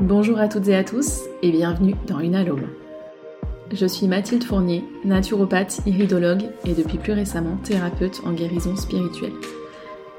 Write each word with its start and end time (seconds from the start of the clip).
Bonjour 0.00 0.38
à 0.38 0.48
toutes 0.48 0.68
et 0.68 0.76
à 0.76 0.82
tous 0.82 1.24
et 1.42 1.50
bienvenue 1.50 1.94
dans 2.06 2.20
Une 2.20 2.34
Alome. 2.34 2.68
Je 3.70 3.84
suis 3.84 4.08
Mathilde 4.08 4.42
Fournier, 4.42 4.82
naturopathe, 5.04 5.82
iridologue 5.84 6.44
et 6.64 6.72
depuis 6.72 6.96
plus 6.96 7.12
récemment 7.12 7.58
thérapeute 7.62 8.22
en 8.24 8.32
guérison 8.32 8.76
spirituelle. 8.76 9.34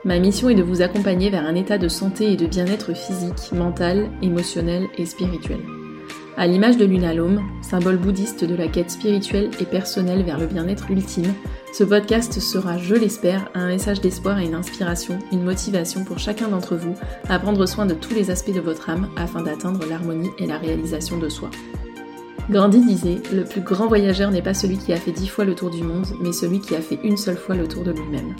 Ma 0.05 0.19
mission 0.19 0.49
est 0.49 0.55
de 0.55 0.61
vous 0.61 0.83
accompagner 0.83 1.31
vers 1.31 1.47
un 1.47 1.55
état 1.55 1.79
de 1.79 1.87
santé 1.87 2.31
et 2.31 2.37
de 2.37 2.45
bien-être 2.45 2.93
physique, 2.93 3.51
mental, 3.53 4.11
émotionnel 4.21 4.87
et 4.99 5.07
spirituel. 5.07 5.61
À 6.37 6.47
l'image 6.47 6.77
de 6.77 6.85
l'unalome, 6.85 7.41
symbole 7.61 7.97
bouddhiste 7.97 8.45
de 8.45 8.55
la 8.55 8.67
quête 8.67 8.89
spirituelle 8.89 9.51
et 9.59 9.65
personnelle 9.65 10.23
vers 10.23 10.39
le 10.39 10.47
bien-être 10.47 10.89
ultime, 10.89 11.33
ce 11.73 11.83
podcast 11.83 12.39
sera, 12.39 12.77
je 12.77 12.95
l'espère, 12.95 13.49
un 13.53 13.67
message 13.67 13.99
d'espoir 14.01 14.39
et 14.39 14.45
une 14.45 14.55
inspiration, 14.55 15.19
une 15.31 15.43
motivation 15.43 16.05
pour 16.05 16.19
chacun 16.19 16.47
d'entre 16.47 16.75
vous 16.75 16.95
à 17.27 17.37
prendre 17.37 17.65
soin 17.65 17.85
de 17.85 17.93
tous 17.93 18.13
les 18.13 18.31
aspects 18.31 18.53
de 18.53 18.61
votre 18.61 18.89
âme 18.89 19.09
afin 19.17 19.41
d'atteindre 19.41 19.85
l'harmonie 19.89 20.31
et 20.37 20.47
la 20.47 20.57
réalisation 20.57 21.17
de 21.17 21.27
soi. 21.27 21.49
Gandhi 22.49 22.83
disait 22.85 23.21
Le 23.33 23.43
plus 23.43 23.61
grand 23.61 23.87
voyageur 23.87 24.31
n'est 24.31 24.41
pas 24.41 24.53
celui 24.53 24.77
qui 24.77 24.93
a 24.93 24.97
fait 24.97 25.11
dix 25.11 25.27
fois 25.27 25.45
le 25.45 25.55
tour 25.55 25.69
du 25.69 25.83
monde, 25.83 26.07
mais 26.21 26.31
celui 26.31 26.59
qui 26.59 26.75
a 26.75 26.81
fait 26.81 26.99
une 27.03 27.17
seule 27.17 27.37
fois 27.37 27.55
le 27.55 27.67
tour 27.67 27.83
de 27.83 27.91
lui-même. 27.91 28.35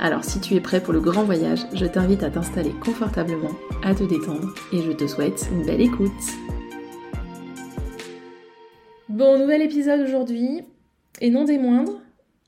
Alors 0.00 0.24
si 0.24 0.40
tu 0.40 0.54
es 0.54 0.60
prêt 0.60 0.80
pour 0.80 0.92
le 0.92 1.00
grand 1.00 1.24
voyage, 1.24 1.60
je 1.72 1.86
t'invite 1.86 2.22
à 2.22 2.30
t'installer 2.30 2.74
confortablement, 2.84 3.52
à 3.82 3.94
te 3.94 4.04
détendre 4.04 4.54
et 4.72 4.82
je 4.82 4.92
te 4.92 5.06
souhaite 5.06 5.48
une 5.52 5.64
belle 5.64 5.80
écoute. 5.80 6.10
Bon, 9.14 9.38
nouvel 9.38 9.62
épisode 9.62 10.00
aujourd'hui, 10.00 10.62
et 11.20 11.30
non 11.30 11.44
des 11.44 11.56
moindres, 11.56 12.00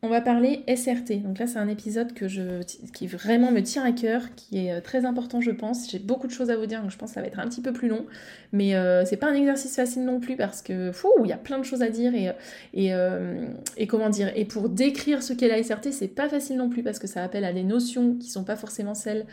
on 0.02 0.08
va 0.08 0.20
parler 0.20 0.64
SRT. 0.66 1.22
Donc 1.22 1.38
là, 1.38 1.46
c'est 1.46 1.60
un 1.60 1.68
épisode 1.68 2.12
qui 2.12 3.06
vraiment 3.06 3.52
me 3.52 3.60
tient 3.60 3.84
à 3.84 3.92
cœur, 3.92 4.34
qui 4.34 4.66
est 4.66 4.72
euh, 4.72 4.80
très 4.80 5.04
important, 5.04 5.40
je 5.40 5.52
pense. 5.52 5.88
J'ai 5.88 6.00
beaucoup 6.00 6.26
de 6.26 6.32
choses 6.32 6.50
à 6.50 6.56
vous 6.56 6.66
dire, 6.66 6.82
donc 6.82 6.90
je 6.90 6.98
pense 6.98 7.10
que 7.10 7.14
ça 7.14 7.20
va 7.20 7.28
être 7.28 7.38
un 7.38 7.46
petit 7.46 7.60
peu 7.60 7.72
plus 7.72 7.86
long. 7.86 8.04
Mais 8.50 8.74
euh, 8.74 9.04
c'est 9.04 9.16
pas 9.16 9.28
un 9.28 9.34
exercice 9.34 9.76
facile 9.76 10.04
non 10.04 10.18
plus 10.18 10.34
parce 10.34 10.60
que, 10.60 10.90
fou, 10.90 11.08
il 11.22 11.28
y 11.28 11.32
a 11.32 11.36
plein 11.36 11.60
de 11.60 11.64
choses 11.64 11.82
à 11.82 11.88
dire 11.88 12.12
et, 12.16 12.92
euh, 12.92 13.46
comment 13.86 14.10
dire. 14.10 14.32
Et 14.34 14.44
pour 14.44 14.68
décrire 14.68 15.22
ce 15.22 15.34
qu'est 15.34 15.46
la 15.46 15.62
SRT, 15.62 15.92
c'est 15.92 16.08
pas 16.08 16.28
facile 16.28 16.56
non 16.56 16.68
plus 16.68 16.82
parce 16.82 16.98
que 16.98 17.06
ça 17.06 17.22
appelle 17.22 17.44
à 17.44 17.52
des 17.52 17.62
notions 17.62 18.16
qui 18.16 18.28
sont 18.28 18.42
pas 18.42 18.56
forcément 18.56 18.94
celles 18.94 19.24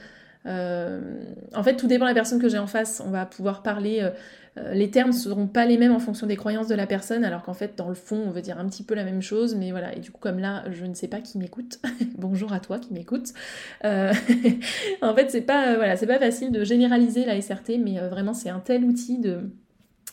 en 0.46 1.64
fait, 1.64 1.76
tout 1.76 1.88
dépend 1.88 2.06
de 2.06 2.10
la 2.10 2.16
personne 2.16 2.42
que 2.42 2.50
j'ai 2.50 2.60
en 2.60 2.68
face. 2.68 3.02
On 3.06 3.12
va 3.12 3.26
pouvoir 3.26 3.64
parler 3.64 4.10
euh, 4.58 4.74
les 4.74 4.92
termes 4.92 5.10
ne 5.10 5.16
seront 5.16 5.48
pas 5.48 5.66
les 5.66 5.78
mêmes 5.78 5.92
en 5.92 6.00
fonction 6.00 6.28
des 6.28 6.36
croyances 6.36 6.68
de 6.68 6.76
la 6.76 6.86
personne, 6.86 7.24
alors 7.24 7.42
qu'en 7.42 7.54
fait, 7.54 7.74
dans 7.76 7.90
le 7.90 7.96
fond, 7.96 8.22
on 8.28 8.30
veut 8.30 8.42
dire 8.42 8.60
un 8.60 8.68
petit 8.68 8.84
peu 8.84 8.94
la 8.94 9.04
même 9.04 9.22
chose, 9.22 9.56
mais 9.56 9.72
voilà. 9.72 9.96
Et 9.96 10.00
du 10.00 10.12
coup, 10.12 10.20
comme 10.20 10.40
là, 10.40 10.64
je 10.72 10.86
ne 10.86 10.94
sais 10.94 11.08
pas 11.08 11.22
qui 11.22 11.38
m'écoute. 11.38 11.80
Bonjour 12.18 12.54
à 12.54 12.60
toi 12.60 12.78
qui 12.78 12.94
m'écoute. 12.94 13.30
Euh, 13.84 14.14
en 15.02 15.16
fait, 15.16 15.32
c'est 15.32 15.42
pas, 15.42 15.74
euh, 15.74 16.08
pas 16.08 16.20
facile 16.20 16.52
de 16.52 16.64
généraliser 16.64 17.26
la 17.26 17.40
SRT, 17.42 17.80
mais 17.84 18.00
vraiment, 18.10 18.34
c'est 18.34 18.50
un 18.50 18.60
tel 18.60 18.84
outil 18.84 19.18
de 19.18 19.42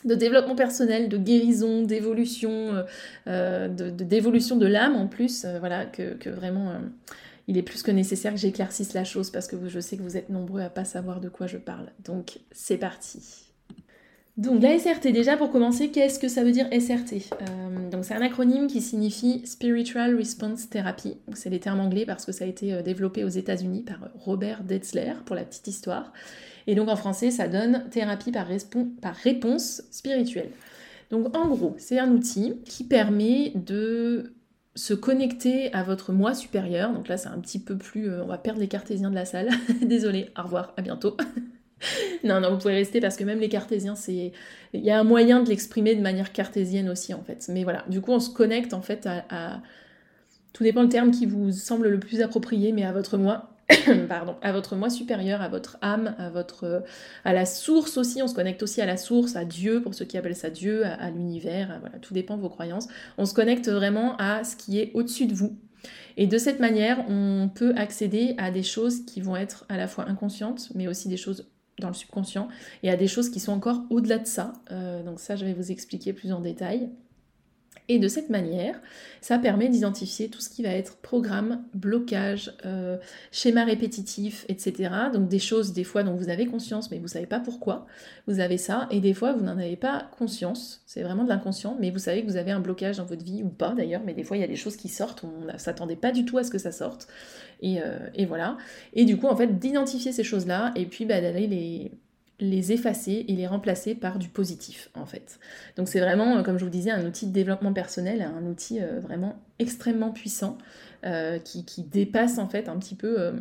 développement 0.03 0.55
personnel, 0.55 1.09
de 1.09 1.17
guérison, 1.17 1.83
d'évolution, 1.83 2.83
de, 3.27 3.89
d'évolution 3.89 4.55
de, 4.55 4.65
l'âme 4.65 4.95
en 4.95 5.05
plus, 5.05 5.45
voilà, 5.59 5.85
que 5.85 6.29
vraiment 6.29 6.71
il 7.47 7.57
est 7.57 7.63
plus 7.63 7.83
que 7.83 7.91
nécessaire 7.91 8.33
que 8.33 8.39
j'éclaircisse 8.39 8.93
la 8.93 9.03
chose 9.03 9.29
parce 9.29 9.47
que 9.47 9.67
je 9.67 9.79
sais 9.79 9.97
que 9.97 10.03
vous 10.03 10.17
êtes 10.17 10.29
nombreux 10.29 10.61
à 10.61 10.69
pas 10.69 10.85
savoir 10.85 11.19
de 11.19 11.29
quoi 11.29 11.47
je 11.47 11.57
parle. 11.57 11.91
Donc 12.03 12.39
c'est 12.51 12.77
parti. 12.77 13.51
Donc 14.37 14.63
la 14.63 14.79
SRT, 14.79 15.11
déjà 15.11 15.35
pour 15.35 15.51
commencer, 15.51 15.89
qu'est-ce 15.89 16.17
que 16.17 16.29
ça 16.29 16.43
veut 16.43 16.51
dire 16.51 16.67
SRT 16.71 17.33
euh, 17.41 17.89
Donc 17.89 18.05
c'est 18.05 18.13
un 18.13 18.21
acronyme 18.21 18.67
qui 18.67 18.81
signifie 18.81 19.45
Spiritual 19.45 20.15
Response 20.15 20.69
Therapy. 20.69 21.17
C'est 21.33 21.49
les 21.49 21.59
termes 21.59 21.81
anglais 21.81 22.05
parce 22.05 22.25
que 22.25 22.31
ça 22.31 22.45
a 22.45 22.47
été 22.47 22.73
euh, 22.73 22.81
développé 22.81 23.23
aux 23.23 23.29
États-Unis 23.29 23.83
par 23.83 24.09
Robert 24.15 24.63
Detzler 24.63 25.13
pour 25.25 25.35
la 25.35 25.43
petite 25.43 25.67
histoire. 25.67 26.13
Et 26.65 26.75
donc 26.75 26.87
en 26.87 26.95
français, 26.95 27.29
ça 27.29 27.47
donne 27.47 27.89
thérapie 27.91 28.31
par, 28.31 28.47
par 29.01 29.15
réponse 29.15 29.83
spirituelle. 29.91 30.51
Donc 31.09 31.35
en 31.35 31.49
gros, 31.49 31.75
c'est 31.77 31.99
un 31.99 32.09
outil 32.11 32.53
qui 32.65 32.85
permet 32.85 33.51
de 33.55 34.33
se 34.75 34.93
connecter 34.93 35.73
à 35.73 35.83
votre 35.83 36.13
moi 36.13 36.33
supérieur. 36.33 36.93
Donc 36.93 37.07
là, 37.07 37.17
c'est 37.17 37.29
un 37.29 37.39
petit 37.39 37.59
peu 37.59 37.77
plus... 37.77 38.09
Euh, 38.09 38.23
on 38.23 38.27
va 38.27 38.37
perdre 38.37 38.59
les 38.59 38.67
cartésiens 38.67 39.09
de 39.09 39.15
la 39.15 39.25
salle. 39.25 39.49
Désolée, 39.81 40.29
au 40.37 40.43
revoir, 40.43 40.73
à 40.77 40.81
bientôt. 40.81 41.17
non, 42.23 42.39
non, 42.39 42.51
vous 42.51 42.57
pouvez 42.57 42.75
rester 42.75 43.01
parce 43.01 43.17
que 43.17 43.23
même 43.23 43.39
les 43.39 43.49
cartésiens, 43.49 43.95
c'est. 43.95 44.31
Il 44.73 44.81
y 44.81 44.91
a 44.91 44.99
un 44.99 45.03
moyen 45.03 45.41
de 45.41 45.49
l'exprimer 45.49 45.95
de 45.95 46.01
manière 46.01 46.31
cartésienne 46.31 46.89
aussi, 46.89 47.13
en 47.13 47.23
fait. 47.23 47.47
Mais 47.49 47.63
voilà, 47.63 47.83
du 47.89 48.01
coup, 48.01 48.11
on 48.11 48.19
se 48.19 48.29
connecte 48.29 48.73
en 48.73 48.81
fait 48.81 49.07
à. 49.07 49.61
Tout 50.53 50.63
dépend 50.63 50.83
le 50.83 50.89
terme 50.89 51.11
qui 51.11 51.25
vous 51.25 51.51
semble 51.51 51.87
le 51.87 51.99
plus 51.99 52.21
approprié, 52.21 52.71
mais 52.71 52.83
à 52.83 52.91
votre 52.91 53.17
moi. 53.17 53.55
Pardon, 54.09 54.35
à 54.41 54.51
votre 54.51 54.75
moi 54.75 54.89
supérieur, 54.89 55.41
à 55.41 55.49
votre 55.49 55.77
âme, 55.81 56.15
à 56.17 56.29
votre 56.29 56.83
à 57.23 57.33
la 57.33 57.45
source 57.45 57.97
aussi. 57.97 58.21
On 58.21 58.27
se 58.27 58.35
connecte 58.35 58.63
aussi 58.63 58.81
à 58.81 58.85
la 58.85 58.97
source, 58.97 59.35
à 59.35 59.45
Dieu 59.45 59.81
pour 59.81 59.93
ceux 59.93 60.05
qui 60.05 60.17
appellent 60.17 60.35
ça 60.35 60.49
Dieu, 60.49 60.85
à, 60.85 61.09
l'univers. 61.09 61.77
Voilà, 61.79 61.97
tout 61.99 62.13
dépend 62.13 62.37
de 62.37 62.41
vos 62.41 62.49
croyances. 62.49 62.87
On 63.17 63.25
se 63.25 63.33
connecte 63.33 63.69
vraiment 63.69 64.15
à 64.17 64.43
ce 64.43 64.55
qui 64.55 64.79
est 64.79 64.91
au-dessus 64.93 65.27
de 65.27 65.33
vous, 65.33 65.57
et 66.17 66.27
de 66.27 66.37
cette 66.37 66.59
manière, 66.59 67.05
on 67.09 67.49
peut 67.53 67.73
accéder 67.75 68.35
à 68.37 68.51
des 68.51 68.63
choses 68.63 69.05
qui 69.05 69.21
vont 69.21 69.35
être 69.35 69.65
à 69.69 69.77
la 69.77 69.87
fois 69.87 70.07
inconscientes, 70.07 70.69
mais 70.75 70.87
aussi 70.87 71.07
des 71.09 71.17
choses 71.17 71.47
dans 71.79 71.87
le 71.87 71.93
subconscient, 71.93 72.47
et 72.83 72.89
à 72.89 72.95
des 72.95 73.07
choses 73.07 73.29
qui 73.29 73.39
sont 73.39 73.53
encore 73.53 73.81
au-delà 73.89 74.19
de 74.19 74.27
ça. 74.27 74.53
Euh, 74.71 75.03
donc 75.03 75.19
ça, 75.19 75.35
je 75.35 75.45
vais 75.45 75.53
vous 75.53 75.71
expliquer 75.71 76.13
plus 76.13 76.31
en 76.31 76.41
détail. 76.41 76.89
Et 77.87 77.99
de 77.99 78.07
cette 78.07 78.29
manière, 78.29 78.79
ça 79.21 79.37
permet 79.37 79.69
d'identifier 79.69 80.29
tout 80.29 80.39
ce 80.39 80.49
qui 80.49 80.63
va 80.63 80.69
être 80.69 80.97
programme, 80.97 81.63
blocage, 81.73 82.53
euh, 82.65 82.97
schéma 83.31 83.63
répétitif, 83.63 84.45
etc. 84.49 84.89
Donc 85.13 85.27
des 85.27 85.39
choses 85.39 85.73
des 85.73 85.83
fois 85.83 86.03
dont 86.03 86.15
vous 86.15 86.29
avez 86.29 86.45
conscience 86.45 86.89
mais 86.89 86.97
vous 86.97 87.03
ne 87.03 87.09
savez 87.09 87.25
pas 87.25 87.39
pourquoi 87.39 87.85
vous 88.27 88.39
avez 88.39 88.57
ça. 88.57 88.87
Et 88.91 88.99
des 88.99 89.13
fois 89.13 89.33
vous 89.33 89.43
n'en 89.43 89.57
avez 89.57 89.75
pas 89.75 90.09
conscience, 90.17 90.81
c'est 90.85 91.03
vraiment 91.03 91.23
de 91.23 91.29
l'inconscient, 91.29 91.77
mais 91.79 91.91
vous 91.91 91.99
savez 91.99 92.23
que 92.23 92.27
vous 92.27 92.37
avez 92.37 92.51
un 92.51 92.59
blocage 92.59 92.97
dans 92.97 93.05
votre 93.05 93.23
vie 93.23 93.43
ou 93.43 93.49
pas 93.49 93.73
d'ailleurs. 93.75 94.01
Mais 94.05 94.13
des 94.13 94.23
fois 94.23 94.37
il 94.37 94.41
y 94.41 94.43
a 94.45 94.47
des 94.47 94.55
choses 94.55 94.75
qui 94.75 94.87
sortent, 94.87 95.23
on 95.23 95.51
ne 95.51 95.57
s'attendait 95.57 95.95
pas 95.95 96.11
du 96.11 96.25
tout 96.25 96.37
à 96.37 96.43
ce 96.43 96.51
que 96.51 96.57
ça 96.57 96.71
sorte. 96.71 97.07
Et, 97.61 97.81
euh, 97.81 98.25
voilà. 98.27 98.57
Et 98.93 99.05
du 99.05 99.17
coup 99.17 99.27
en 99.27 99.35
fait 99.35 99.59
d'identifier 99.59 100.11
ces 100.11 100.23
choses-là 100.23 100.71
et 100.75 100.85
puis 100.85 101.05
bah, 101.05 101.21
d'aller 101.21 101.47
les 101.47 101.91
les 102.41 102.71
effacer 102.71 103.23
et 103.27 103.35
les 103.35 103.47
remplacer 103.47 103.95
par 103.95 104.17
du 104.17 104.27
positif 104.27 104.89
en 104.95 105.05
fait. 105.05 105.39
Donc 105.77 105.87
c'est 105.87 105.99
vraiment, 105.99 106.37
euh, 106.37 106.43
comme 106.43 106.57
je 106.57 106.65
vous 106.65 106.71
disais, 106.71 106.89
un 106.89 107.05
outil 107.05 107.27
de 107.27 107.31
développement 107.31 107.71
personnel, 107.71 108.21
un 108.21 108.45
outil 108.47 108.81
euh, 108.81 108.99
vraiment 108.99 109.39
extrêmement 109.59 110.11
puissant 110.11 110.57
euh, 111.05 111.37
qui, 111.37 111.63
dépasse 111.83 112.39
en 112.39 112.49
fait 112.49 112.67
un 112.67 112.77
petit 112.77 112.95
peu 112.95 113.31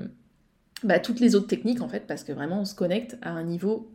bah, 0.84 0.98
toutes 0.98 1.18
les 1.18 1.34
autres 1.34 1.46
techniques 1.46 1.80
en 1.80 1.88
fait 1.88 2.06
parce 2.06 2.24
que 2.24 2.32
vraiment 2.32 2.60
on 2.60 2.64
se 2.64 2.74
connecte 2.74 3.16
à 3.22 3.30
un 3.30 3.42
niveau 3.42 3.90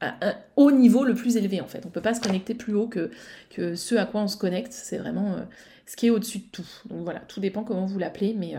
à 0.00 0.14
un 0.20 0.34
haut 0.56 0.70
niveau 0.70 1.04
le 1.04 1.14
plus 1.14 1.36
élevé 1.36 1.60
en 1.60 1.66
fait. 1.66 1.84
On 1.84 1.88
ne 1.88 1.92
peut 1.92 2.02
pas 2.02 2.14
se 2.14 2.20
connecter 2.20 2.54
plus 2.54 2.74
haut 2.74 2.86
que, 2.86 3.10
que 3.50 3.74
ce 3.74 3.96
à 3.96 4.06
quoi 4.06 4.22
on 4.22 4.28
se 4.28 4.36
connecte. 4.36 4.72
C'est 4.72 4.98
vraiment 4.98 5.36
ce 5.86 5.96
qui 5.96 6.06
est 6.06 6.10
au-dessus 6.10 6.38
de 6.38 6.48
tout. 6.52 6.68
Donc 6.88 7.02
voilà, 7.02 7.20
tout 7.20 7.40
dépend 7.40 7.64
comment 7.64 7.86
vous 7.86 7.98
l'appelez, 7.98 8.34
mais 8.38 8.54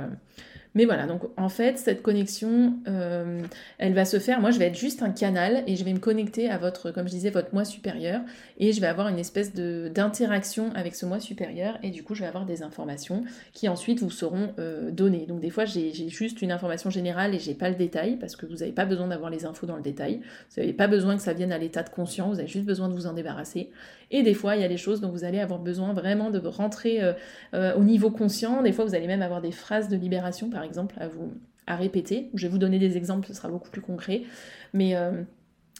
mais 0.76 0.86
voilà, 0.86 1.08
donc 1.08 1.24
en 1.38 1.50
fait, 1.50 1.78
cette 1.80 2.04
connexion, 2.04 2.74
euh, 2.88 3.42
elle 3.80 3.94
va 3.94 4.06
se 4.06 4.20
faire. 4.20 4.40
Moi, 4.40 4.52
je 4.52 4.60
vais 4.60 4.66
être 4.66 4.78
juste 4.78 5.02
un 5.02 5.10
canal 5.10 5.64
et 5.66 5.76
je 5.76 5.84
vais 5.84 5.94
me 5.94 6.00
connecter 6.00 6.50
à 6.50 6.60
votre, 6.60 6.92
comme 6.92 7.08
je 7.08 7.14
disais, 7.14 7.32
votre 7.32 7.50
moi 7.52 7.66
supérieur 7.66 8.22
et 8.60 8.74
je 8.74 8.80
vais 8.80 8.86
avoir 8.86 9.08
une 9.08 9.18
espèce 9.18 9.56
d'interaction 9.56 10.72
avec 10.76 10.94
ce 10.94 11.08
moi 11.08 11.20
supérieur 11.20 11.80
et 11.82 11.90
du 11.90 12.04
coup, 12.04 12.14
je 12.14 12.22
vais 12.22 12.28
avoir 12.28 12.46
des 12.46 12.62
informations 12.62 13.24
qui 13.54 13.68
ensuite 13.70 14.02
vous 14.02 14.12
seront 14.12 14.54
euh, 14.60 14.92
données. 14.92 15.26
Donc 15.26 15.40
des 15.40 15.50
fois, 15.50 15.66
j'ai 15.66 15.92
juste 16.10 16.44
une 16.44 16.52
information 16.52 16.92
générale 16.92 17.34
et 17.34 17.40
j'ai 17.40 17.56
pas 17.56 17.70
le 17.70 17.76
détail 17.76 18.18
parce 18.18 18.36
que 18.36 18.46
vous 18.46 18.58
n'avez 18.58 18.72
pas 18.72 18.86
besoin 18.86 19.08
d'avoir 19.08 19.32
les 19.32 19.46
infos 19.46 19.66
dans 19.66 19.78
le 19.78 19.84
détail. 19.84 20.22
Vous 20.56 20.62
n'avez 20.62 20.74
pas 20.74 20.88
besoin 20.88 21.16
que 21.16 21.24
ça 21.24 21.34
vienne 21.34 21.52
à 21.52 21.58
l'état 21.58 21.82
de 21.82 21.90
conscience, 21.90 22.36
vous 22.36 22.40
avez 22.40 22.48
juste 22.48 22.66
besoin 22.66 22.88
de 22.88 22.94
vous 22.94 23.08
en 23.08 23.14
débarrasser. 23.14 23.72
Et 24.12 24.24
des 24.24 24.34
fois, 24.34 24.56
il 24.56 24.62
y 24.62 24.66
a 24.66 24.70
des 24.70 24.78
choses 24.78 25.02
dont 25.02 25.10
vous 25.10 25.26
allez 25.26 25.40
avoir 25.40 25.60
besoin 25.60 25.92
vraiment 25.92 26.30
de 26.30 26.40
rentrer 26.48 27.00
euh, 27.54 27.76
au 27.76 27.84
niveau 27.84 28.10
conscient. 28.10 28.62
Des 28.62 28.72
fois, 28.72 28.86
vous 28.86 28.96
allez 28.96 29.08
même 29.08 29.22
avoir 29.22 29.42
des 29.42 29.52
phrases 29.52 29.90
de 29.90 29.98
libération, 29.98 30.50
par 30.50 30.64
exemple, 30.64 30.67
à 31.00 31.08
vous 31.08 31.34
à 31.68 31.76
répéter. 31.76 32.30
Je 32.34 32.44
vais 32.44 32.52
vous 32.52 32.58
donner 32.58 32.80
des 32.80 32.98
exemples, 32.98 33.28
ce 33.28 33.34
sera 33.34 33.50
beaucoup 33.50 33.70
plus 33.70 33.82
concret. 33.82 34.24
Mais, 34.74 34.96
euh, 34.96 35.24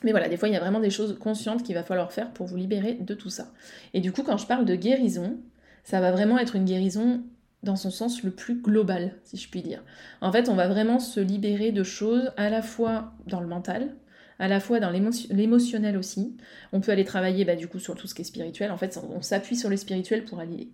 mais 0.04 0.12
voilà, 0.12 0.28
des 0.28 0.38
fois, 0.38 0.50
il 0.50 0.54
y 0.54 0.58
a 0.58 0.60
vraiment 0.60 0.82
des 0.82 0.90
choses 0.90 1.18
conscientes 1.18 1.64
qu'il 1.64 1.76
va 1.76 1.84
falloir 1.84 2.12
faire 2.12 2.32
pour 2.32 2.46
vous 2.46 2.58
libérer 2.58 2.94
de 2.94 3.14
tout 3.14 3.30
ça. 3.30 3.48
Et 3.94 4.02
du 4.02 4.12
coup, 4.12 4.24
quand 4.24 4.38
je 4.38 4.46
parle 4.46 4.66
de 4.66 4.76
guérison, 4.76 5.38
ça 5.84 6.02
va 6.02 6.12
vraiment 6.12 6.38
être 6.38 6.56
une 6.56 6.66
guérison 6.66 7.24
dans 7.64 7.76
son 7.76 7.90
sens 7.90 8.24
le 8.24 8.32
plus 8.32 8.62
global, 8.62 9.16
si 9.24 9.38
je 9.38 9.50
puis 9.50 9.62
dire. 9.62 9.84
En 10.22 10.32
fait, 10.32 10.50
on 10.50 10.56
va 10.56 10.68
vraiment 10.68 11.00
se 11.00 11.20
libérer 11.20 11.72
de 11.72 11.84
choses 11.84 12.32
à 12.38 12.50
la 12.50 12.62
fois 12.62 13.14
dans 13.26 13.40
le 13.40 13.48
mental, 13.48 13.96
à 14.40 14.48
la 14.48 14.60
fois 14.60 14.80
dans 14.80 14.92
l'émotionnel 14.92 15.98
aussi. 15.98 16.36
On 16.72 16.80
peut 16.80 16.92
aller 16.92 17.06
travailler 17.06 17.44
bah, 17.44 17.56
du 17.56 17.68
coup 17.68 17.80
sur 17.80 17.96
tout 17.96 18.08
ce 18.08 18.14
qui 18.14 18.22
est 18.22 18.26
spirituel. 18.26 18.72
En 18.72 18.78
fait, 18.78 19.00
on 19.16 19.22
s'appuie 19.22 19.56
sur 19.56 19.70
le 19.70 19.78
spirituel 19.78 20.24
pour 20.26 20.40
aller, 20.40 20.70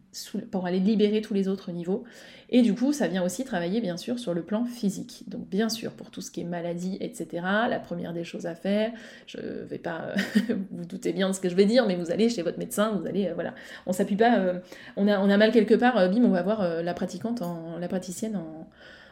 pour 0.51 0.65
aller 0.65 0.79
libérer 0.79 1.21
tous 1.21 1.33
les 1.33 1.47
autres 1.47 1.71
niveaux. 1.71 2.03
Et 2.49 2.61
du 2.61 2.75
coup, 2.75 2.93
ça 2.93 3.07
vient 3.07 3.23
aussi 3.23 3.45
travailler 3.45 3.81
bien 3.81 3.97
sûr 3.97 4.19
sur 4.19 4.33
le 4.33 4.43
plan 4.43 4.65
physique. 4.65 5.23
Donc 5.27 5.47
bien 5.49 5.69
sûr, 5.69 5.91
pour 5.91 6.11
tout 6.11 6.21
ce 6.21 6.29
qui 6.29 6.41
est 6.41 6.45
maladie, 6.45 6.97
etc., 6.99 7.27
la 7.69 7.79
première 7.79 8.13
des 8.13 8.23
choses 8.23 8.45
à 8.45 8.53
faire, 8.53 8.91
je 9.27 9.39
vais 9.39 9.79
pas 9.79 10.13
vous 10.71 10.85
doutez 10.85 11.13
bien 11.13 11.29
de 11.29 11.33
ce 11.33 11.39
que 11.39 11.49
je 11.49 11.55
vais 11.55 11.65
dire, 11.65 11.87
mais 11.87 11.95
vous 11.95 12.11
allez 12.11 12.29
chez 12.29 12.41
votre 12.41 12.59
médecin, 12.59 12.91
vous 12.91 13.07
allez, 13.07 13.27
euh, 13.27 13.33
voilà. 13.33 13.55
On 13.85 13.93
s'appuie 13.93 14.15
pas, 14.15 14.39
euh, 14.39 14.59
on, 14.97 15.07
a, 15.07 15.19
on 15.19 15.29
a 15.29 15.37
mal 15.37 15.51
quelque 15.51 15.73
part, 15.75 15.97
euh, 15.97 16.09
bim, 16.09 16.23
on 16.23 16.29
va 16.29 16.43
voir 16.43 16.83
la 16.83 16.93
pratiquante, 16.93 17.41
en, 17.41 17.77
la 17.79 17.87
praticienne 17.87 18.35
en, 18.35 18.69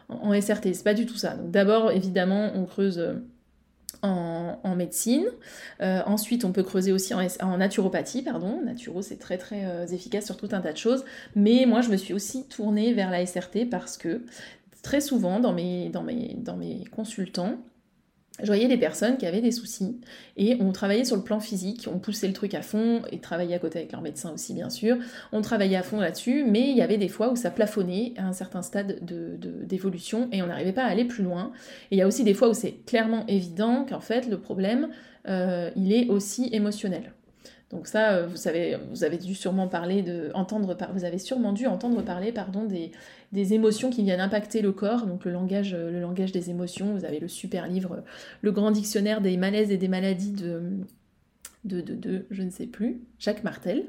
en, 0.09 0.39
SRT. 0.39 0.73
C'est 0.73 0.83
pas 0.83 0.93
du 0.93 1.05
tout 1.05 1.17
ça. 1.17 1.35
Donc 1.35 1.51
d'abord, 1.51 1.91
évidemment, 1.91 2.51
on 2.55 2.65
creuse 2.65 3.01
en, 4.01 4.75
médecine. 4.75 5.25
Euh, 5.81 6.01
ensuite, 6.05 6.45
on 6.45 6.51
peut 6.51 6.63
creuser 6.63 6.91
aussi 6.91 7.13
en, 7.13 7.57
naturopathie, 7.57 8.21
pardon. 8.21 8.61
Naturo, 8.63 9.01
c'est 9.01 9.17
très 9.17 9.37
très 9.37 9.65
euh, 9.65 9.85
efficace 9.87 10.25
sur 10.25 10.37
tout 10.37 10.49
un 10.51 10.61
tas 10.61 10.73
de 10.73 10.77
choses. 10.77 11.05
Mais 11.35 11.65
moi, 11.67 11.81
je 11.81 11.89
me 11.89 11.97
suis 11.97 12.13
aussi 12.13 12.45
tournée 12.47 12.93
vers 12.93 13.11
la 13.11 13.25
SRT 13.25 13.69
parce 13.69 13.97
que 13.97 14.21
très 14.81 15.01
souvent, 15.01 15.39
dans 15.39 15.53
mes, 15.53 15.89
dans 15.89 16.03
mes, 16.03 16.35
dans 16.37 16.57
mes 16.57 16.85
consultants, 16.85 17.57
je 18.41 18.47
voyais 18.47 18.67
des 18.67 18.77
personnes 18.77 19.17
qui 19.17 19.25
avaient 19.25 19.41
des 19.41 19.51
soucis 19.51 19.99
et 20.37 20.57
on 20.59 20.71
travaillait 20.71 21.05
sur 21.05 21.15
le 21.15 21.23
plan 21.23 21.39
physique, 21.39 21.87
on 21.93 21.99
poussait 21.99 22.27
le 22.27 22.33
truc 22.33 22.53
à 22.53 22.61
fond 22.61 23.01
et 23.11 23.19
travaillait 23.19 23.55
à 23.55 23.59
côté 23.59 23.79
avec 23.79 23.91
leur 23.91 24.01
médecin 24.01 24.31
aussi 24.33 24.53
bien 24.53 24.69
sûr. 24.69 24.97
On 25.31 25.41
travaillait 25.41 25.77
à 25.77 25.83
fond 25.83 25.99
là-dessus, 25.99 26.45
mais 26.47 26.69
il 26.69 26.77
y 26.77 26.81
avait 26.81 26.97
des 26.97 27.07
fois 27.07 27.31
où 27.31 27.35
ça 27.35 27.51
plafonnait 27.51 28.13
à 28.17 28.25
un 28.25 28.33
certain 28.33 28.61
stade 28.61 28.99
d'évolution 29.01 30.27
de, 30.27 30.35
et 30.35 30.41
on 30.41 30.47
n'arrivait 30.47 30.73
pas 30.73 30.83
à 30.83 30.87
aller 30.87 31.05
plus 31.05 31.23
loin. 31.23 31.51
Et 31.91 31.95
il 31.95 31.97
y 31.97 32.01
a 32.01 32.07
aussi 32.07 32.23
des 32.23 32.33
fois 32.33 32.49
où 32.49 32.53
c'est 32.53 32.85
clairement 32.85 33.25
évident 33.27 33.85
qu'en 33.87 34.01
fait 34.01 34.29
le 34.29 34.39
problème 34.39 34.89
euh, 35.27 35.69
il 35.75 35.93
est 35.93 36.07
aussi 36.07 36.49
émotionnel. 36.51 37.13
Donc 37.71 37.87
ça, 37.87 38.13
euh, 38.13 38.27
vous 38.89 39.03
avez 39.03 39.17
dû 39.17 39.35
sûrement 39.35 39.67
parler 39.67 40.01
de, 40.01 40.31
entendre, 40.33 40.75
vous 40.93 41.05
avez 41.05 41.17
sûrement 41.17 41.53
dû 41.53 41.67
entendre 41.67 42.01
parler, 42.01 42.31
pardon, 42.31 42.65
des, 42.65 42.91
émotions 43.53 43.89
qui 43.89 44.03
viennent 44.03 44.19
impacter 44.19 44.61
le 44.61 44.71
corps, 44.71 45.05
donc 45.05 45.25
le 45.25 45.31
langage, 45.31 45.73
le 45.73 45.99
langage 45.99 46.31
des 46.31 46.49
émotions. 46.49 46.93
Vous 46.93 47.05
avez 47.05 47.19
le 47.19 47.27
super 47.27 47.67
livre, 47.67 48.03
le 48.41 48.51
grand 48.51 48.71
dictionnaire 48.71 49.21
des 49.21 49.37
malaises 49.37 49.71
et 49.71 49.77
des 49.77 49.87
maladies 49.87 50.31
de 50.31 50.61
de, 51.63 52.25
je 52.31 52.41
ne 52.41 52.49
sais 52.49 52.65
plus, 52.65 53.01
Jacques 53.19 53.43
Martel, 53.43 53.85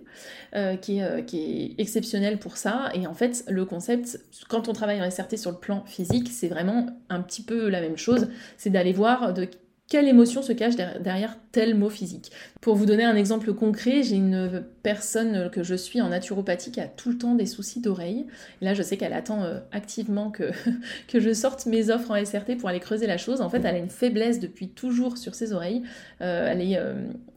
euh, 0.54 0.76
qui, 0.76 0.98
est, 0.98 1.02
euh, 1.02 1.22
qui, 1.22 1.74
est, 1.78 1.80
exceptionnel 1.80 2.38
pour 2.38 2.56
ça. 2.56 2.90
Et 2.94 3.06
en 3.06 3.14
fait, 3.14 3.44
le 3.48 3.64
concept, 3.64 4.20
quand 4.48 4.68
on 4.68 4.72
travaille 4.72 5.00
en 5.00 5.10
SRT 5.10 5.36
sur 5.36 5.50
le 5.50 5.56
plan 5.56 5.84
physique, 5.86 6.28
c'est 6.30 6.48
vraiment 6.48 6.86
un 7.08 7.22
petit 7.22 7.42
peu 7.42 7.68
la 7.68 7.80
même 7.80 7.96
chose. 7.96 8.28
C'est 8.58 8.70
d'aller 8.70 8.92
voir 8.92 9.32
de 9.32 9.48
quelle 9.92 10.08
émotion 10.08 10.40
se 10.40 10.54
cache 10.54 10.74
derrière 10.74 11.36
tel 11.52 11.74
mot 11.74 11.90
physique. 11.90 12.32
Pour 12.62 12.76
vous 12.76 12.86
donner 12.86 13.04
un 13.04 13.14
exemple 13.14 13.52
concret, 13.52 14.02
j'ai 14.02 14.16
une 14.16 14.64
personne 14.82 15.50
que 15.50 15.62
je 15.62 15.74
suis 15.74 16.00
en 16.00 16.08
naturopathie 16.08 16.72
qui 16.72 16.80
a 16.80 16.86
tout 16.86 17.10
le 17.10 17.18
temps 17.18 17.34
des 17.34 17.44
soucis 17.44 17.78
d'oreille. 17.78 18.26
Là, 18.62 18.72
je 18.72 18.82
sais 18.82 18.96
qu'elle 18.96 19.12
attend 19.12 19.42
euh, 19.42 19.58
activement 19.70 20.30
que, 20.30 20.44
je 21.12 21.34
sorte 21.34 21.66
mes 21.66 21.90
offres 21.90 22.10
en 22.10 22.24
SRT 22.24 22.56
pour 22.58 22.70
aller 22.70 22.80
creuser 22.80 23.06
la 23.06 23.18
chose. 23.18 23.42
En 23.42 23.50
fait, 23.50 23.58
elle 23.58 23.74
a 23.74 23.78
une 23.78 23.90
faiblesse 23.90 24.40
depuis 24.40 24.70
toujours 24.70 25.18
sur 25.18 25.34
ses 25.34 25.52
oreilles. 25.52 25.82
Euh, 26.22 26.54
euh, 26.54 26.94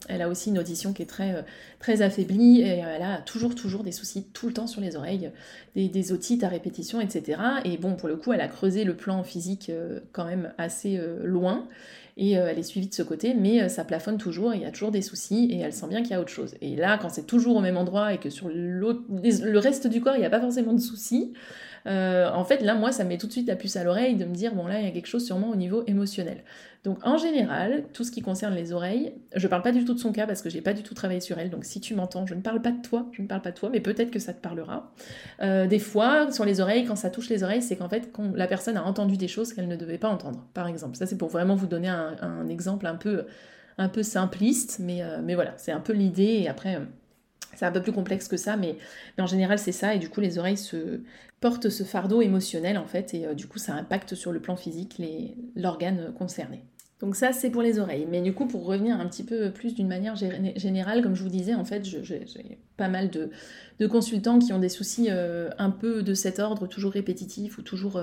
elle 0.08 0.22
a 0.22 0.28
aussi 0.30 0.48
une 0.48 0.58
audition 0.58 0.94
qui 0.94 1.02
est 1.02 1.10
très, 1.10 1.44
très 1.78 2.00
affaiblie 2.00 2.62
et 2.62 2.78
elle 2.78 3.02
a 3.02 3.18
toujours, 3.18 3.54
toujours 3.54 3.82
des 3.82 3.92
soucis 3.92 4.28
tout 4.32 4.46
le 4.46 4.54
temps 4.54 4.66
sur 4.66 4.80
les 4.80 4.96
oreilles, 4.96 5.30
des, 5.74 5.90
des 5.90 6.12
otites 6.12 6.42
à 6.42 6.48
répétition, 6.48 7.02
etc. 7.02 7.38
Et 7.66 7.76
bon, 7.76 7.96
pour 7.96 8.08
le 8.08 8.16
coup, 8.16 8.32
elle 8.32 8.40
a 8.40 8.48
creusé 8.48 8.84
le 8.84 8.96
plan 8.96 9.22
physique 9.24 9.70
quand 10.12 10.24
même 10.24 10.54
assez 10.56 10.98
loin 11.22 11.68
et 12.16 12.38
euh, 12.38 12.48
elle 12.50 12.58
est 12.58 12.62
suivie 12.62 12.88
de 12.88 12.94
ce 12.94 13.02
côté, 13.02 13.34
mais 13.34 13.62
euh, 13.62 13.68
ça 13.68 13.84
plafonne 13.84 14.16
toujours, 14.16 14.54
il 14.54 14.62
y 14.62 14.64
a 14.64 14.70
toujours 14.70 14.90
des 14.90 15.02
soucis 15.02 15.48
et 15.50 15.58
elle 15.58 15.72
sent 15.72 15.86
bien 15.88 16.02
qu'il 16.02 16.12
y 16.12 16.14
a 16.14 16.20
autre 16.20 16.30
chose. 16.30 16.54
Et 16.60 16.76
là, 16.76 16.98
quand 17.00 17.10
c'est 17.10 17.26
toujours 17.26 17.56
au 17.56 17.60
même 17.60 17.76
endroit 17.76 18.14
et 18.14 18.18
que 18.18 18.30
sur 18.30 18.48
le 18.48 19.58
reste 19.58 19.86
du 19.86 20.00
corps, 20.00 20.14
il 20.14 20.20
n'y 20.20 20.26
a 20.26 20.30
pas 20.30 20.40
forcément 20.40 20.72
de 20.72 20.80
soucis, 20.80 21.32
euh, 21.86 22.28
en 22.32 22.44
fait, 22.44 22.62
là, 22.62 22.74
moi, 22.74 22.90
ça 22.90 23.04
me 23.04 23.10
met 23.10 23.18
tout 23.18 23.26
de 23.26 23.32
suite 23.32 23.46
la 23.46 23.56
puce 23.56 23.76
à 23.76 23.84
l'oreille 23.84 24.16
de 24.16 24.24
me 24.24 24.34
dire, 24.34 24.54
bon, 24.54 24.66
là, 24.66 24.80
il 24.80 24.86
y 24.86 24.88
a 24.88 24.90
quelque 24.90 25.06
chose 25.06 25.24
sûrement 25.24 25.50
au 25.50 25.56
niveau 25.56 25.84
émotionnel. 25.86 26.42
Donc, 26.86 27.04
en 27.04 27.18
général, 27.18 27.84
tout 27.92 28.04
ce 28.04 28.12
qui 28.12 28.22
concerne 28.22 28.54
les 28.54 28.72
oreilles, 28.72 29.12
je 29.34 29.48
parle 29.48 29.62
pas 29.62 29.72
du 29.72 29.84
tout 29.84 29.92
de 29.92 29.98
son 29.98 30.12
cas 30.12 30.24
parce 30.24 30.40
que 30.40 30.48
j'ai 30.48 30.60
pas 30.60 30.72
du 30.72 30.84
tout 30.84 30.94
travaillé 30.94 31.20
sur 31.20 31.36
elle. 31.36 31.50
Donc, 31.50 31.64
si 31.64 31.80
tu 31.80 31.96
m'entends, 31.96 32.26
je 32.26 32.34
ne 32.34 32.40
parle 32.40 32.62
pas 32.62 32.70
de 32.70 32.80
toi, 32.80 33.08
je 33.10 33.22
ne 33.22 33.26
parle 33.26 33.42
pas 33.42 33.50
de 33.50 33.56
toi, 33.56 33.70
mais 33.72 33.80
peut-être 33.80 34.12
que 34.12 34.20
ça 34.20 34.32
te 34.32 34.40
parlera. 34.40 34.92
des 35.40 35.78
fois, 35.80 36.30
sur 36.30 36.44
les 36.44 36.60
oreilles, 36.60 36.84
quand 36.84 36.94
ça 36.94 37.10
touche 37.10 37.28
les 37.28 37.42
oreilles, 37.42 37.60
c'est 37.60 37.74
qu'en 37.74 37.88
fait, 37.88 38.08
la 38.34 38.46
personne 38.46 38.76
a 38.76 38.84
entendu 38.84 39.16
des 39.16 39.26
choses 39.26 39.52
qu'elle 39.52 39.66
ne 39.66 39.74
devait 39.74 39.98
pas 39.98 40.08
entendre, 40.08 40.46
par 40.54 40.68
exemple. 40.68 40.96
Ça, 40.96 41.06
c'est 41.06 41.18
pour 41.18 41.28
vraiment 41.28 41.56
vous 41.56 41.66
donner 41.66 41.88
un, 41.88 42.48
exemple 42.48 42.86
un 42.86 42.94
peu, 42.94 43.24
simpliste, 44.02 44.78
mais, 44.78 45.02
euh, 45.02 45.20
mais 45.22 45.34
voilà, 45.34 45.54
c'est 45.56 45.72
un 45.72 45.80
peu 45.80 45.92
l'idée, 45.92 46.40
et 46.42 46.48
après, 46.48 46.76
euh, 46.76 46.84
c'est 47.56 47.64
un 47.64 47.72
peu 47.72 47.82
plus 47.82 47.92
complexe 47.92 48.28
que 48.28 48.36
ça, 48.36 48.56
mais, 48.56 48.76
en 49.18 49.26
général, 49.26 49.58
c'est 49.58 49.72
ça, 49.72 49.94
et 49.94 49.98
du 49.98 50.08
coup, 50.08 50.20
les 50.20 50.38
oreilles 50.38 50.56
se 50.56 51.00
portent 51.40 51.68
ce 51.68 51.82
fardeau 51.82 52.22
émotionnel, 52.22 52.78
en 52.78 52.86
fait, 52.86 53.12
et 53.14 53.26
euh, 53.26 53.34
du 53.34 53.46
coup, 53.46 53.58
ça 53.58 53.74
impacte 53.74 54.14
sur 54.14 54.32
le 54.32 54.40
plan 54.40 54.56
physique 54.56 55.02
l'organe 55.56 56.12
concerné. 56.14 56.64
Donc 57.00 57.14
ça, 57.14 57.32
c'est 57.32 57.50
pour 57.50 57.62
les 57.62 57.78
oreilles. 57.78 58.06
Mais 58.10 58.22
du 58.22 58.32
coup, 58.32 58.46
pour 58.46 58.64
revenir 58.64 58.98
un 58.98 59.06
petit 59.06 59.24
peu 59.24 59.50
plus 59.50 59.74
d'une 59.74 59.88
manière 59.88 60.16
générale, 60.16 61.02
comme 61.02 61.14
je 61.14 61.22
vous 61.22 61.28
disais, 61.28 61.54
en 61.54 61.64
fait, 61.64 61.84
j'ai 61.84 62.58
pas 62.76 62.88
mal 62.88 63.10
de, 63.10 63.86
consultants 63.86 64.38
qui 64.38 64.52
ont 64.52 64.58
des 64.58 64.70
soucis 64.70 65.10
un 65.10 65.70
peu 65.70 66.02
de 66.02 66.14
cet 66.14 66.38
ordre, 66.38 66.66
toujours 66.66 66.92
répétitifs 66.92 67.58
ou 67.58 67.62
toujours 67.62 68.00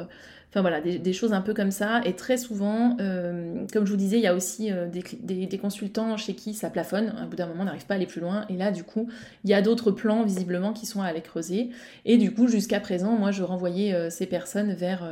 Enfin 0.53 0.61
voilà, 0.61 0.81
des, 0.81 1.13
choses 1.13 1.33
un 1.33 1.41
peu 1.41 1.55
comme 1.55 1.71
ça. 1.71 2.01
Et 2.05 2.13
très 2.13 2.37
souvent, 2.37 2.95
euh, 3.01 3.65
comme 3.73 3.87
je 3.87 3.91
vous 3.91 3.97
disais, 3.97 4.17
il 4.17 4.21
y 4.21 4.27
a 4.27 4.35
aussi 4.35 4.71
euh, 4.71 4.87
des, 4.87 5.57
consultants 5.57 6.15
chez 6.15 6.35
qui 6.35 6.53
ça 6.53 6.69
plafonne. 6.69 7.15
À 7.19 7.25
bout 7.25 7.35
d'un 7.35 7.47
moment, 7.47 7.63
on 7.63 7.65
n'arrive 7.65 7.87
pas 7.87 7.95
à 7.95 7.97
aller 7.97 8.05
plus 8.05 8.21
loin. 8.21 8.45
Et 8.49 8.55
là, 8.55 8.69
du 8.69 8.83
coup, 8.83 9.09
il 9.43 9.49
y 9.49 9.55
a 9.55 9.63
d'autres 9.63 9.89
plans 9.89 10.23
visiblement 10.23 10.71
qui 10.71 10.85
sont 10.85 11.01
à 11.01 11.07
aller 11.07 11.21
creuser. 11.21 11.71
Et 12.05 12.17
du 12.17 12.35
coup, 12.35 12.47
jusqu'à 12.47 12.79
présent, 12.79 13.13
moi, 13.13 13.31
je 13.31 13.41
renvoyais 13.41 13.95
euh, 13.95 14.11
ces 14.11 14.27
personnes 14.27 14.73
vers, 14.73 15.09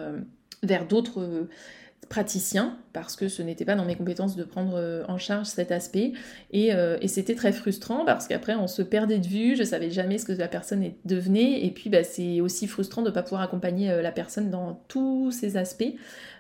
vers 0.62 0.86
d'autres 0.86 1.48
praticien 2.10 2.78
parce 2.94 3.16
que 3.16 3.30
ce 3.30 3.42
n'était 3.42 3.64
pas 3.64 3.76
dans 3.76 3.86
mes 3.86 3.96
compétences 3.96 4.36
de 4.36 4.44
prendre 4.44 4.74
euh, 4.76 5.04
en 5.08 5.18
charge 5.18 5.48
cet 5.48 5.72
aspect 5.72 6.12
euh, 6.54 6.98
et, 7.02 7.08
c'était 7.08 7.36
très 7.36 7.54
frustrant 7.54 8.04
parce 8.06 8.28
qu'après 8.28 8.56
on 8.56 8.68
se 8.68 8.82
perdait 8.82 9.20
de 9.20 9.28
vue, 9.28 9.56
je 9.56 9.64
savais 9.64 9.90
jamais 9.90 10.18
ce 10.18 10.26
que 10.26 10.34
la 10.34 10.48
personne 10.48 10.92
devenait 11.06 11.66
et 11.66 11.72
puis 11.72 11.90
bah, 11.90 12.04
c'est 12.04 12.42
aussi 12.42 12.68
frustrant 12.68 13.02
de 13.02 13.10
ne 13.10 13.14
pas 13.14 13.24
pouvoir 13.24 13.42
accompagner 13.42 13.92
euh, 13.92 14.02
la 14.02 14.12
personne 14.12 14.50
dans 14.50 14.84
tous 14.88 15.32
ces 15.32 15.58
aspects 15.58 15.94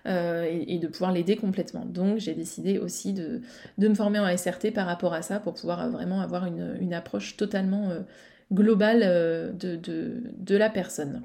et, 0.05 0.79
de 0.79 0.87
pouvoir 0.87 1.11
l'aider 1.11 1.35
complètement. 1.35 1.85
Donc 1.85 2.17
j'ai 2.17 2.33
décidé 2.33 2.79
aussi 2.79 3.13
de, 3.13 3.41
me 3.77 3.93
former 3.93 4.17
en 4.17 4.35
SRT 4.35 4.71
par 4.73 4.87
rapport 4.87 5.13
à 5.13 5.21
ça 5.21 5.39
pour 5.39 5.53
pouvoir 5.53 5.91
vraiment 5.91 6.21
avoir 6.21 6.47
une, 6.47 6.93
approche 6.93 7.37
totalement 7.37 7.91
globale 8.51 9.01
de 9.53 10.57
la 10.57 10.69
personne. 10.71 11.21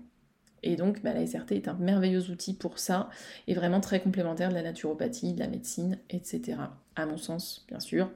Et 0.66 0.76
donc 0.76 1.02
bah, 1.02 1.14
la 1.14 1.26
SRT 1.26 1.52
est 1.52 1.68
un 1.68 1.74
merveilleux 1.74 2.30
outil 2.30 2.52
pour 2.52 2.78
ça, 2.78 3.08
et 3.46 3.54
vraiment 3.54 3.80
très 3.80 4.00
complémentaire 4.00 4.48
de 4.50 4.54
la 4.54 4.62
naturopathie, 4.62 5.32
de 5.32 5.38
la 5.38 5.48
médecine, 5.48 5.98
etc. 6.10 6.58
À 6.96 7.06
mon 7.06 7.16
sens, 7.16 7.64
bien 7.68 7.80
sûr. 7.80 8.10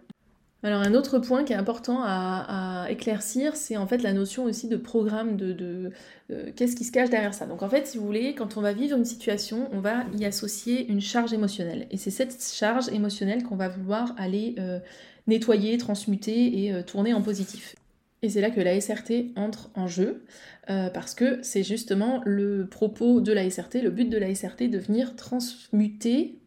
Alors 0.62 0.82
un 0.82 0.92
autre 0.92 1.18
point 1.18 1.44
qui 1.44 1.54
est 1.54 1.56
important 1.56 2.00
à, 2.02 2.86
éclaircir, 2.90 3.56
c'est 3.56 3.76
en 3.76 3.86
fait 3.86 4.02
la 4.02 4.12
notion 4.12 4.44
aussi 4.44 4.68
de 4.68 4.76
programme, 4.76 5.36
de, 5.36 5.92
euh, 6.30 6.50
qu'est-ce 6.54 6.76
qui 6.76 6.84
se 6.84 6.92
cache 6.92 7.08
derrière 7.08 7.32
ça. 7.32 7.46
Donc 7.46 7.62
en 7.62 7.68
fait, 7.68 7.86
si 7.86 7.96
vous 7.96 8.04
voulez, 8.04 8.34
quand 8.34 8.56
on 8.56 8.60
va 8.60 8.72
vivre 8.72 8.96
une 8.96 9.04
situation, 9.04 9.68
on 9.72 9.80
va 9.80 10.04
y 10.18 10.26
associer 10.26 10.86
une 10.88 11.00
charge 11.00 11.32
émotionnelle. 11.32 11.86
Et 11.90 11.96
c'est 11.96 12.10
cette 12.10 12.42
charge 12.42 12.88
émotionnelle 12.88 13.42
qu'on 13.42 13.56
va 13.56 13.68
vouloir 13.68 14.14
aller 14.18 14.56
euh, 14.58 14.80
nettoyer, 15.28 15.78
transmuter 15.78 16.64
et 16.64 16.74
euh, 16.74 16.82
tourner 16.82 17.14
en 17.14 17.22
positif. 17.22 17.76
Et 18.22 18.28
c'est 18.28 18.40
là 18.40 18.50
que 18.50 18.60
la 18.60 18.78
SRT 18.78 19.32
entre 19.36 19.70
en 19.74 19.86
jeu, 19.86 20.24
euh, 20.68 20.90
parce 20.90 21.14
que 21.14 21.38
c'est 21.42 21.62
justement 21.62 22.20
le 22.26 22.66
propos 22.66 23.20
de 23.20 23.32
la 23.32 23.48
SRT, 23.48 23.76
le 23.82 23.90
but 23.90 24.10
de 24.10 24.18
la 24.18 24.34
SRT 24.34 24.68
de 24.68 24.78
venir 24.78 25.16
transmuter, 25.16 26.38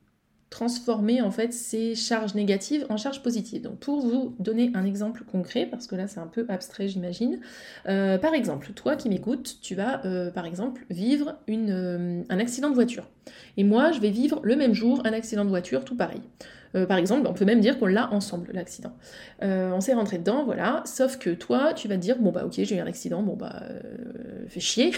transformer 0.51 1.19
en 1.21 1.31
fait 1.31 1.51
ces 1.51 1.95
charges 1.95 2.35
négatives 2.35 2.85
en 2.89 2.97
charges 2.97 3.23
positives. 3.23 3.63
Donc 3.63 3.79
pour 3.79 4.01
vous 4.01 4.35
donner 4.37 4.69
un 4.75 4.85
exemple 4.85 5.23
concret, 5.23 5.65
parce 5.65 5.87
que 5.87 5.95
là 5.95 6.07
c'est 6.07 6.19
un 6.19 6.27
peu 6.27 6.45
abstrait 6.47 6.87
j'imagine, 6.87 7.39
euh, 7.87 8.19
par 8.19 8.35
exemple, 8.35 8.71
toi 8.73 8.95
qui 8.95 9.09
m'écoutes, 9.09 9.57
tu 9.63 9.73
vas 9.73 10.05
euh, 10.05 10.29
par 10.29 10.45
exemple 10.45 10.85
vivre 10.91 11.39
un 11.49 12.39
accident 12.39 12.69
de 12.69 12.75
voiture. 12.75 13.09
Et 13.57 13.63
moi 13.63 13.91
je 13.91 13.99
vais 13.99 14.09
vivre 14.09 14.39
le 14.43 14.55
même 14.55 14.73
jour 14.73 15.01
un 15.05 15.13
accident 15.13 15.45
de 15.45 15.49
voiture 15.49 15.85
tout 15.85 15.95
pareil. 15.95 16.21
Euh, 16.75 16.85
par 16.85 16.97
exemple, 16.97 17.27
on 17.27 17.33
peut 17.33 17.45
même 17.45 17.59
dire 17.59 17.77
qu'on 17.77 17.85
l'a 17.85 18.11
ensemble, 18.11 18.49
l'accident. 18.53 18.93
Euh, 19.43 19.71
on 19.73 19.81
s'est 19.81 19.93
rentré 19.93 20.17
dedans, 20.17 20.43
voilà, 20.43 20.81
sauf 20.85 21.17
que 21.17 21.29
toi, 21.29 21.73
tu 21.73 21.87
vas 21.87 21.95
te 21.95 22.01
dire, 22.01 22.17
bon 22.17 22.31
bah 22.31 22.45
ok, 22.45 22.53
j'ai 22.57 22.75
eu 22.75 22.79
un 22.79 22.87
accident, 22.87 23.21
bon 23.21 23.35
bah, 23.35 23.63
euh, 23.69 24.45
fais 24.47 24.59
chier. 24.59 24.91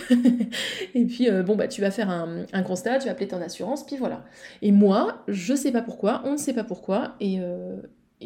et 0.95 1.05
puis, 1.05 1.29
bon 1.45 1.55
bah, 1.55 1.67
tu 1.67 1.81
vas 1.81 1.91
faire 1.91 2.09
un, 2.09 2.63
constat, 2.63 2.99
tu 2.99 3.05
vas 3.05 3.11
appeler 3.11 3.27
ton 3.27 3.41
assurance, 3.41 3.85
puis 3.85 3.97
voilà. 3.97 4.23
Et 4.61 4.71
moi, 4.71 5.23
je 5.27 5.53
sais 5.53 5.71
pas 5.71 5.81
pourquoi, 5.81 6.21
on 6.25 6.33
ne 6.33 6.37
sait 6.37 6.53
pas 6.53 6.63
pourquoi, 6.63 7.15
et 7.19 7.39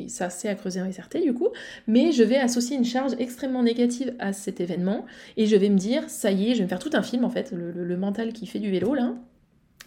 ça 0.08 0.30
c'est 0.30 0.48
à 0.48 0.56
creuser 0.56 0.82
en 0.82 0.90
SRT 0.90 1.22
du 1.24 1.34
coup, 1.34 1.50
mais 1.88 2.12
je 2.12 2.24
vais 2.24 2.38
associer 2.38 2.78
une 2.78 2.86
charge 2.86 3.14
extrêmement 3.20 3.64
négative 3.64 4.14
à 4.20 4.32
cet 4.32 4.62
événement 4.62 5.06
et 5.36 5.46
je 5.46 5.56
vais 5.56 5.70
me 5.70 5.78
dire, 5.78 6.10
ça 6.10 6.32
y 6.32 6.52
est, 6.52 6.54
je 6.54 6.60
vais 6.60 6.66
me 6.66 6.70
faire 6.70 6.80
tout 6.80 6.92
un 6.94 7.02
film 7.02 7.26
en 7.26 7.30
fait, 7.30 7.52
le 7.52 7.98
mental 7.98 8.32
qui 8.32 8.46
fait 8.46 8.60
du 8.60 8.72
vélo 8.72 8.94
là, 8.94 9.14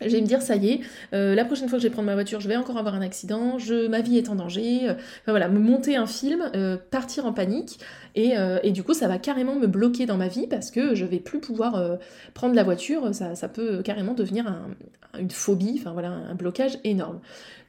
je 0.04 0.08
vais 0.08 0.20
me 0.20 0.26
dire, 0.26 0.42
ça 0.42 0.56
y 0.56 0.70
est, 0.70 0.80
euh, 1.12 1.34
la 1.34 1.44
prochaine 1.44 1.68
fois 1.68 1.78
que 1.78 1.82
je 1.82 1.88
vais 1.88 1.92
prendre 1.92 2.06
ma 2.06 2.14
voiture, 2.14 2.40
je 2.40 2.48
vais 2.48 2.56
encore 2.56 2.78
avoir 2.78 2.94
un 2.94 3.02
accident, 3.02 3.58
je, 3.58 3.86
ma 3.88 4.00
vie 4.00 4.18
est 4.18 4.28
en 4.28 4.34
danger. 4.34 4.88
Euh, 4.88 4.92
enfin 4.94 5.32
voilà, 5.32 5.48
me 5.48 5.58
monter 5.58 5.96
un 5.96 6.06
film, 6.06 6.50
euh, 6.54 6.76
partir 6.90 7.26
en 7.26 7.32
panique. 7.32 7.78
Et, 8.14 8.34
du 8.72 8.82
coup, 8.82 8.92
ça 8.92 9.08
va 9.08 9.18
carrément 9.18 9.54
me 9.54 9.66
bloquer 9.66 10.04
dans 10.04 10.18
ma 10.18 10.28
vie 10.28 10.46
parce 10.46 10.70
que 10.70 10.94
je 10.94 11.06
vais 11.06 11.18
plus 11.18 11.40
pouvoir 11.40 11.98
prendre 12.34 12.54
la 12.54 12.62
voiture. 12.62 13.14
Ça, 13.14 13.48
peut 13.48 13.82
carrément 13.82 14.12
devenir 14.12 14.54
une 15.18 15.30
phobie, 15.30 15.78
enfin 15.78 15.92
voilà, 15.92 16.10
un 16.10 16.34
blocage 16.34 16.78
énorme. 16.84 17.20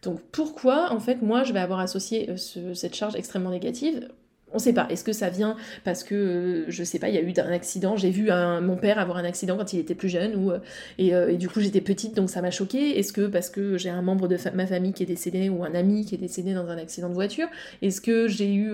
Donc 0.02 0.20
pourquoi, 0.34 0.92
en 0.92 1.00
fait, 1.00 1.22
moi, 1.22 1.44
je 1.44 1.54
vais 1.54 1.62
avoir 1.62 1.80
associé 1.80 2.30
cette 2.74 2.94
charge 2.94 3.16
extrêmement 3.16 3.52
négative 3.52 4.10
On 4.54 4.58
ne 4.58 4.62
sait 4.62 4.74
pas. 4.74 4.88
Est-ce 4.90 5.04
que 5.04 5.14
ça 5.14 5.30
vient 5.30 5.58
parce 5.84 6.04
que, 6.04 6.16
euh, 6.16 6.66
je 6.70 6.84
sais 6.84 7.00
pas, 7.00 7.10
il 7.10 7.16
y 7.16 7.18
a 7.18 7.22
eu 7.22 7.34
un 7.38 7.52
accident, 7.52 7.98
j'ai 7.98 8.12
vu 8.12 8.30
mon 8.62 8.78
père 8.78 9.00
avoir 9.00 9.18
un 9.18 9.26
accident 9.26 9.58
quand 9.58 9.74
il 9.74 9.80
était 9.80 9.96
plus 9.96 10.10
jeune, 10.10 10.34
euh, 10.50 10.60
euh, 11.00 11.30
et, 11.30 11.38
du 11.38 11.50
coup 11.50 11.60
j'étais 11.60 11.82
petite, 11.82 12.16
donc 12.16 12.30
ça 12.30 12.42
m'a 12.42 12.52
choqué. 12.52 13.00
Est-ce 13.00 13.12
que 13.12 13.28
parce 13.28 13.50
que 13.50 13.78
j'ai 13.78 13.90
un 13.90 14.02
membre 14.02 14.28
de 14.28 14.38
ma 14.54 14.68
famille 14.68 14.94
qui 14.94 15.04
est 15.04 15.08
décédé, 15.08 15.50
ou 15.50 15.64
un 15.64 15.74
ami 15.74 16.06
qui 16.06 16.16
est 16.16 16.20
décédé 16.20 16.54
dans 16.54 16.70
un 16.70 16.78
accident 16.78 17.10
de 17.10 17.16
voiture 17.16 17.48
Est-ce 17.82 18.00
que 18.02 18.28
j'ai 18.28 18.54
eu 18.54 18.74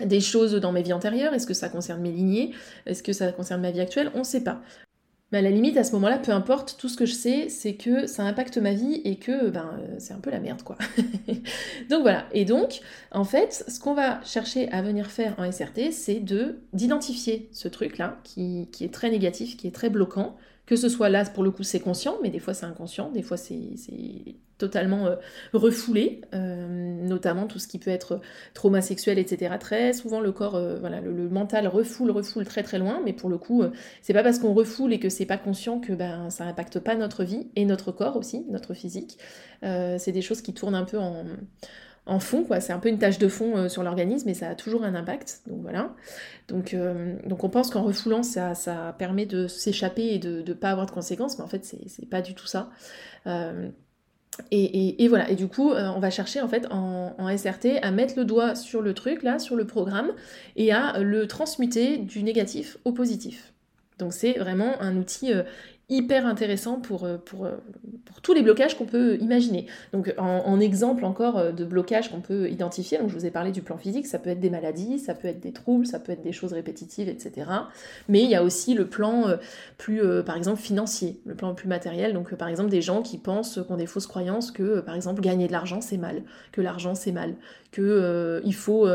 des 0.00 0.20
choses 0.20 0.54
dans 0.54 0.72
mes 0.72 0.82
vies 0.82 0.92
antérieures? 0.94 1.34
Est-ce 1.34 1.46
que 1.46 1.54
ça 1.54 1.68
concerne 1.68 2.00
mes 2.00 2.12
lignées? 2.12 2.52
Est-ce 2.86 3.02
que 3.02 3.12
ça 3.12 3.30
concerne 3.32 3.60
ma 3.60 3.70
vie 3.70 3.80
actuelle? 3.80 4.10
On 4.14 4.20
ne 4.20 4.24
sait 4.24 4.42
pas. 4.42 4.62
Mais 5.32 5.38
à 5.38 5.42
la 5.42 5.50
limite, 5.50 5.76
à 5.76 5.84
ce 5.84 5.92
moment-là, 5.92 6.18
peu 6.18 6.32
importe, 6.32 6.76
tout 6.78 6.88
ce 6.88 6.96
que 6.96 7.06
je 7.06 7.12
sais, 7.12 7.48
c'est 7.48 7.74
que 7.74 8.06
ça 8.06 8.24
impacte 8.24 8.58
ma 8.58 8.72
vie 8.72 9.00
et 9.04 9.16
que 9.16 9.48
ben, 9.48 9.78
c'est 9.98 10.12
un 10.12 10.18
peu 10.18 10.30
la 10.30 10.40
merde, 10.40 10.62
quoi. 10.62 10.76
donc 11.88 12.02
voilà. 12.02 12.26
Et 12.32 12.44
donc, 12.44 12.80
en 13.12 13.24
fait, 13.24 13.64
ce 13.68 13.78
qu'on 13.78 13.94
va 13.94 14.20
chercher 14.24 14.68
à 14.72 14.82
venir 14.82 15.06
faire 15.06 15.34
en 15.38 15.50
SRT, 15.50 15.92
c'est 15.92 16.20
de 16.20 16.58
d'identifier 16.72 17.48
ce 17.52 17.68
truc-là, 17.68 18.18
qui 18.24 18.68
est 18.80 18.92
très 18.92 19.10
négatif, 19.10 19.56
qui 19.56 19.68
est 19.68 19.74
très 19.74 19.88
bloquant, 19.88 20.36
que 20.70 20.76
ce 20.76 20.88
soit 20.88 21.08
là, 21.08 21.24
pour 21.24 21.42
le 21.42 21.50
coup, 21.50 21.64
c'est 21.64 21.80
conscient, 21.80 22.18
mais 22.22 22.30
des 22.30 22.38
fois 22.38 22.54
c'est 22.54 22.64
inconscient, 22.64 23.10
des 23.10 23.22
fois 23.22 23.36
c'est 23.36 23.74
totalement 24.56 25.08
euh, 25.08 25.16
refoulé, 25.52 26.20
euh, 26.32 26.68
notamment 27.02 27.48
tout 27.48 27.58
ce 27.58 27.66
qui 27.66 27.80
peut 27.80 27.90
être 27.90 28.20
trauma 28.54 28.80
sexuel, 28.80 29.18
etc. 29.18 29.56
Très 29.58 29.92
souvent, 29.92 30.20
le 30.20 30.30
corps, 30.30 30.54
euh, 30.54 30.78
voilà, 30.78 31.00
le, 31.00 31.28
mental 31.28 31.66
refoule, 31.66 32.12
refoule 32.12 32.44
très 32.44 32.62
très 32.62 32.78
loin, 32.78 33.00
mais 33.04 33.12
pour 33.12 33.28
le 33.28 33.36
coup, 33.36 33.64
c'est 34.00 34.12
pas 34.12 34.22
parce 34.22 34.38
qu'on 34.38 34.54
refoule 34.54 34.92
et 34.92 35.00
que 35.00 35.08
c'est 35.08 35.26
pas 35.26 35.38
conscient 35.38 35.80
que 35.80 35.92
ben, 35.92 36.30
ça 36.30 36.44
impacte 36.44 36.78
pas 36.78 36.94
notre 36.94 37.24
vie 37.24 37.48
et 37.56 37.64
notre 37.64 37.90
corps 37.90 38.16
aussi, 38.16 38.46
notre 38.48 38.72
physique. 38.72 39.18
c'est 39.62 40.12
des 40.12 40.22
choses 40.22 40.40
qui 40.40 40.54
tournent 40.54 40.76
un 40.76 40.84
peu 40.84 40.98
en 40.98 41.24
en 42.06 42.18
fond, 42.18 42.44
quoi. 42.44 42.60
C'est 42.60 42.72
un 42.72 42.78
peu 42.78 42.88
une 42.88 42.98
tâche 42.98 43.18
de 43.18 43.28
fond 43.28 43.56
euh, 43.56 43.68
sur 43.68 43.82
l'organisme 43.82 44.28
et 44.28 44.34
ça 44.34 44.48
a 44.48 44.54
toujours 44.54 44.84
un 44.84 44.94
impact. 44.94 45.42
Donc 45.46 45.60
voilà. 45.62 45.94
Donc, 46.48 46.74
euh, 46.74 47.16
donc 47.26 47.44
on 47.44 47.48
pense 47.48 47.70
qu'en 47.70 47.82
refoulant, 47.82 48.22
ça, 48.22 48.54
ça 48.54 48.94
permet 48.98 49.26
de 49.26 49.46
s'échapper 49.46 50.06
et 50.14 50.18
de 50.18 50.42
ne 50.46 50.52
pas 50.54 50.70
avoir 50.70 50.86
de 50.86 50.90
conséquences, 50.90 51.38
mais 51.38 51.44
en 51.44 51.48
fait, 51.48 51.64
c'est 51.64 52.08
pas 52.08 52.22
du 52.22 52.34
tout 52.34 52.46
ça. 52.46 52.70
Euh, 53.26 53.68
et, 54.50 55.06
voilà, 55.08 55.28
et 55.28 55.34
du 55.34 55.48
coup, 55.48 55.70
on 55.72 56.00
va 56.00 56.08
chercher 56.08 56.40
en 56.40 56.48
fait 56.48 56.66
en, 56.70 57.36
SRT 57.36 57.78
à 57.82 57.90
mettre 57.90 58.14
le 58.16 58.24
doigt 58.24 58.54
sur 58.54 58.80
le 58.80 58.94
truc, 58.94 59.22
là, 59.22 59.38
sur 59.38 59.54
le 59.54 59.66
programme, 59.66 60.12
et 60.56 60.72
à 60.72 60.98
le 61.00 61.26
transmuter 61.26 61.98
du 61.98 62.22
négatif 62.22 62.78
au 62.84 62.92
positif. 62.92 63.52
Donc 63.98 64.14
c'est 64.14 64.38
vraiment 64.38 64.80
un 64.80 64.96
outil 64.96 65.32
hyper 65.90 66.24
intéressant 66.24 66.76
pour, 66.76 67.04
euh, 67.04 67.18
pour, 67.18 67.44
euh, 67.44 67.56
pour 68.04 68.20
tous 68.20 68.32
les 68.32 68.42
blocages 68.42 68.78
qu'on 68.78 68.86
peut 68.86 69.18
imaginer. 69.20 69.66
Donc 69.92 70.14
en, 70.16 70.60
exemple 70.60 71.04
encore 71.04 71.36
euh, 71.36 71.52
de 71.52 71.64
blocages 71.64 72.10
qu'on 72.10 72.20
peut 72.20 72.48
identifier, 72.48 72.98
donc 72.98 73.10
je 73.10 73.14
vous 73.14 73.26
ai 73.26 73.30
parlé 73.30 73.50
du 73.50 73.60
plan 73.60 73.76
physique, 73.76 74.06
ça 74.06 74.18
peut 74.18 74.30
être 74.30 74.40
des 74.40 74.50
maladies, 74.50 74.98
ça 74.98 75.14
peut 75.14 75.28
être 75.28 75.40
des 75.40 75.52
troubles, 75.52 75.86
ça 75.86 75.98
peut 75.98 76.12
être 76.12 76.22
des 76.22 76.32
choses 76.32 76.52
répétitives, 76.52 77.08
etc. 77.08 77.50
Mais 78.08 78.22
il 78.22 78.30
y 78.30 78.36
a 78.36 78.44
aussi 78.44 78.74
le 78.74 78.86
plan 78.86 79.24
plus, 79.78 80.02
par 80.24 80.36
exemple, 80.36 80.60
financier, 80.60 81.20
le 81.26 81.34
plan 81.34 81.54
plus 81.54 81.68
matériel, 81.68 82.12
donc 82.12 82.34
par 82.34 82.48
exemple 82.48 82.70
des 82.70 82.82
gens 82.82 83.02
qui 83.02 83.18
pensent 83.18 83.58
qu'on 83.66 83.76
des 83.76 83.86
fausses 83.86 84.06
croyances 84.06 84.50
que, 84.50 84.80
par 84.80 84.94
exemple, 84.94 85.20
gagner 85.20 85.46
de 85.46 85.52
l'argent 85.52 85.80
c'est 85.80 85.96
mal, 85.96 86.22
que 86.52 86.60
l'argent 86.60 86.94
c'est 86.94 87.12
mal, 87.12 87.34
que 87.72 88.40
il 88.44 88.54
faut 88.54 88.86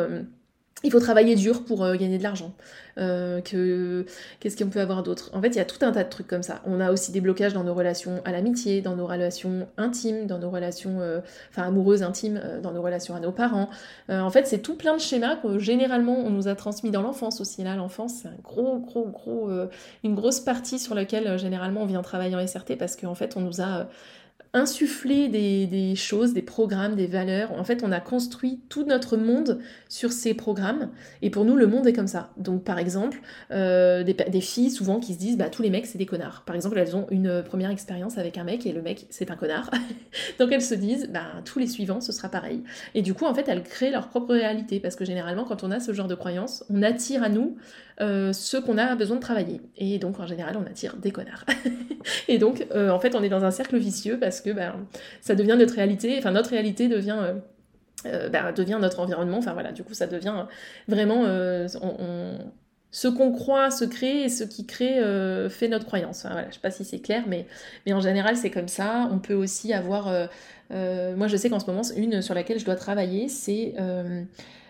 il 0.83 0.91
faut 0.91 0.99
travailler 0.99 1.35
dur 1.35 1.63
pour 1.63 1.83
euh, 1.83 1.95
gagner 1.95 2.17
de 2.17 2.23
l'argent. 2.23 2.53
Euh, 2.97 3.41
que 3.41 4.05
qu'est-ce 4.39 4.61
qu'on 4.61 4.69
peut 4.69 4.79
avoir 4.79 5.03
d'autre? 5.03 5.31
En 5.33 5.41
fait, 5.41 5.47
il 5.47 5.55
y 5.55 5.59
a 5.59 5.65
tout 5.65 5.83
un 5.85 5.91
tas 5.91 6.03
de 6.03 6.09
trucs 6.09 6.27
comme 6.27 6.43
ça. 6.43 6.61
On 6.65 6.79
a 6.79 6.91
aussi 6.91 7.11
des 7.11 7.21
blocages 7.21 7.53
dans 7.53 7.63
nos 7.63 7.73
relations 7.73 8.21
à 8.25 8.31
l'amitié, 8.31 8.81
dans 8.81 8.95
nos 8.95 9.07
relations 9.07 9.67
intimes, 9.77 10.27
dans 10.27 10.37
nos 10.37 10.49
relations, 10.49 11.01
euh, 11.01 11.21
amoureuses 11.55 12.03
intimes, 12.03 12.41
dans 12.61 12.71
nos 12.71 12.81
relations 12.81 13.15
à 13.15 13.19
nos 13.19 13.31
parents. 13.31 13.69
en 14.09 14.29
fait, 14.29 14.47
c'est 14.47 14.59
tout 14.59 14.75
plein 14.75 14.95
de 14.95 15.01
schémas 15.01 15.37
que 15.37 15.59
généralement 15.59 16.17
on 16.17 16.29
nous 16.29 16.47
a 16.47 16.55
transmis 16.55 16.91
dans 16.91 17.01
l'enfance 17.01 17.41
aussi. 17.41 17.63
Là, 17.63 17.75
l'enfance, 17.75 18.13
c'est 18.21 18.27
un 18.27 18.35
gros, 18.43 18.79
gros, 18.79 19.07
gros, 19.07 19.49
une 20.03 20.15
grosse 20.15 20.39
partie 20.39 20.79
sur 20.79 20.93
laquelle 20.93 21.37
généralement 21.39 21.81
on 21.81 21.85
vient 21.85 22.01
travailler 22.01 22.35
en 22.35 22.45
SRT 22.45 22.77
parce 22.77 22.95
qu'en 22.95 23.15
fait, 23.15 23.35
on 23.37 23.41
nous 23.41 23.61
a 23.61 23.87
insuffler 24.55 25.27
des, 25.27 25.95
choses, 25.95 26.33
des 26.33 26.41
programmes, 26.41 26.95
des 26.95 27.07
valeurs. 27.07 27.51
En 27.51 27.65
fait, 27.65 27.83
on 27.83 27.91
a 27.91 27.99
construit 27.99 28.61
tout 28.69 28.85
notre 28.85 29.17
monde 29.17 29.59
sur 29.89 30.13
ces 30.13 30.33
programmes. 30.33 30.89
Et 31.21 31.29
pour 31.29 31.43
nous, 31.43 31.57
le 31.57 31.67
monde 31.67 31.85
est 31.85 31.93
comme 31.93 32.07
ça. 32.07 32.31
Donc, 32.37 32.63
par 32.63 32.79
exemple, 32.79 33.19
euh, 33.51 34.03
des, 34.03 34.41
filles 34.41 34.71
souvent 34.71 35.01
qui 35.01 35.13
se 35.13 35.19
disent, 35.19 35.37
bah, 35.37 35.49
tous 35.49 35.61
les 35.61 35.69
mecs, 35.69 35.85
c'est 35.85 35.97
des 35.97 36.05
connards. 36.05 36.43
Par 36.45 36.55
exemple, 36.55 36.77
elles 36.77 36.95
ont 36.95 37.05
une 37.11 37.43
première 37.43 37.69
expérience 37.69 38.17
avec 38.17 38.37
un 38.37 38.45
mec 38.45 38.65
et 38.65 38.71
le 38.71 38.81
mec, 38.81 39.07
c'est 39.09 39.29
un 39.29 39.35
connard. 39.35 39.69
Donc, 40.39 40.53
elles 40.53 40.61
se 40.61 40.75
disent, 40.75 41.09
bah, 41.11 41.25
tous 41.43 41.59
les 41.59 41.67
suivants, 41.67 41.99
ce 41.99 42.13
sera 42.13 42.29
pareil. 42.29 42.63
Et 42.93 43.01
du 43.01 43.13
coup, 43.13 43.25
en 43.25 43.33
fait, 43.33 43.49
elles 43.49 43.63
créent 43.63 43.91
leur 43.91 44.07
propre 44.07 44.33
réalité. 44.33 44.79
Parce 44.79 44.95
que 44.95 45.03
généralement, 45.03 45.43
quand 45.43 45.65
on 45.65 45.71
a 45.71 45.81
ce 45.81 45.91
genre 45.91 46.07
de 46.07 46.15
croyances, 46.15 46.63
on 46.69 46.81
attire 46.81 47.23
à 47.23 47.29
nous 47.29 47.57
euh, 48.01 48.33
ce 48.33 48.57
qu'on 48.57 48.77
a 48.77 48.93
besoin 48.95 49.15
de 49.15 49.21
travailler. 49.21 49.61
Et 49.77 49.99
donc, 49.99 50.19
en 50.19 50.27
général, 50.27 50.57
on 50.57 50.69
attire 50.69 50.97
des 50.97 51.11
connards. 51.11 51.45
et 52.27 52.37
donc, 52.37 52.67
euh, 52.71 52.89
en 52.89 52.99
fait, 52.99 53.15
on 53.15 53.23
est 53.23 53.29
dans 53.29 53.45
un 53.45 53.51
cercle 53.51 53.77
vicieux 53.77 54.19
parce 54.19 54.41
que 54.41 54.49
ben, 54.49 54.85
ça 55.21 55.33
devient 55.33 55.55
notre 55.57 55.75
réalité, 55.75 56.15
enfin, 56.17 56.31
notre 56.31 56.49
réalité 56.49 56.87
devient. 56.87 57.17
Euh, 58.05 58.29
ben, 58.29 58.51
devient 58.51 58.77
notre 58.79 58.99
environnement, 58.99 59.39
enfin 59.39 59.53
voilà, 59.53 59.71
du 59.71 59.83
coup 59.83 59.95
ça 59.95 60.05
devient 60.05 60.45
vraiment 60.87 61.23
ce 62.91 63.07
qu'on 63.07 63.31
croit 63.31 63.71
se 63.71 63.83
crée 63.83 64.23
et 64.23 64.29
ce 64.29 64.43
qui 64.43 64.67
crée 64.67 65.01
fait 65.49 65.67
notre 65.69 65.87
croyance. 65.87 66.23
Voilà, 66.23 66.47
je 66.49 66.55
sais 66.55 66.59
pas 66.59 66.69
si 66.69 66.85
c'est 66.85 66.99
clair, 66.99 67.23
mais, 67.25 67.47
mais 67.87 67.93
en 67.93 68.01
général 68.01 68.37
c'est 68.37 68.51
comme 68.51 68.67
ça. 68.67 69.09
On 69.11 69.17
peut 69.17 69.33
aussi 69.33 69.73
avoir, 69.73 70.11
moi 70.69 71.27
je 71.27 71.35
sais 71.35 71.49
qu'en 71.49 71.59
ce 71.59 71.65
moment 71.65 71.81
une 71.95 72.21
sur 72.21 72.35
laquelle 72.35 72.59
je 72.59 72.65
dois 72.65 72.75
travailler, 72.75 73.27
c'est 73.27 73.73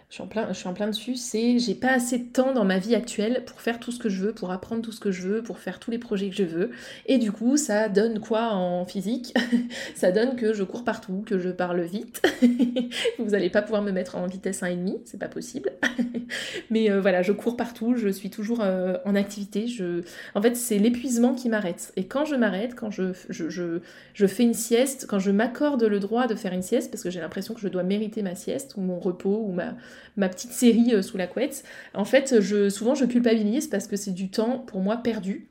je 0.10 0.16
suis 0.16 0.24
en 0.24 0.28
plein, 0.28 0.48
je 0.50 0.54
suis 0.54 0.68
en 0.68 0.74
plein 0.74 0.88
dessus, 0.88 1.16
c'est 1.16 1.58
j'ai 1.58 1.74
pas 1.74 1.92
assez 1.92 2.20
de 2.20 2.32
temps 2.32 2.54
dans 2.54 2.64
ma 2.64 2.78
vie 2.78 2.94
actuelle 2.94 3.44
pour 3.46 3.60
faire 3.60 3.80
tout 3.80 3.92
ce 3.92 3.98
que 3.98 4.08
je 4.08 4.24
veux, 4.24 4.34
pour 4.34 4.52
apprendre 4.52 4.84
tout 4.84 4.92
ce 4.92 5.00
que 5.00 5.12
je 5.12 5.28
veux, 5.28 5.44
pour 5.44 5.58
faire 5.58 5.80
tous 5.80 5.90
les 5.90 5.98
projets 5.98 6.30
que 6.30 6.36
je 6.36 6.44
veux. 6.44 6.72
Et 7.08 7.18
du 7.18 7.32
coup, 7.32 7.58
ça 7.58 7.90
donne 7.90 8.20
quoi 8.20 8.50
en 8.54 8.86
physique? 8.86 9.34
Ça 9.96 10.12
donne 10.12 10.36
que 10.36 10.54
je 10.54 10.64
cours 10.64 10.84
partout, 10.84 11.24
que 11.26 11.40
je 11.40 11.50
parle 11.50 11.82
vite. 11.82 12.22
Vous 13.20 13.34
allez 13.34 13.50
pas 13.50 13.62
pouvoir 13.62 13.82
me 13.82 13.92
mettre 13.92 14.16
en 14.16 14.28
vitesse 14.28 14.62
1,5, 14.62 15.00
c'est 15.06 15.20
pas 15.20 15.28
possible. 15.28 15.72
Mais 16.70 16.92
euh, 16.92 17.02
voilà, 17.02 17.22
je 17.22 17.32
cours 17.32 17.58
partout, 17.58 17.96
je 17.96 18.10
suis 18.10 18.30
toujours 18.30 18.62
euh, 18.62 18.98
en 19.06 19.16
activité. 19.16 19.68
Je... 19.68 20.02
En 20.36 20.42
fait, 20.42 20.56
c'est 20.56 20.78
l'épuisement 20.78 21.34
qui 21.34 21.50
m'arrête. 21.50 21.94
Et 21.96 22.06
quand 22.06 22.26
je 22.26 22.36
m'arrête, 22.36 22.76
quand 22.76 22.92
je, 22.92 23.14
je, 23.30 23.50
je, 23.50 23.80
je 24.14 24.28
fais 24.28 24.44
une 24.44 24.54
sieste, 24.54 25.08
quand 25.08 25.20
je 25.20 25.32
m'accorde 25.32 25.84
le 25.84 26.00
droit 26.00 26.28
de 26.28 26.36
faire 26.36 26.54
une 26.54 26.62
sieste, 26.62 26.92
parce 26.92 27.04
que 27.04 27.10
j'ai 27.10 27.22
l'impression 27.22 27.54
que 27.54 27.62
je 27.62 27.68
dois 27.68 27.84
mériter 27.84 28.22
ma 28.22 28.36
sieste, 28.36 28.76
ou 28.78 28.82
mon 28.82 29.00
repos, 29.00 29.44
ou 29.46 29.52
ma 29.52 29.76
ma 30.18 30.30
petite 30.30 30.52
série 30.52 30.94
euh, 30.94 31.02
sous 31.02 31.18
la 31.18 31.28
couette, 31.28 31.64
en 31.94 32.06
fait, 32.06 32.40
je, 32.40 32.70
souvent 32.70 32.96
je 32.96 33.06
culpabilise 33.06 33.68
parce 33.68 33.88
que 33.88 33.96
c'est 33.96 34.14
du 34.14 34.30
temps 34.30 34.60
pour 34.60 34.82
moi 34.82 34.98
perdu. 34.98 35.50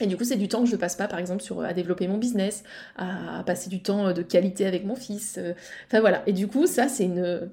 Et 0.00 0.06
du 0.06 0.16
coup, 0.16 0.24
c'est 0.24 0.36
du 0.36 0.48
temps 0.48 0.64
que 0.64 0.68
je 0.68 0.76
passe 0.76 0.96
pas, 0.96 1.08
par 1.08 1.18
exemple, 1.18 1.42
sur, 1.42 1.60
à 1.60 1.74
développer 1.74 2.08
mon 2.08 2.18
business, 2.18 2.64
à 2.96 3.42
passer 3.44 3.68
du 3.68 3.82
temps 3.82 4.08
euh, 4.08 4.12
de 4.12 4.22
qualité 4.22 4.66
avec 4.66 4.84
mon 4.84 4.94
fils. 4.94 5.36
Euh. 5.38 5.52
Enfin 5.86 6.00
voilà. 6.00 6.22
Et 6.26 6.32
du 6.32 6.48
coup, 6.48 6.66
ça, 6.66 6.88
c'est 6.88 7.04
une 7.04 7.50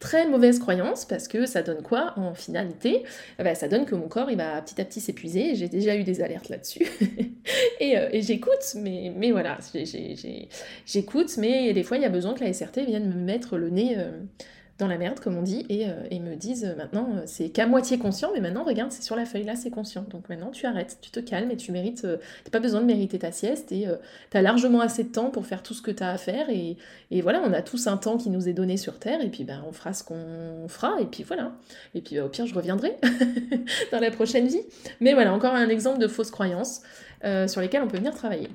très 0.00 0.26
mauvaise 0.26 0.58
croyance 0.58 1.04
parce 1.04 1.28
que 1.28 1.44
ça 1.46 1.62
donne 1.62 1.82
quoi 1.82 2.14
en 2.16 2.34
finalité? 2.34 3.04
Eh 3.38 3.44
ben, 3.44 3.54
Ça 3.54 3.68
donne 3.68 3.84
que 3.84 3.94
mon 3.94 4.08
corps 4.08 4.30
il 4.30 4.38
va 4.38 4.60
petit 4.62 4.80
à 4.80 4.84
petit 4.84 5.00
s'épuiser. 5.00 5.54
J'ai 5.54 5.68
déjà 5.68 5.94
eu 5.94 6.02
des 6.02 6.22
alertes 6.22 6.48
là-dessus. 6.48 6.86
et, 7.80 7.94
et 8.10 8.22
j'écoute, 8.22 8.74
mais, 8.76 9.12
mais 9.14 9.30
voilà, 9.30 9.58
j'écoute, 10.86 11.36
mais 11.36 11.72
des 11.74 11.82
fois 11.82 11.98
il 11.98 12.02
y 12.02 12.06
a 12.06 12.10
besoin 12.10 12.32
que 12.32 12.42
la 12.42 12.50
SRT 12.50 12.86
vienne 12.86 13.10
me 13.10 13.14
mettre 13.14 13.58
le 13.58 13.68
nez 13.68 13.98
dans 14.80 14.88
la 14.88 14.98
merde, 14.98 15.20
comme 15.20 15.36
on 15.36 15.42
dit, 15.42 15.64
et, 15.68 15.86
euh, 15.86 16.20
me 16.20 16.34
disent 16.34 16.64
euh, 16.64 16.74
maintenant, 16.74 17.08
euh, 17.14 17.22
c'est 17.26 17.50
qu'à 17.50 17.66
moitié 17.66 17.98
conscient, 17.98 18.30
mais 18.34 18.40
maintenant, 18.40 18.64
regarde, 18.64 18.90
c'est 18.90 19.02
sur 19.02 19.14
la 19.14 19.24
feuille, 19.24 19.44
là, 19.44 19.54
c'est 19.54 19.70
conscient. 19.70 20.04
Donc 20.10 20.28
maintenant, 20.28 20.50
tu 20.50 20.66
arrêtes, 20.66 20.98
tu 21.00 21.10
te 21.10 21.20
calmes 21.20 21.50
et 21.50 21.56
tu 21.56 21.70
mérites, 21.70 22.02
t'as 22.02 22.50
pas 22.50 22.58
besoin 22.60 22.80
de 22.80 22.86
mériter 22.86 23.18
ta 23.18 23.30
sieste, 23.30 23.70
et 23.72 23.86
tu 24.30 24.36
as 24.36 24.42
largement 24.42 24.80
assez 24.80 25.04
de 25.04 25.10
temps 25.10 25.30
pour 25.30 25.46
faire 25.46 25.62
tout 25.62 25.74
ce 25.74 25.82
que 25.82 25.90
tu 25.90 26.02
as 26.02 26.10
à 26.10 26.18
faire, 26.18 26.48
et, 26.50 26.76
voilà, 27.20 27.42
on 27.44 27.52
a 27.52 27.62
tous 27.62 27.86
un 27.86 27.96
temps 27.96 28.16
qui 28.16 28.30
nous 28.30 28.48
est 28.48 28.52
donné 28.52 28.76
sur 28.76 28.98
Terre, 28.98 29.20
et 29.20 29.28
puis 29.28 29.44
ben, 29.44 29.62
on 29.68 29.72
fera 29.72 29.92
ce 29.92 30.02
qu'on 30.02 30.66
fera, 30.68 31.00
et 31.00 31.06
puis 31.06 31.22
voilà. 31.22 31.52
Et 31.94 32.00
puis 32.00 32.18
au 32.20 32.28
pire, 32.28 32.46
je 32.46 32.54
reviendrai 32.54 32.96
dans 33.92 34.00
la 34.00 34.10
prochaine 34.10 34.46
vie. 34.46 34.62
Mais 35.00 35.12
voilà, 35.12 35.32
encore 35.32 35.54
un 35.54 35.68
exemple 35.68 35.98
de 35.98 36.08
fausses 36.08 36.30
croyances 36.30 36.80
sur 37.46 37.60
lesquelles 37.60 37.82
on 37.82 37.88
peut 37.88 37.98
venir 37.98 38.14
travailler. 38.14 38.48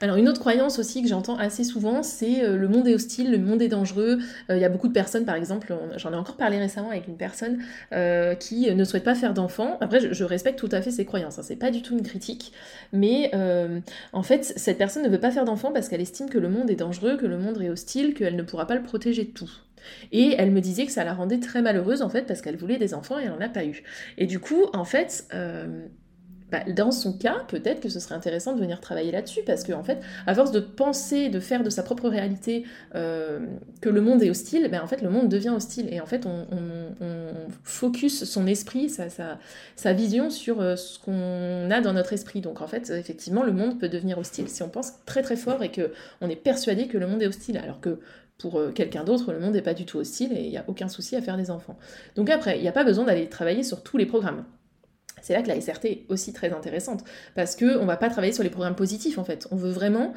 Alors 0.00 0.16
une 0.16 0.28
autre 0.28 0.38
croyance 0.38 0.78
aussi 0.78 1.02
que 1.02 1.08
j'entends 1.08 1.36
assez 1.36 1.64
souvent, 1.64 2.04
c'est 2.04 2.44
euh, 2.44 2.56
le 2.56 2.68
monde 2.68 2.86
est 2.86 2.94
hostile, 2.94 3.32
le 3.32 3.38
monde 3.38 3.60
est 3.60 3.68
dangereux. 3.68 4.18
Euh, 4.48 4.56
il 4.56 4.60
y 4.60 4.64
a 4.64 4.68
beaucoup 4.68 4.86
de 4.86 4.92
personnes, 4.92 5.24
par 5.24 5.34
exemple, 5.34 5.74
j'en 5.96 6.12
ai 6.12 6.16
encore 6.16 6.36
parlé 6.36 6.58
récemment 6.58 6.90
avec 6.90 7.08
une 7.08 7.16
personne 7.16 7.58
euh, 7.92 8.34
qui 8.36 8.72
ne 8.72 8.84
souhaite 8.84 9.02
pas 9.02 9.16
faire 9.16 9.34
d'enfants. 9.34 9.76
Après, 9.80 10.12
je, 10.12 10.24
respecte 10.24 10.58
tout 10.58 10.68
à 10.70 10.82
fait 10.82 10.90
ses 10.90 11.04
croyances, 11.04 11.38
hein, 11.38 11.42
c'est 11.44 11.56
pas 11.56 11.70
du 11.70 11.82
tout 11.82 11.94
une 11.96 12.04
critique, 12.04 12.52
mais 12.92 13.30
en 14.12 14.22
fait, 14.22 14.44
cette 14.44 14.78
personne 14.78 15.02
ne 15.02 15.08
veut 15.08 15.20
pas 15.20 15.30
faire 15.30 15.44
d'enfants 15.44 15.72
parce 15.72 15.88
qu'elle 15.88 16.00
estime 16.00 16.28
que 16.28 16.38
le 16.38 16.48
monde 16.48 16.70
est 16.70 16.76
dangereux, 16.76 17.16
que 17.16 17.26
le 17.26 17.38
monde 17.38 17.60
est 17.62 17.70
hostile, 17.70 18.14
qu'elle 18.14 18.36
ne 18.36 18.42
pourra 18.42 18.66
pas 18.66 18.74
le 18.74 18.82
protéger 18.82 19.24
de 19.24 19.30
tout. 19.30 19.50
Et 20.12 20.34
elle 20.36 20.50
me 20.50 20.60
disait 20.60 20.86
que 20.86 20.92
ça 20.92 21.04
la 21.04 21.14
rendait 21.14 21.40
très 21.40 21.62
malheureuse 21.62 22.02
en 22.02 22.08
fait 22.08 22.22
parce 22.22 22.42
qu'elle 22.42 22.56
voulait 22.56 22.76
des 22.76 22.94
enfants 22.94 23.18
et 23.18 23.22
elle 23.22 23.30
n'en 23.30 23.40
a 23.40 23.48
pas 23.48 23.64
eu. 23.64 23.82
Et 24.18 24.26
du 24.26 24.38
coup, 24.38 24.66
en 24.74 24.84
fait, 24.84 25.26
bah, 26.50 26.60
dans 26.66 26.90
son 26.90 27.12
cas, 27.12 27.44
peut-être 27.48 27.80
que 27.80 27.88
ce 27.88 28.00
serait 28.00 28.14
intéressant 28.14 28.54
de 28.54 28.60
venir 28.60 28.80
travailler 28.80 29.12
là-dessus, 29.12 29.42
parce 29.44 29.64
qu'en 29.64 29.80
en 29.80 29.84
fait, 29.84 30.00
à 30.26 30.34
force 30.34 30.50
de 30.50 30.60
penser, 30.60 31.28
de 31.28 31.40
faire 31.40 31.62
de 31.62 31.70
sa 31.70 31.82
propre 31.82 32.08
réalité 32.08 32.64
euh, 32.94 33.40
que 33.80 33.88
le 33.88 34.00
monde 34.00 34.22
est 34.22 34.30
hostile, 34.30 34.68
ben, 34.70 34.80
en 34.82 34.86
fait, 34.86 35.02
le 35.02 35.10
monde 35.10 35.28
devient 35.28 35.50
hostile. 35.50 35.92
Et 35.92 36.00
en 36.00 36.06
fait, 36.06 36.26
on, 36.26 36.46
focus 37.62 38.24
son 38.24 38.46
esprit, 38.46 38.90
sa, 38.90 39.92
vision 39.92 40.30
sur 40.30 40.60
euh, 40.60 40.76
ce 40.76 40.98
qu'on 40.98 41.70
a 41.70 41.80
dans 41.80 41.92
notre 41.92 42.12
esprit. 42.12 42.40
Donc 42.40 42.60
en 42.60 42.66
fait, 42.66 42.90
effectivement, 42.90 43.42
le 43.42 43.52
monde 43.52 43.78
peut 43.78 43.88
devenir 43.88 44.18
hostile 44.18 44.48
si 44.48 44.62
on 44.62 44.68
pense 44.68 45.04
très 45.04 45.22
très 45.22 45.36
fort 45.36 45.62
et 45.62 45.70
qu'on 45.70 46.28
est 46.28 46.36
persuadé 46.36 46.88
que 46.88 46.98
le 46.98 47.06
monde 47.06 47.22
est 47.22 47.26
hostile, 47.26 47.58
alors 47.58 47.80
que 47.80 48.00
pour 48.38 48.58
euh, 48.58 48.70
quelqu'un 48.70 49.04
d'autre, 49.04 49.32
le 49.32 49.40
monde 49.40 49.54
n'est 49.54 49.62
pas 49.62 49.74
du 49.74 49.84
tout 49.84 49.98
hostile 49.98 50.32
et 50.32 50.44
il 50.44 50.50
n'y 50.50 50.56
a 50.56 50.64
aucun 50.68 50.88
souci 50.88 51.16
à 51.16 51.22
faire 51.22 51.36
des 51.36 51.50
enfants. 51.50 51.76
Donc 52.14 52.30
après, 52.30 52.56
il 52.56 52.62
n'y 52.62 52.68
a 52.68 52.72
pas 52.72 52.84
besoin 52.84 53.04
d'aller 53.04 53.28
travailler 53.28 53.62
sur 53.62 53.82
tous 53.82 53.96
les 53.96 54.06
programmes. 54.06 54.44
C'est 55.22 55.34
là 55.34 55.42
que 55.42 55.48
la 55.48 55.60
SRT 55.60 55.84
est 55.84 56.04
aussi 56.08 56.32
très 56.32 56.52
intéressante, 56.52 57.04
parce 57.34 57.56
qu'on 57.56 57.64
ne 57.64 57.86
va 57.86 57.96
pas 57.96 58.10
travailler 58.10 58.32
sur 58.32 58.42
les 58.42 58.50
programmes 58.50 58.76
positifs 58.76 59.18
en 59.18 59.24
fait. 59.24 59.48
On 59.50 59.56
veut 59.56 59.70
vraiment 59.70 60.12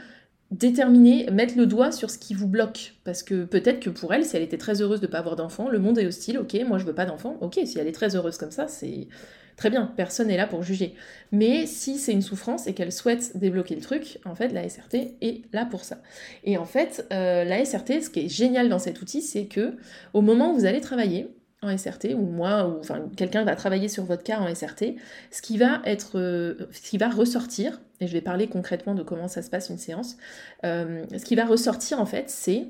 déterminer, 0.52 1.30
mettre 1.32 1.58
le 1.58 1.66
doigt 1.66 1.92
sur 1.92 2.10
ce 2.10 2.18
qui 2.18 2.34
vous 2.34 2.48
bloque. 2.48 2.96
Parce 3.04 3.24
que 3.24 3.46
peut-être 3.46 3.80
que 3.80 3.90
pour 3.90 4.14
elle, 4.14 4.26
si 4.26 4.36
elle 4.36 4.44
était 4.44 4.58
très 4.58 4.82
heureuse 4.82 5.00
de 5.00 5.08
ne 5.08 5.12
pas 5.12 5.20
avoir 5.20 5.38
d'enfant, 5.38 5.70
le 5.70 5.80
monde 5.80 5.98
est 5.98 6.06
hostile, 6.06 6.38
ok, 6.38 6.56
moi 6.68 6.78
je 6.78 6.86
veux 6.86 6.94
pas 6.94 7.06
d'enfant, 7.06 7.38
ok, 7.42 7.60
si 7.66 7.80
elle 7.80 7.88
est 7.88 7.94
très 7.94 8.16
heureuse 8.16 8.38
comme 8.38 8.52
ça, 8.52 8.68
c'est 8.68 9.08
très 9.56 9.70
bien, 9.70 9.92
personne 9.96 10.28
n'est 10.28 10.38
là 10.38 10.48
pour 10.48 10.64
juger. 10.64 10.94
Mais 11.32 11.66
si 11.68 11.98
c'est 11.98 12.12
une 12.12 12.22
souffrance 12.22 12.68
et 12.68 12.74
qu'elle 12.74 12.92
souhaite 12.92 13.38
débloquer 13.38 13.76
le 13.76 13.82
truc, 13.82 14.20
en 14.26 14.36
fait, 14.36 14.50
la 14.50 14.68
SRT 14.68 15.16
est 15.22 15.44
là 15.54 15.66
pour 15.66 15.84
ça. 15.84 16.02
Et 16.44 16.58
en 16.58 16.66
fait, 16.66 17.08
euh, 17.14 17.44
la 17.46 17.64
SRT, 17.64 18.02
ce 18.02 18.10
qui 18.10 18.26
est 18.26 18.30
génial 18.30 18.68
dans 18.70 18.80
cet 18.80 19.02
outil, 19.02 19.22
c'est 19.22 19.46
que 19.46 19.78
au 20.14 20.22
moment 20.22 20.52
où 20.52 20.56
vous 20.56 20.66
allez 20.66 20.82
travailler, 20.82 21.30
en 21.62 21.78
SRT, 21.78 22.16
ou 22.16 22.26
moi, 22.26 22.68
ou 22.68 22.80
enfin 22.80 23.10
quelqu'un 23.16 23.44
va 23.44 23.56
travailler 23.56 23.88
sur 23.88 24.04
votre 24.04 24.24
cas 24.24 24.40
en 24.40 24.54
SRT, 24.54 24.96
ce 25.30 25.42
qui 25.42 25.58
va 25.58 25.82
être, 25.86 26.18
euh, 26.18 26.56
ce 26.72 26.82
qui 26.82 26.98
va 26.98 27.10
ressortir, 27.10 27.82
et 28.00 28.08
je 28.08 28.14
vais 28.14 28.22
parler 28.22 28.48
concrètement 28.48 28.96
de 28.96 29.04
comment 29.04 29.28
ça 29.28 29.42
se 29.42 29.50
passe 29.50 29.70
une 29.70 29.78
séance, 29.78 30.18
euh, 30.66 31.06
ce 31.16 31.24
qui 31.24 31.36
va 31.36 31.46
ressortir 31.46 32.00
en 32.00 32.06
fait, 32.06 32.30
c'est 32.30 32.70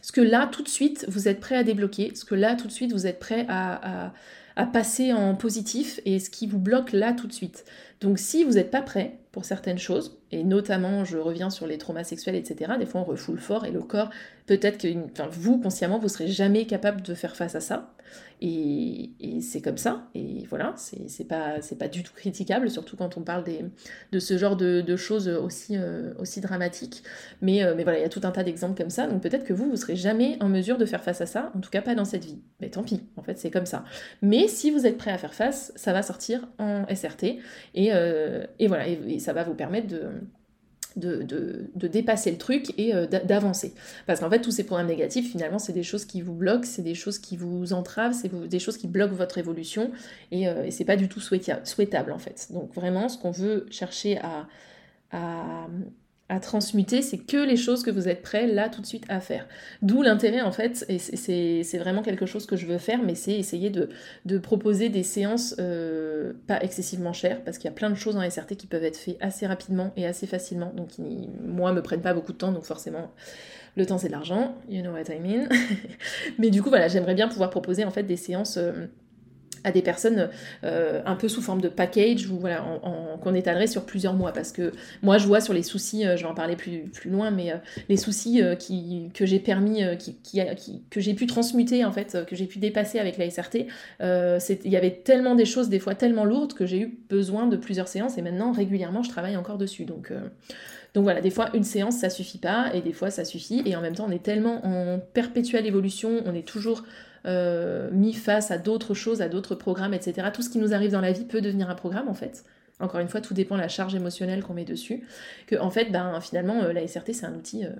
ce 0.00 0.12
que 0.12 0.20
là 0.20 0.48
tout 0.50 0.62
de 0.62 0.68
suite 0.68 1.04
vous 1.08 1.28
êtes 1.28 1.40
prêt 1.40 1.56
à 1.56 1.64
débloquer, 1.64 2.12
ce 2.14 2.24
que 2.24 2.34
là 2.34 2.54
tout 2.54 2.66
de 2.66 2.72
suite 2.72 2.92
vous 2.92 3.06
êtes 3.06 3.18
prêt 3.18 3.44
à, 3.48 4.12
à 4.56 4.66
passer 4.66 5.12
en 5.12 5.36
positif 5.36 6.00
et 6.04 6.18
ce 6.18 6.30
qui 6.30 6.46
vous 6.46 6.58
bloque 6.58 6.92
là 6.92 7.12
tout 7.12 7.28
de 7.28 7.32
suite. 7.32 7.64
Donc 8.00 8.18
si 8.18 8.42
vous 8.42 8.52
n'êtes 8.52 8.70
pas 8.70 8.82
prêt 8.82 9.18
pour 9.32 9.44
certaines 9.44 9.78
choses, 9.78 10.18
et 10.32 10.44
notamment 10.44 11.04
je 11.04 11.18
reviens 11.18 11.50
sur 11.50 11.66
les 11.66 11.78
traumas 11.78 12.04
sexuels, 12.04 12.36
etc., 12.36 12.72
des 12.78 12.86
fois 12.86 13.00
on 13.00 13.04
refoule 13.04 13.38
fort 13.38 13.64
et 13.64 13.70
le 13.70 13.80
corps, 13.80 14.10
peut-être 14.46 14.78
que 14.78 14.88
vous, 15.30 15.60
consciemment, 15.60 15.98
vous 15.98 16.08
serez 16.08 16.28
jamais 16.28 16.66
capable 16.66 17.02
de 17.02 17.14
faire 17.14 17.36
face 17.36 17.54
à 17.54 17.60
ça. 17.60 17.94
Et, 18.40 19.10
c'est 19.40 19.60
comme 19.60 19.78
ça, 19.78 20.08
et 20.14 20.44
voilà, 20.48 20.74
c'est 20.76 21.26
pas, 21.26 21.56
pas 21.78 21.88
du 21.88 22.02
tout 22.02 22.12
critiquable, 22.12 22.70
surtout 22.70 22.96
quand 22.96 23.16
on 23.16 23.22
parle 23.22 23.44
des, 23.44 23.64
de 24.12 24.18
ce 24.18 24.36
genre 24.38 24.56
de, 24.56 24.96
choses 24.96 25.28
aussi, 25.28 25.76
euh, 25.76 26.12
aussi 26.18 26.40
dramatiques. 26.40 27.02
Mais, 27.40 27.62
euh, 27.62 27.74
mais 27.76 27.82
voilà, 27.82 27.98
il 27.98 28.02
y 28.02 28.04
a 28.04 28.08
tout 28.08 28.20
un 28.24 28.30
tas 28.30 28.44
d'exemples 28.44 28.76
comme 28.80 28.90
ça, 28.90 29.06
donc 29.06 29.22
peut-être 29.22 29.44
que 29.44 29.52
vous, 29.52 29.68
vous 29.68 29.76
serez 29.76 29.96
jamais 29.96 30.36
en 30.40 30.48
mesure 30.48 30.78
de 30.78 30.86
faire 30.86 31.02
face 31.02 31.20
à 31.20 31.26
ça, 31.26 31.52
en 31.56 31.60
tout 31.60 31.70
cas 31.70 31.82
pas 31.82 31.94
dans 31.94 32.04
cette 32.04 32.24
vie. 32.24 32.38
Mais 32.60 32.68
tant 32.68 32.82
pis, 32.82 33.02
en 33.16 33.22
fait, 33.22 33.38
c'est 33.38 33.50
comme 33.50 33.66
ça. 33.66 33.84
Mais 34.22 34.48
si 34.48 34.70
vous 34.70 34.86
êtes 34.86 34.98
prêt 34.98 35.10
à 35.10 35.18
faire 35.18 35.34
face, 35.34 35.72
ça 35.76 35.92
va 35.92 36.02
sortir 36.02 36.48
en 36.58 36.84
SRT, 36.94 37.38
et, 37.74 37.90
euh, 37.92 38.44
et 38.58 38.66
voilà, 38.66 38.88
et 38.88 39.18
ça 39.18 39.32
va 39.32 39.44
vous 39.44 39.54
permettre 39.54 39.88
de 39.88 40.02
de, 40.96 41.86
dépasser 41.88 42.30
le 42.30 42.38
truc 42.38 42.72
et 42.78 42.94
euh, 42.94 43.06
d'avancer. 43.06 43.74
Parce 44.06 44.20
qu'en 44.20 44.30
fait, 44.30 44.40
tous 44.40 44.50
ces 44.50 44.64
programmes 44.64 44.88
négatifs, 44.88 45.30
finalement, 45.30 45.58
c'est 45.58 45.72
des 45.72 45.82
choses 45.82 46.04
qui 46.04 46.22
vous 46.22 46.34
bloquent, 46.34 46.66
c'est 46.66 46.82
des 46.82 46.94
choses 46.94 47.18
qui 47.18 47.36
vous 47.36 47.72
entravent, 47.72 48.14
c'est 48.14 48.32
des 48.48 48.58
choses 48.58 48.76
qui 48.76 48.88
bloquent 48.88 49.14
votre 49.14 49.38
évolution 49.38 49.90
et, 50.30 50.48
euh, 50.48 50.70
c'est 50.70 50.84
pas 50.84 50.96
du 50.96 51.08
tout 51.08 51.20
souhaitable, 51.20 52.12
en 52.12 52.18
fait. 52.18 52.48
Donc 52.50 52.74
vraiment, 52.74 53.08
ce 53.08 53.18
qu'on 53.18 53.30
veut 53.30 53.66
chercher 53.70 54.18
à 54.18 54.46
transmuter, 56.40 57.00
c'est 57.00 57.16
que 57.16 57.38
les 57.38 57.56
choses 57.56 57.82
que 57.82 57.90
vous 57.90 58.06
êtes 58.06 58.20
prêts 58.20 58.46
là 58.46 58.68
tout 58.68 58.82
de 58.82 58.86
suite 58.86 59.04
à 59.08 59.18
faire. 59.20 59.46
D'où 59.80 60.02
l'intérêt 60.02 60.42
en 60.42 60.52
fait, 60.52 60.84
et 60.88 60.98
c'est 60.98 61.78
vraiment 61.78 62.02
quelque 62.02 62.26
chose 62.26 62.44
que 62.44 62.54
je 62.54 62.66
veux 62.66 62.76
faire, 62.76 63.02
mais 63.02 63.14
c'est 63.14 63.32
essayer 63.32 63.70
de, 63.70 63.88
de, 64.26 64.36
proposer 64.36 64.90
des 64.90 65.02
séances 65.02 65.56
euh, 65.58 66.34
pas 66.46 66.62
excessivement 66.62 67.14
chères, 67.14 67.42
parce 67.44 67.56
qu'il 67.56 67.64
y 67.64 67.72
a 67.72 67.74
plein 67.74 67.88
de 67.88 67.94
choses 67.94 68.16
en 68.16 68.30
SRT 68.30 68.56
qui 68.56 68.66
peuvent 68.66 68.84
être 68.84 68.98
faites 68.98 69.16
assez 69.20 69.46
rapidement 69.46 69.92
et 69.96 70.06
assez 70.06 70.26
facilement, 70.26 70.70
donc 70.76 70.88
qui, 70.88 71.30
moi, 71.42 71.72
me 71.72 71.82
prennent 71.82 72.02
pas 72.02 72.12
beaucoup 72.12 72.32
de 72.32 72.38
temps, 72.38 72.52
donc 72.52 72.64
forcément, 72.64 73.10
le 73.76 73.86
temps 73.86 73.96
c'est 73.96 74.08
de 74.08 74.12
l'argent, 74.12 74.54
you 74.68 74.82
know 74.82 74.92
what 74.92 75.10
I 75.10 75.20
mean. 75.20 75.48
mais 76.38 76.50
du 76.50 76.62
coup, 76.62 76.68
voilà, 76.68 76.88
j'aimerais 76.88 77.14
bien 77.14 77.28
pouvoir 77.28 77.48
proposer 77.48 77.86
en 77.86 77.90
fait 77.90 78.02
des 78.02 78.16
séances... 78.16 78.58
Euh, 78.58 78.86
à 79.64 79.72
des 79.72 79.82
personnes 79.82 80.28
euh, 80.64 81.02
un 81.04 81.14
peu 81.14 81.28
sous 81.28 81.42
forme 81.42 81.60
de 81.60 81.68
package 81.68 82.28
ou 82.30 82.38
voilà 82.38 82.64
qu'on 83.22 83.34
étalerait 83.34 83.66
sur 83.66 83.84
plusieurs 83.84 84.14
mois. 84.14 84.32
Parce 84.32 84.52
que 84.52 84.72
moi 85.02 85.18
je 85.18 85.26
vois 85.26 85.40
sur 85.40 85.54
les 85.54 85.62
soucis 85.62 86.06
euh, 86.06 86.16
je 86.16 86.22
vais 86.22 86.28
en 86.28 86.34
parler 86.34 86.56
plus, 86.56 86.90
loin 87.04 87.30
mais 87.30 87.52
euh, 87.52 87.56
les 87.88 87.96
soucis 87.96 88.40
que 89.14 89.26
j'ai 89.26 89.40
permis 89.40 89.82
qui, 89.98 90.42
que 90.90 91.00
j'ai 91.00 91.14
pu 91.14 91.26
transmuter 91.26 91.84
en 91.84 91.92
fait 91.92 92.18
que 92.26 92.36
j'ai 92.36 92.46
pu 92.46 92.58
dépasser 92.58 92.98
avec 92.98 93.18
la 93.18 93.28
SRT 93.30 93.66
il 94.00 94.70
y 94.70 94.76
avait 94.76 95.02
tellement 95.04 95.34
des 95.34 95.44
choses 95.44 95.68
des 95.68 95.78
fois 95.78 95.94
tellement 95.94 96.24
lourdes 96.24 96.54
que 96.54 96.66
j'ai 96.66 96.80
eu 96.80 96.98
besoin 97.08 97.46
de 97.46 97.56
plusieurs 97.56 97.88
séances 97.88 98.18
et 98.18 98.22
maintenant 98.22 98.52
régulièrement 98.52 99.02
je 99.02 99.10
travaille 99.10 99.36
encore 99.36 99.58
dessus. 99.58 99.84
Donc 99.84 100.12
donc 100.94 101.04
voilà, 101.04 101.20
des 101.20 101.30
fois 101.30 101.50
une 101.54 101.64
séance 101.64 101.98
ça 101.98 102.10
suffit 102.10 102.38
pas 102.38 102.70
et 102.74 102.80
des 102.80 102.92
fois 102.92 103.10
ça 103.10 103.24
suffit. 103.24 103.62
Et 103.66 103.76
en 103.76 103.80
même 103.80 103.94
temps 103.94 104.06
on 104.08 104.10
est 104.10 104.22
tellement 104.22 104.64
en 104.66 104.98
perpétuelle 104.98 105.66
évolution, 105.66 106.22
on 106.24 106.34
est 106.34 106.46
toujours 106.46 106.84
euh, 107.28 107.90
mis 107.92 108.14
face 108.14 108.50
à 108.50 108.58
d'autres 108.58 108.94
choses, 108.94 109.22
à 109.22 109.28
d'autres 109.28 109.54
programmes, 109.54 109.94
etc. 109.94 110.28
Tout 110.32 110.42
ce 110.42 110.48
qui 110.48 110.58
nous 110.58 110.74
arrive 110.74 110.92
dans 110.92 111.00
la 111.00 111.12
vie 111.12 111.24
peut 111.24 111.40
devenir 111.40 111.70
un 111.70 111.74
programme 111.74 112.08
en 112.08 112.14
fait. 112.14 112.44
Encore 112.80 113.00
une 113.00 113.08
fois, 113.08 113.20
tout 113.20 113.34
dépend 113.34 113.56
de 113.56 113.60
la 113.60 113.68
charge 113.68 113.94
émotionnelle 113.94 114.42
qu'on 114.42 114.54
met 114.54 114.64
dessus. 114.64 115.06
Que 115.46 115.56
en 115.56 115.70
fait, 115.70 115.90
ben, 115.90 116.20
finalement, 116.20 116.62
euh, 116.62 116.72
la 116.72 116.86
SRT 116.86 117.12
c'est 117.12 117.26
un 117.26 117.34
outil 117.34 117.64
euh, 117.64 117.70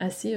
assez 0.00 0.36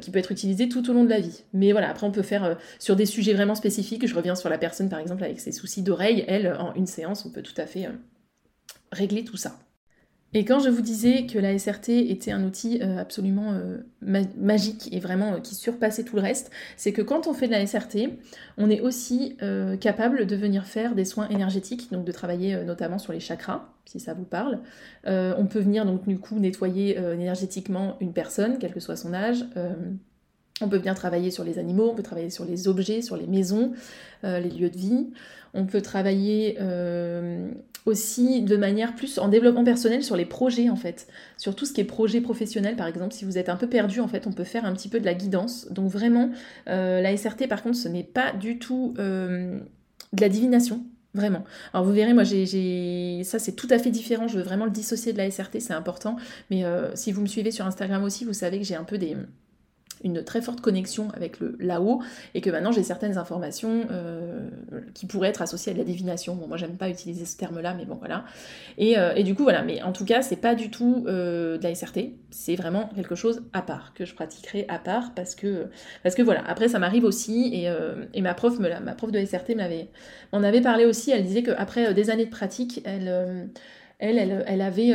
qui 0.00 0.10
peut 0.10 0.18
être 0.18 0.30
utilisé 0.30 0.68
tout 0.68 0.88
au 0.90 0.92
long 0.92 1.04
de 1.04 1.10
la 1.10 1.20
vie. 1.20 1.42
Mais 1.52 1.72
voilà, 1.72 1.90
après 1.90 2.06
on 2.06 2.12
peut 2.12 2.22
faire 2.22 2.56
sur 2.78 2.96
des 2.96 3.06
sujets 3.06 3.34
vraiment 3.34 3.54
spécifiques. 3.54 4.06
Je 4.06 4.14
reviens 4.14 4.34
sur 4.34 4.48
la 4.48 4.58
personne 4.58 4.88
par 4.88 4.98
exemple 4.98 5.24
avec 5.24 5.40
ses 5.40 5.52
soucis 5.52 5.82
d'oreille. 5.82 6.24
Elle, 6.28 6.52
en 6.52 6.74
une 6.74 6.86
séance, 6.86 7.24
on 7.24 7.30
peut 7.30 7.42
tout 7.42 7.54
à 7.56 7.66
fait 7.66 7.88
régler 8.92 9.24
tout 9.24 9.36
ça. 9.36 9.58
Et 10.32 10.44
quand 10.44 10.60
je 10.60 10.68
vous 10.68 10.80
disais 10.80 11.26
que 11.26 11.40
la 11.40 11.58
SRT 11.58 11.88
était 11.88 12.30
un 12.30 12.44
outil 12.44 12.80
euh, 12.82 12.98
absolument 12.98 13.52
euh, 13.52 13.78
magique 14.00 14.88
et 14.92 15.00
vraiment 15.00 15.34
euh, 15.34 15.40
qui 15.40 15.56
surpassait 15.56 16.04
tout 16.04 16.14
le 16.14 16.22
reste, 16.22 16.52
c'est 16.76 16.92
que 16.92 17.02
quand 17.02 17.26
on 17.26 17.34
fait 17.34 17.48
de 17.48 17.52
la 17.52 17.66
SRT, 17.66 18.10
on 18.56 18.70
est 18.70 18.80
aussi 18.80 19.36
capable 19.80 20.26
de 20.26 20.36
venir 20.36 20.66
faire 20.66 20.94
des 20.94 21.04
soins 21.04 21.28
énergétiques, 21.28 21.90
donc 21.90 22.04
de 22.04 22.12
travailler 22.12 22.62
notamment 22.64 22.98
sur 22.98 23.12
les 23.12 23.20
chakras, 23.20 23.68
si 23.86 23.98
ça 23.98 24.14
vous 24.14 24.24
parle. 24.24 24.60
on 25.06 25.46
peut 25.46 25.60
venir 25.60 25.86
donc 25.86 26.06
du 26.06 26.18
coup 26.18 26.38
nettoyer 26.38 26.96
énergétiquement 26.96 27.96
une 28.00 28.12
personne, 28.12 28.58
quel 28.58 28.72
que 28.72 28.80
soit 28.80 28.96
son 28.96 29.14
âge. 29.14 29.44
on 30.60 30.68
peut 30.68 30.78
bien 30.78 30.94
travailler 30.94 31.30
sur 31.30 31.44
les 31.44 31.58
animaux, 31.58 31.90
on 31.90 31.94
peut 31.94 32.02
travailler 32.02 32.30
sur 32.30 32.44
les 32.44 32.68
objets, 32.68 33.02
sur 33.02 33.16
les 33.16 33.26
maisons, 33.26 33.72
les 34.22 34.50
lieux 34.50 34.70
de 34.70 34.78
vie. 34.78 35.08
On 35.54 35.64
peut 35.64 35.80
travailler 35.82 36.58
aussi 37.86 38.42
de 38.42 38.56
manière 38.56 38.94
plus 38.94 39.18
en 39.18 39.28
développement 39.28 39.64
personnel 39.64 40.02
sur 40.02 40.16
les 40.16 40.24
projets 40.24 40.68
en 40.70 40.76
fait, 40.76 41.08
sur 41.36 41.54
tout 41.54 41.64
ce 41.64 41.72
qui 41.72 41.80
est 41.80 41.84
projet 41.84 42.20
professionnel 42.20 42.76
par 42.76 42.86
exemple. 42.86 43.14
Si 43.14 43.24
vous 43.24 43.38
êtes 43.38 43.48
un 43.48 43.56
peu 43.56 43.68
perdu 43.68 44.00
en 44.00 44.08
fait, 44.08 44.26
on 44.26 44.32
peut 44.32 44.44
faire 44.44 44.64
un 44.64 44.72
petit 44.72 44.88
peu 44.88 45.00
de 45.00 45.04
la 45.04 45.14
guidance. 45.14 45.66
Donc 45.70 45.90
vraiment, 45.90 46.30
euh, 46.68 47.00
la 47.00 47.16
SRT 47.16 47.48
par 47.48 47.62
contre, 47.62 47.76
ce 47.76 47.88
n'est 47.88 48.04
pas 48.04 48.32
du 48.32 48.58
tout 48.58 48.94
euh, 48.98 49.58
de 50.12 50.20
la 50.20 50.28
divination. 50.28 50.84
Vraiment. 51.12 51.44
Alors 51.74 51.84
vous 51.84 51.92
verrez, 51.92 52.14
moi 52.14 52.22
j'ai 52.22 53.22
ça 53.24 53.40
c'est 53.40 53.56
tout 53.56 53.66
à 53.70 53.78
fait 53.78 53.90
différent. 53.90 54.28
Je 54.28 54.36
veux 54.36 54.44
vraiment 54.44 54.64
le 54.64 54.70
dissocier 54.70 55.12
de 55.12 55.18
la 55.18 55.28
SRT, 55.28 55.58
c'est 55.58 55.72
important. 55.72 56.16
Mais 56.50 56.64
euh, 56.64 56.94
si 56.94 57.10
vous 57.10 57.20
me 57.20 57.26
suivez 57.26 57.50
sur 57.50 57.66
Instagram 57.66 58.04
aussi, 58.04 58.24
vous 58.24 58.32
savez 58.32 58.58
que 58.58 58.64
j'ai 58.64 58.76
un 58.76 58.84
peu 58.84 58.96
des, 58.96 59.16
une 60.02 60.24
très 60.24 60.40
forte 60.40 60.60
connexion 60.60 61.08
avec 61.14 61.40
le 61.40 61.56
là-haut 61.60 62.02
et 62.34 62.40
que 62.40 62.50
maintenant 62.50 62.72
j'ai 62.72 62.82
certaines 62.82 63.18
informations 63.18 63.86
euh, 63.90 64.48
qui 64.94 65.06
pourraient 65.06 65.28
être 65.28 65.42
associées 65.42 65.72
à 65.72 65.74
de 65.74 65.78
la 65.78 65.84
divination. 65.84 66.34
Bon, 66.34 66.46
moi 66.46 66.56
j'aime 66.56 66.76
pas 66.76 66.88
utiliser 66.88 67.24
ce 67.24 67.36
terme-là, 67.36 67.74
mais 67.74 67.84
bon 67.84 67.96
voilà. 67.96 68.24
Et, 68.78 68.98
euh, 68.98 69.14
et, 69.14 69.22
du 69.24 69.34
coup 69.34 69.42
voilà, 69.42 69.62
mais 69.62 69.82
en 69.82 69.92
tout 69.92 70.04
cas 70.04 70.22
c'est 70.22 70.36
pas 70.36 70.54
du 70.54 70.70
tout 70.70 71.04
euh, 71.06 71.58
de 71.58 71.62
la 71.62 71.74
SRT, 71.74 72.12
c'est 72.30 72.56
vraiment 72.56 72.90
quelque 72.94 73.14
chose 73.14 73.42
à 73.52 73.62
part 73.62 73.92
que 73.94 74.04
je 74.04 74.14
pratiquerai 74.14 74.64
à 74.68 74.78
part 74.78 75.14
parce 75.14 75.34
que 75.34 75.66
parce 76.02 76.14
que 76.14 76.22
voilà. 76.22 76.42
Après 76.46 76.68
ça 76.68 76.78
m'arrive 76.78 77.04
aussi 77.04 77.50
et, 77.54 77.70
et, 78.14 78.22
ma 78.22 78.34
prof 78.34 78.58
me 78.58 78.68
ma 78.80 78.94
prof 78.94 79.10
de 79.10 79.24
SRT 79.24 79.54
m'avait 79.56 79.88
m'en 80.32 80.42
avait 80.42 80.60
parlé 80.60 80.84
aussi. 80.84 81.10
Elle 81.10 81.24
disait 81.24 81.42
qu'après 81.42 81.92
des 81.92 82.10
années 82.10 82.26
de 82.26 82.30
pratique, 82.30 82.80
elle, 82.84 83.50
elle, 83.98 84.44
elle 84.46 84.60
avait 84.62 84.94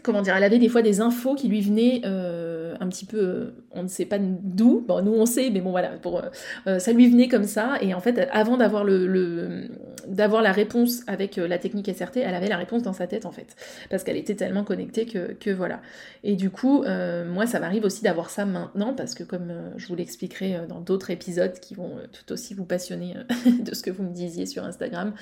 comment 0.00 0.22
dire, 0.22 0.34
elle 0.36 0.44
avait 0.44 0.58
des 0.58 0.68
fois 0.68 0.82
des 0.82 1.00
infos 1.00 1.34
qui 1.34 1.48
lui 1.48 1.60
venaient 1.60 2.00
euh, 2.04 2.74
un 2.80 2.88
petit 2.88 3.04
peu, 3.04 3.18
euh, 3.18 3.50
on 3.72 3.82
ne 3.82 3.88
sait 3.88 4.06
pas 4.06 4.18
d'où, 4.18 4.82
bon 4.86 5.02
nous 5.02 5.12
on 5.12 5.26
sait, 5.26 5.50
mais 5.50 5.60
bon 5.60 5.70
voilà, 5.70 5.90
pour, 5.90 6.22
euh, 6.66 6.78
ça 6.78 6.92
lui 6.92 7.10
venait 7.10 7.28
comme 7.28 7.44
ça, 7.44 7.76
et 7.80 7.92
en 7.92 8.00
fait 8.00 8.28
avant 8.32 8.56
d'avoir 8.56 8.84
la 8.84 10.52
réponse 10.52 11.02
avec 11.06 11.36
la 11.36 11.58
technique 11.58 11.90
SRT, 11.94 12.18
elle 12.18 12.34
avait 12.34 12.48
la 12.48 12.56
réponse 12.56 12.82
dans 12.82 12.94
sa 12.94 13.06
tête 13.06 13.26
en 13.26 13.32
fait, 13.32 13.54
parce 13.90 14.02
qu'elle 14.02 14.16
était 14.16 14.34
tellement 14.34 14.64
connectée 14.64 15.04
que, 15.04 15.32
que 15.34 15.50
voilà. 15.50 15.80
Et 16.24 16.36
du 16.36 16.50
coup, 16.50 16.84
moi, 17.26 17.46
ça 17.46 17.60
m'arrive 17.60 17.84
aussi 17.84 18.02
d'avoir 18.02 18.30
ça 18.30 18.44
maintenant, 18.44 18.94
parce 18.94 19.14
que 19.14 19.24
comme 19.24 19.52
je 19.76 19.86
vous 19.88 19.94
l'expliquerai 19.94 20.60
dans 20.68 20.80
d'autres 20.80 21.10
épisodes 21.10 21.58
qui 21.60 21.74
vont 21.74 21.96
tout 22.12 22.32
aussi 22.32 22.54
vous 22.54 22.64
passionner 22.64 23.14
de 23.60 23.74
ce 23.74 23.82
que 23.82 23.90
vous 23.90 24.02
me 24.04 24.12
disiez 24.12 24.46
sur 24.46 24.64
Instagram, 24.64 25.12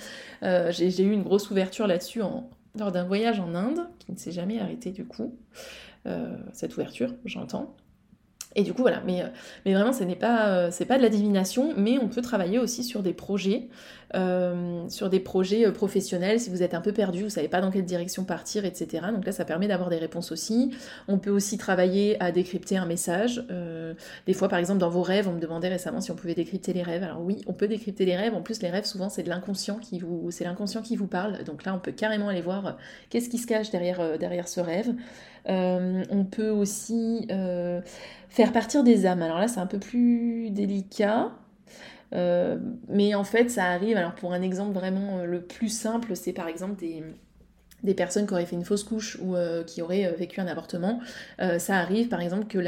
j'ai 0.43 1.03
eu 1.03 1.13
une 1.13 1.23
grosse 1.23 1.51
ouverture 1.51 1.87
là-dessus 1.87 2.23
lors 2.79 2.93
d'un 2.93 3.05
voyage 3.05 3.41
en 3.41 3.55
Inde, 3.55 3.89
qui 3.99 4.13
ne 4.13 4.17
s'est 4.17 4.33
jamais 4.33 4.61
arrêté 4.61 4.91
du 4.91 5.05
coup, 5.05 5.35
cette 6.53 6.75
ouverture, 6.75 7.15
j'entends. 7.25 7.77
Et 8.57 8.63
du 8.65 8.73
coup, 8.73 8.83
voilà, 8.83 9.01
mais, 9.07 9.23
euh, 9.23 9.27
vraiment, 9.73 9.93
ce 9.93 10.03
n'est 10.03 10.17
pas, 10.17 10.49
euh, 10.49 10.71
pas 10.89 10.97
de 10.97 11.03
la 11.03 11.09
divination, 11.09 11.73
mais 11.77 11.99
on 11.99 12.09
peut 12.09 12.23
travailler 12.23 12.59
aussi 12.59 12.83
sur 12.83 13.03
des 13.03 13.13
projets, 13.13 13.69
euh, 14.17 14.89
sur 14.89 15.09
des 15.09 15.21
projets 15.21 15.71
professionnels, 15.71 16.41
si 16.41 16.51
vous 16.51 16.65
êtes 16.65 16.75
un 16.75 16.81
peu 16.81 16.93
perdu, 16.93 17.23
vous 17.23 17.31
savez 17.31 17.47
pas 17.47 17.61
dans 17.61 17.71
quelle 17.71 17.85
direction 17.85 18.25
partir, 18.25 18.65
etc. 18.65 19.07
Donc 19.15 19.25
là, 19.25 19.31
ça 19.31 19.45
permet 19.45 19.69
d'avoir 19.69 19.89
des 19.89 19.99
réponses 19.99 20.33
aussi. 20.33 20.73
On 21.07 21.19
peut 21.19 21.31
aussi 21.31 21.59
travailler 21.59 22.21
à 22.21 22.33
décrypter 22.33 22.77
un 22.77 22.87
message. 22.87 23.45
Des 24.27 24.33
fois, 24.33 24.49
par 24.49 24.59
exemple, 24.59 24.79
dans 24.79 24.91
vos 24.91 25.03
rêves, 25.03 25.29
on 25.29 25.33
me 25.33 25.41
demandait 25.41 25.69
récemment 25.69 26.01
si 26.01 26.11
on 26.11 26.17
pouvait 26.17 26.35
décrypter 26.35 26.73
les 26.73 26.83
rêves. 26.83 27.03
Alors 27.03 27.21
oui, 27.23 27.43
on 27.47 27.53
peut 27.53 27.69
décrypter 27.69 28.05
les 28.05 28.17
rêves. 28.17 28.35
En 28.35 28.43
plus, 28.43 28.63
les 28.63 28.71
rêves, 28.71 28.85
souvent, 28.85 29.09
c'est 29.09 29.23
de 29.23 29.29
l'inconscient 29.29 29.77
qui 29.77 29.99
vous, 29.99 30.31
c'est 30.31 30.45
l'inconscient 30.45 30.83
qui 30.83 30.97
vous 30.97 31.07
parle. 31.07 31.45
Donc 31.45 31.65
là, 31.65 31.75
on 31.75 31.79
peut 31.79 31.93
carrément 31.93 32.29
aller 32.29 32.43
voir 32.43 32.77
qu'est-ce 33.09 33.29
qui 33.29 33.39
se 33.39 33.47
cache 33.47 33.71
derrière, 33.71 34.19
derrière 34.19 34.49
ce 34.49 34.61
rêve. 34.61 34.95
Euh, 35.49 36.05
on 36.11 36.25
peut 36.25 36.51
aussi 36.51 37.27
euh, 37.31 37.81
faire 38.29 38.53
partir 38.53 38.85
des 38.85 39.07
âmes. 39.07 39.23
Alors 39.23 39.39
là, 39.39 39.49
c'est 39.49 39.61
un 39.61 39.67
peu 39.67 39.79
plus 39.79 40.51
délicat. 40.51 41.33
Euh, 42.13 42.59
mais 42.89 43.15
en 43.15 43.25
fait, 43.25 43.51
ça 43.51 43.67
arrive. 43.67 43.97
Alors, 43.97 44.15
pour 44.15 44.33
un 44.33 44.43
exemple 44.43 44.73
vraiment 44.73 45.25
le 45.25 45.43
plus 45.43 45.69
simple, 45.69 46.17
c'est 46.17 46.33
par 46.33 46.49
exemple 46.49 46.79
des, 46.79 47.03
personnes 47.95 48.27
qui 48.27 48.33
auraient 48.33 48.47
fait 48.47 48.57
une 48.57 48.65
fausse 48.65 48.85
couche 48.85 49.19
ou 49.23 49.35
qui 49.67 49.83
auraient 49.83 50.13
vécu 50.17 50.41
un 50.41 50.47
avortement. 50.47 51.01
ça 51.59 51.77
arrive, 51.77 52.09
par 52.09 52.21
exemple, 52.21 52.47
que 52.47 52.59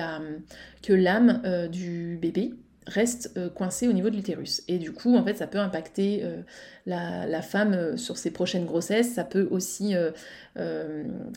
l'âme 0.92 1.68
du 1.70 2.18
bébé 2.20 2.55
reste 2.87 3.33
euh, 3.37 3.48
coincé 3.48 3.88
au 3.88 3.92
niveau 3.92 4.11
de 4.11 4.16
l'utérus. 4.16 4.62
Et 4.68 4.79
du 4.79 4.92
coup, 4.92 5.16
en 5.16 5.25
fait, 5.25 5.35
ça 5.35 5.46
peut 5.46 5.59
impacter 5.59 6.20
euh, 6.25 6.42
la, 6.87 7.42
femme 7.42 7.75
euh, 7.75 7.96
sur 7.96 8.16
ses 8.16 8.31
prochaines 8.31 8.66
grossesses. 8.66 9.12
Ça 9.12 9.25
peut 9.25 9.48
aussi, 9.51 9.94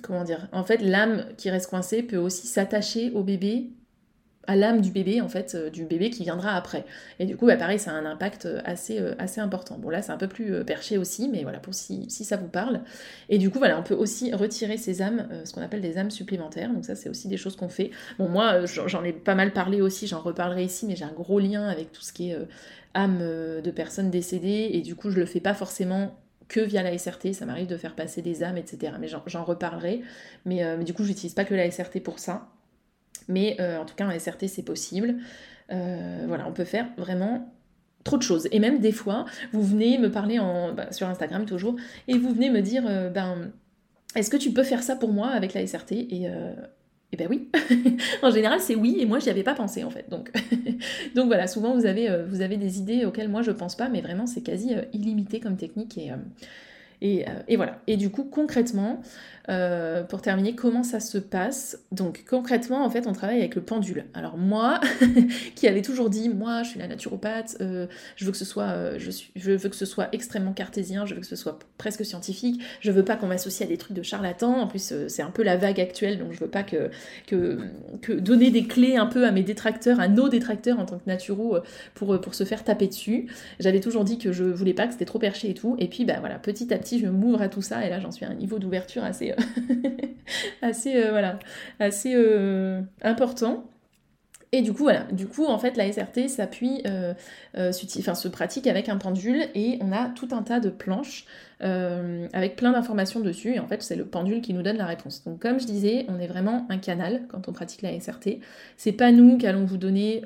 comment 0.01 0.23
dire, 0.23 0.47
en 0.51 0.63
fait, 0.63 0.77
l'âme 0.77 1.25
qui 1.37 1.49
reste 1.49 1.69
coincée 1.69 2.03
peut 2.03 2.17
aussi 2.17 2.47
s'attacher 2.47 3.11
au 3.11 3.23
bébé 3.23 3.71
à 4.47 4.55
l'âme 4.55 4.81
du 4.81 4.91
bébé, 4.91 5.21
en 5.21 5.29
fait, 5.29 5.55
euh, 5.55 5.69
du 5.69 5.85
bébé 5.85 6.09
qui 6.09 6.23
viendra 6.23 6.55
après. 6.55 6.85
Et 7.19 7.25
du 7.25 7.35
coup, 7.35 7.47
bah, 7.47 7.57
pareil, 7.57 7.79
ça 7.79 7.91
a 7.91 7.93
un 7.93 8.05
impact 8.05 8.45
euh, 8.45 8.61
assez, 8.65 8.99
euh, 8.99 9.15
assez 9.19 9.41
important. 9.41 9.77
Bon, 9.77 9.89
là, 9.89 10.01
c'est 10.01 10.11
un 10.11 10.17
peu 10.17 10.27
plus 10.27 10.63
perché 10.65 10.97
aussi, 10.97 11.29
mais 11.29 11.43
voilà, 11.43 11.59
pour 11.59 11.73
si, 11.73 12.05
si, 12.09 12.23
ça 12.23 12.37
vous 12.37 12.47
parle. 12.47 12.81
Et 13.29 13.37
du 13.37 13.49
coup, 13.49 13.59
voilà, 13.59 13.79
on 13.79 13.83
peut 13.83 13.95
aussi 13.95 14.33
retirer 14.33 14.77
ces 14.77 15.01
âmes, 15.01 15.27
ce 15.43 15.53
qu'on 15.53 15.61
appelle 15.61 15.81
des 15.81 15.97
âmes 15.97 16.11
supplémentaires. 16.11 16.71
Donc 16.73 16.85
ça, 16.85 16.95
c'est 16.95 17.09
aussi 17.09 17.27
des 17.27 17.37
choses 17.37 17.55
qu'on 17.55 17.69
fait. 17.69 17.91
Bon, 18.19 18.27
moi, 18.27 18.65
j'en 18.65 19.03
ai 19.03 19.13
pas 19.13 19.35
mal 19.35 19.53
parlé 19.53 19.81
aussi, 19.81 20.07
j'en 20.07 20.21
reparlerai 20.21 20.63
ici, 20.63 20.85
mais 20.85 20.95
j'ai 20.95 21.05
un 21.05 21.13
gros 21.13 21.39
lien 21.39 21.67
avec 21.67 21.91
tout 21.91 22.01
ce 22.01 22.13
qui 22.13 22.31
est 22.31 22.37
âme 22.93 23.19
de 23.19 23.71
personnes 23.71 24.09
décédées, 24.09 24.69
et 24.73 24.81
du 24.81 24.95
coup, 24.95 25.09
je 25.09 25.19
le 25.19 25.25
fais 25.25 25.39
pas 25.39 25.53
forcément 25.53 26.15
que 26.47 26.59
via 26.59 26.83
la 26.83 26.95
SRT, 26.97 27.33
ça 27.33 27.45
m'arrive 27.45 27.67
de 27.67 27.77
faire 27.77 27.95
passer 27.95 28.21
des 28.21 28.43
âmes, 28.43 28.57
etc. 28.57 28.93
Mais 28.99 29.07
j'en 29.07 29.43
reparlerai. 29.43 30.01
Mais, 30.45 30.77
mais, 30.77 30.83
du 30.83 30.93
coup, 30.93 31.03
j'utilise 31.03 31.33
pas 31.33 31.45
que 31.45 31.55
la 31.55 31.69
SRT 31.69 32.01
pour 32.03 32.19
ça. 32.19 32.49
Mais 33.27 33.57
euh, 33.59 33.79
en 33.79 33.85
tout 33.85 33.95
cas, 33.95 34.07
en 34.07 34.17
SRT, 34.17 34.47
c'est 34.47 34.63
possible. 34.63 35.15
Euh, 35.71 36.25
voilà, 36.27 36.47
on 36.47 36.53
peut 36.53 36.63
faire 36.63 36.87
vraiment 36.97 37.51
trop 38.03 38.17
de 38.17 38.21
choses. 38.21 38.47
Et 38.51 38.59
même 38.59 38.79
des 38.79 38.91
fois, 38.91 39.25
vous 39.51 39.63
venez 39.63 39.97
me 39.97 40.11
parler 40.11 40.39
bah, 40.75 40.91
sur 40.91 41.07
Instagram 41.07 41.45
toujours, 41.45 41.75
et 42.07 42.17
vous 42.17 42.33
venez 42.33 42.49
me 42.49 42.61
dire, 42.61 42.83
euh, 42.87 43.09
ben, 43.09 43.51
est-ce 44.15 44.29
que 44.29 44.37
tu 44.37 44.51
peux 44.51 44.63
faire 44.63 44.83
ça 44.83 44.95
pour 44.95 45.11
moi 45.11 45.29
avec 45.29 45.53
la 45.53 45.65
SRT 45.65 45.93
Et 45.93 46.29
et 47.11 47.17
ben 47.17 47.27
oui, 47.29 47.49
en 48.23 48.31
général 48.31 48.59
c'est 48.59 48.75
oui 48.75 48.97
et 48.99 49.05
moi 49.05 49.19
j'y 49.19 49.29
avais 49.29 49.43
pas 49.43 49.53
pensé 49.53 49.83
en 49.83 49.91
fait. 49.91 50.09
Donc, 50.09 50.31
donc 51.15 51.27
voilà, 51.27 51.47
souvent 51.47 51.73
vous 51.73 51.85
avez, 51.85 52.09
vous 52.27 52.41
avez 52.41 52.57
des 52.57 52.79
idées 52.79 53.05
auxquelles 53.05 53.29
moi 53.29 53.43
je 53.43 53.51
pense 53.51 53.75
pas, 53.75 53.89
mais 53.89 54.01
vraiment 54.01 54.25
c'est 54.25 54.41
quasi 54.41 54.73
illimité 54.91 55.39
comme 55.39 55.55
technique 55.55 55.97
et, 57.01 57.25
voilà. 57.55 57.79
Et 57.87 57.95
du 57.95 58.09
coup 58.09 58.23
concrètement, 58.23 59.01
euh, 59.49 60.03
pour 60.03 60.21
terminer, 60.21 60.55
comment 60.55 60.83
ça 60.83 60.99
se 60.99 61.17
passe? 61.17 61.79
Donc 61.91 62.23
concrètement, 62.27 62.83
en 62.83 62.89
fait, 62.89 63.07
on 63.07 63.13
travaille 63.13 63.39
avec 63.39 63.55
le 63.55 63.61
pendule. 63.61 64.05
Alors 64.13 64.37
moi, 64.37 64.79
qui 65.55 65.67
avais 65.67 65.81
toujours 65.81 66.09
dit, 66.09 66.29
moi, 66.29 66.63
je 66.63 66.69
suis 66.69 66.79
la 66.79 66.87
naturopathe, 66.87 67.57
euh, 67.61 67.87
je 68.15 68.25
veux 68.25 68.31
que 68.31 68.37
ce 68.37 68.45
soit, 68.45 68.69
euh, 68.69 68.97
je, 68.97 69.51
veux 69.51 69.69
que 69.69 69.75
ce 69.75 69.85
soit 69.85 70.09
extrêmement 70.13 70.53
cartésien, 70.53 71.05
je 71.05 71.13
veux 71.13 71.21
que 71.21 71.27
ce 71.27 71.35
soit 71.35 71.59
presque 71.77 72.03
scientifique, 72.05 72.61
je 72.79 72.91
veux 72.91 73.05
pas 73.05 73.15
qu'on 73.15 73.27
m'associe 73.27 73.67
à 73.67 73.69
des 73.69 73.77
trucs 73.77 73.95
de 73.95 74.03
charlatans. 74.03 74.59
En 74.59 74.67
plus, 74.67 74.93
c'est 75.07 75.21
un 75.21 75.31
peu 75.31 75.43
la 75.43 75.57
vague 75.57 75.79
actuelle, 75.79 76.17
donc 76.17 76.31
je 76.31 76.39
veux 76.39 76.49
pas 76.49 76.63
que 76.63 76.89
donner 78.19 78.49
des 78.49 78.65
clés 78.65 78.97
un 78.97 79.05
peu 79.05 79.25
à 79.25 79.31
mes 79.31 79.43
détracteurs, 79.43 79.99
à 79.99 80.07
nos 80.07 80.29
détracteurs 80.29 80.79
en 80.79 80.85
tant 80.85 80.97
que 80.97 81.07
naturo, 81.07 81.57
pour, 81.93 82.19
pour 82.19 82.33
se 82.33 82.43
faire 82.43 82.63
taper 82.63 82.87
dessus. 82.87 83.27
J'avais 83.59 83.79
toujours 83.79 84.03
dit 84.03 84.17
que 84.17 84.31
je 84.31 84.43
voulais 84.43 84.73
pas, 84.73 84.87
que 84.87 84.93
c'était 84.93 85.05
trop 85.05 85.19
perché 85.19 85.49
et 85.49 85.53
tout. 85.53 85.75
Et 85.79 85.87
puis, 85.87 86.05
bah 86.05 86.15
voilà, 86.19 86.39
petit 86.39 86.73
à 86.73 86.77
petit, 86.77 86.99
je 86.99 87.07
m'ouvre 87.07 87.41
à 87.41 87.49
tout 87.49 87.61
ça, 87.61 87.85
et 87.85 87.89
là, 87.89 87.99
j'en 87.99 88.11
suis 88.11 88.25
à 88.25 88.29
un 88.29 88.33
niveau 88.33 88.59
d'ouverture 88.59 89.03
assez 89.03 89.34
assez, 90.61 90.95
euh, 90.95 91.09
voilà, 91.11 91.39
assez 91.79 92.13
euh, 92.15 92.81
important. 93.01 93.65
Et 94.51 94.61
du 94.61 94.71
coup, 94.71 94.83
voilà, 94.83 95.03
du 95.11 95.27
coup, 95.27 95.45
en 95.45 95.59
fait, 95.59 95.75
la 95.75 95.91
SRT 95.91 96.29
s'appuie, 96.29 96.81
euh, 96.87 97.13
enfin, 97.57 98.15
se 98.15 98.27
pratique 98.29 98.67
avec 98.67 98.87
un 98.87 98.97
pendule 98.97 99.47
et 99.53 99.77
on 99.81 99.91
a 99.91 100.07
tout 100.09 100.29
un 100.31 100.43
tas 100.43 100.61
de 100.61 100.69
planches 100.69 101.25
avec 101.59 102.55
plein 102.55 102.71
d'informations 102.71 103.19
dessus. 103.19 103.55
Et 103.55 103.59
en 103.59 103.67
fait, 103.67 103.81
c'est 103.81 103.97
le 103.97 104.05
pendule 104.05 104.41
qui 104.41 104.53
nous 104.53 104.61
donne 104.61 104.77
la 104.77 104.85
réponse. 104.85 105.25
Donc, 105.25 105.41
comme 105.41 105.59
je 105.59 105.65
disais, 105.65 106.05
on 106.07 106.19
est 106.19 106.27
vraiment 106.27 106.67
un 106.69 106.77
canal 106.77 107.23
quand 107.27 107.49
on 107.49 107.53
pratique 107.53 107.81
la 107.81 107.99
SRT. 107.99 108.39
C'est 108.77 108.93
pas 108.93 109.11
nous 109.11 109.37
qui 109.37 109.45
allons 109.45 109.65
vous 109.65 109.77
donner 109.77 110.21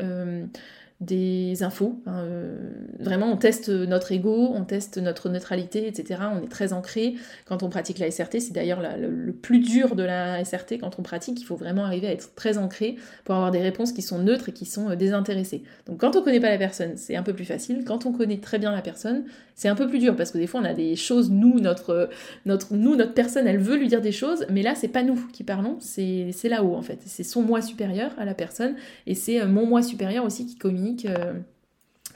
des 1.01 1.63
infos. 1.63 2.01
Hein, 2.05 2.23
euh, 2.25 2.57
vraiment, 2.99 3.31
on 3.31 3.37
teste 3.37 3.69
notre 3.69 4.11
ego, 4.11 4.51
on 4.53 4.65
teste 4.65 4.97
notre 4.97 5.29
neutralité, 5.29 5.87
etc. 5.87 6.21
On 6.33 6.43
est 6.43 6.49
très 6.49 6.73
ancré 6.73 7.15
quand 7.45 7.63
on 7.63 7.69
pratique 7.69 7.99
la 7.99 8.11
SRT. 8.11 8.41
C'est 8.41 8.53
d'ailleurs 8.53 8.81
le, 8.81 9.31
plus 9.31 9.59
dur 9.59 9.95
de 9.95 10.03
la 10.03 10.43
SRT 10.43 10.79
quand 10.81 10.99
on 10.99 11.01
pratique. 11.01 11.39
Il 11.39 11.45
faut 11.45 11.55
vraiment 11.55 11.85
arriver 11.85 12.07
à 12.07 12.11
être 12.11 12.35
très 12.35 12.57
ancré 12.57 12.97
pour 13.23 13.35
avoir 13.35 13.51
des 13.51 13.61
réponses 13.61 13.93
qui 13.93 14.01
sont 14.01 14.19
neutres 14.19 14.49
et 14.49 14.51
qui 14.51 14.65
sont 14.65 14.89
euh, 14.89 14.95
désintéressées. 14.95 15.63
Donc 15.87 15.99
quand 15.99 16.17
on 16.17 16.21
connaît 16.21 16.41
pas 16.41 16.49
la 16.49 16.57
personne, 16.57 16.97
c'est 16.97 17.15
un 17.15 17.23
peu 17.23 17.33
plus 17.33 17.45
facile. 17.45 17.85
Quand 17.85 18.05
on 18.05 18.11
connaît 18.11 18.39
très 18.39 18.59
bien 18.59 18.71
la 18.71 18.81
personne, 18.81 19.23
c'est 19.55 19.69
un 19.69 19.75
peu 19.75 19.87
plus 19.87 19.99
dur 19.99 20.15
parce 20.17 20.31
que 20.31 20.37
des 20.37 20.47
fois 20.47 20.59
on 20.59 20.65
a 20.65 20.73
des 20.73 20.97
choses, 20.97 21.29
nous, 21.31 21.61
notre, 21.61 22.09
notre, 22.45 22.73
nous, 22.73 22.97
notre 22.97 23.13
personne, 23.13 23.47
elle 23.47 23.59
veut 23.59 23.77
lui 23.77 23.87
dire 23.87 24.01
des 24.01 24.11
choses, 24.11 24.45
mais 24.49 24.63
là 24.63 24.75
c'est 24.75 24.87
pas 24.89 25.03
nous 25.03 25.19
qui 25.31 25.43
parlons, 25.43 25.77
c'est 25.79 26.31
là-haut 26.43 26.75
en 26.75 26.81
fait. 26.81 26.99
C'est 27.05 27.23
son 27.23 27.41
moi 27.41 27.61
supérieur 27.61 28.11
à 28.17 28.25
la 28.25 28.33
personne 28.33 28.75
et 29.07 29.15
c'est 29.15 29.41
euh, 29.41 29.47
mon 29.47 29.65
moi 29.65 29.81
supérieur 29.81 30.25
aussi 30.25 30.45
qui 30.45 30.55
communique 30.55 30.88
euh, 31.05 31.33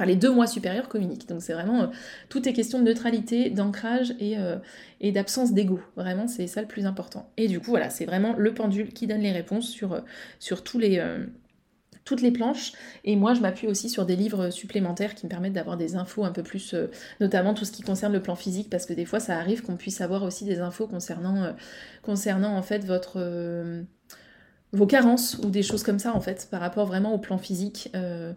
les 0.03 0.15
deux 0.15 0.31
mois 0.31 0.47
supérieurs 0.47 0.89
communiquent. 0.89 1.27
Donc 1.27 1.41
c'est 1.41 1.53
vraiment, 1.53 1.83
euh, 1.83 1.87
tout 2.29 2.47
est 2.47 2.53
question 2.53 2.79
de 2.79 2.83
neutralité, 2.83 3.49
d'ancrage 3.49 4.13
et, 4.19 4.37
euh, 4.37 4.57
et 5.01 5.11
d'absence 5.11 5.53
d'ego. 5.53 5.79
Vraiment, 5.95 6.27
c'est 6.27 6.47
ça 6.47 6.61
le 6.61 6.67
plus 6.67 6.85
important. 6.85 7.31
Et 7.37 7.47
du 7.47 7.59
coup, 7.59 7.71
voilà, 7.71 7.89
c'est 7.89 8.05
vraiment 8.05 8.33
le 8.37 8.53
pendule 8.53 8.93
qui 8.93 9.07
donne 9.07 9.21
les 9.21 9.31
réponses 9.31 9.69
sur, 9.69 10.03
sur 10.39 10.63
toutes 10.63 10.81
les 10.81 12.31
planches. 12.31 12.73
Et 13.03 13.15
moi, 13.15 13.33
je 13.33 13.41
m'appuie 13.41 13.67
aussi 13.67 13.89
sur 13.89 14.05
des 14.05 14.15
livres 14.15 14.49
supplémentaires 14.49 15.15
qui 15.15 15.25
me 15.25 15.29
permettent 15.29 15.53
d'avoir 15.53 15.77
des 15.77 15.95
infos 15.95 16.23
un 16.23 16.31
peu 16.31 16.43
plus, 16.43 16.75
notamment 17.19 17.53
tout 17.53 17.65
ce 17.65 17.71
qui 17.71 17.83
concerne 17.83 18.13
le 18.13 18.21
plan 18.21 18.35
physique, 18.35 18.69
parce 18.69 18.85
que 18.85 18.93
des 18.93 19.05
fois, 19.05 19.19
ça 19.19 19.37
arrive 19.37 19.61
qu'on 19.61 19.77
puisse 19.77 20.01
avoir 20.01 20.23
aussi 20.23 20.43
des 20.45 20.59
infos 20.59 20.87
concernant, 20.87 21.53
concernant 22.01 22.57
en 22.57 22.61
fait 22.61 22.83
votre 22.83 23.85
vos 24.73 24.87
carences 24.87 25.37
ou 25.43 25.49
des 25.49 25.63
choses 25.63 25.83
comme 25.83 25.99
ça 25.99 26.13
en 26.13 26.19
fait 26.19 26.47
par 26.51 26.59
rapport 26.59 26.85
vraiment 26.85 27.13
au 27.13 27.19
plan 27.19 27.37
physique. 27.37 27.89
Euh, 27.95 28.33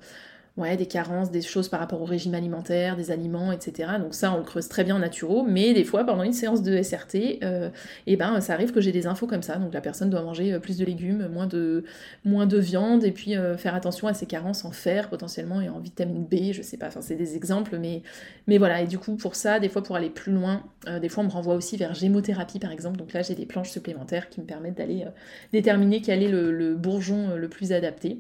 ouais, 0.57 0.77
des 0.77 0.87
carences, 0.87 1.31
des 1.31 1.42
choses 1.42 1.69
par 1.69 1.81
rapport 1.81 2.01
au 2.01 2.07
régime 2.07 2.35
alimentaire, 2.35 2.97
des 2.97 3.11
aliments, 3.11 3.53
etc. 3.53 3.92
Donc 4.01 4.14
ça, 4.14 4.33
on 4.33 4.38
le 4.38 4.42
creuse 4.42 4.69
très 4.69 4.85
bien 4.85 4.97
en 4.97 4.99
naturo, 5.01 5.42
mais 5.42 5.75
des 5.75 5.85
fois, 5.85 6.05
pendant 6.05 6.23
une 6.23 6.33
séance 6.33 6.62
de 6.62 6.83
SRT, 6.83 7.40
euh, 7.42 7.69
eh 8.07 8.16
ben, 8.16 8.40
ça 8.40 8.55
arrive 8.55 8.73
que 8.73 8.81
j'ai 8.81 8.92
des 8.92 9.07
infos 9.07 9.27
comme 9.27 9.42
ça. 9.42 9.57
Donc 9.57 9.75
la 9.75 9.83
personne 9.83 10.09
doit 10.09 10.23
manger 10.23 10.55
euh, 10.55 10.59
plus 10.59 10.79
de 10.79 10.85
légumes, 10.85 11.29
moins 11.29 11.47
de, 11.47 11.85
moins 12.25 12.47
de 12.47 12.59
viande, 12.59 13.05
et 13.05 13.12
puis 13.12 13.37
euh, 13.37 13.57
faire 13.59 13.75
attention 13.75 14.09
à 14.09 14.14
ses 14.14 14.27
carences 14.27 14.64
en 14.64 14.71
fer 14.71 15.11
potentiellement 15.11 15.61
et 15.61 15.69
en 15.69 15.79
vitamine 15.79 16.25
B, 16.25 16.53
je 16.53 16.62
sais 16.62 16.79
pas, 16.79 16.87
enfin 16.87 17.03
c'est 17.03 17.16
des 17.16 17.37
exemples, 17.37 17.79
mais, 17.79 18.03
mais 18.47 18.57
voilà. 18.57 18.83
Et 18.83 18.87
du 18.87 18.99
coup, 18.99 19.16
pour 19.16 19.35
ça, 19.35 19.61
des 19.61 19.69
fois, 19.69 19.83
pour 19.83 19.97
aller 19.97 20.11
plus 20.11 20.33
loin, 20.33 20.62
des 21.01 21.09
fois, 21.09 21.23
on 21.25 21.27
me 21.27 21.33
renvoie 21.33 21.55
aussi 21.55 21.77
vers 21.77 21.95
gémothérapie, 21.95 22.59
par 22.59 22.73
exemple. 22.73 22.97
Donc 22.97 23.12
là, 23.12 23.23
j'ai 23.23 23.35
des 23.35 23.47
planches 23.47 23.71
supplémentaires 23.71 24.29
qui 24.29 24.40
me 24.40 24.47
permettent 24.47 24.79
d'aller 24.79 25.05
déterminer 25.53 26.01
quel 26.01 26.23
est 26.23 26.29
le 26.29 26.75
bourgeon 26.75 27.37
le 27.37 27.49
plus 27.49 27.73
adapté 27.73 28.19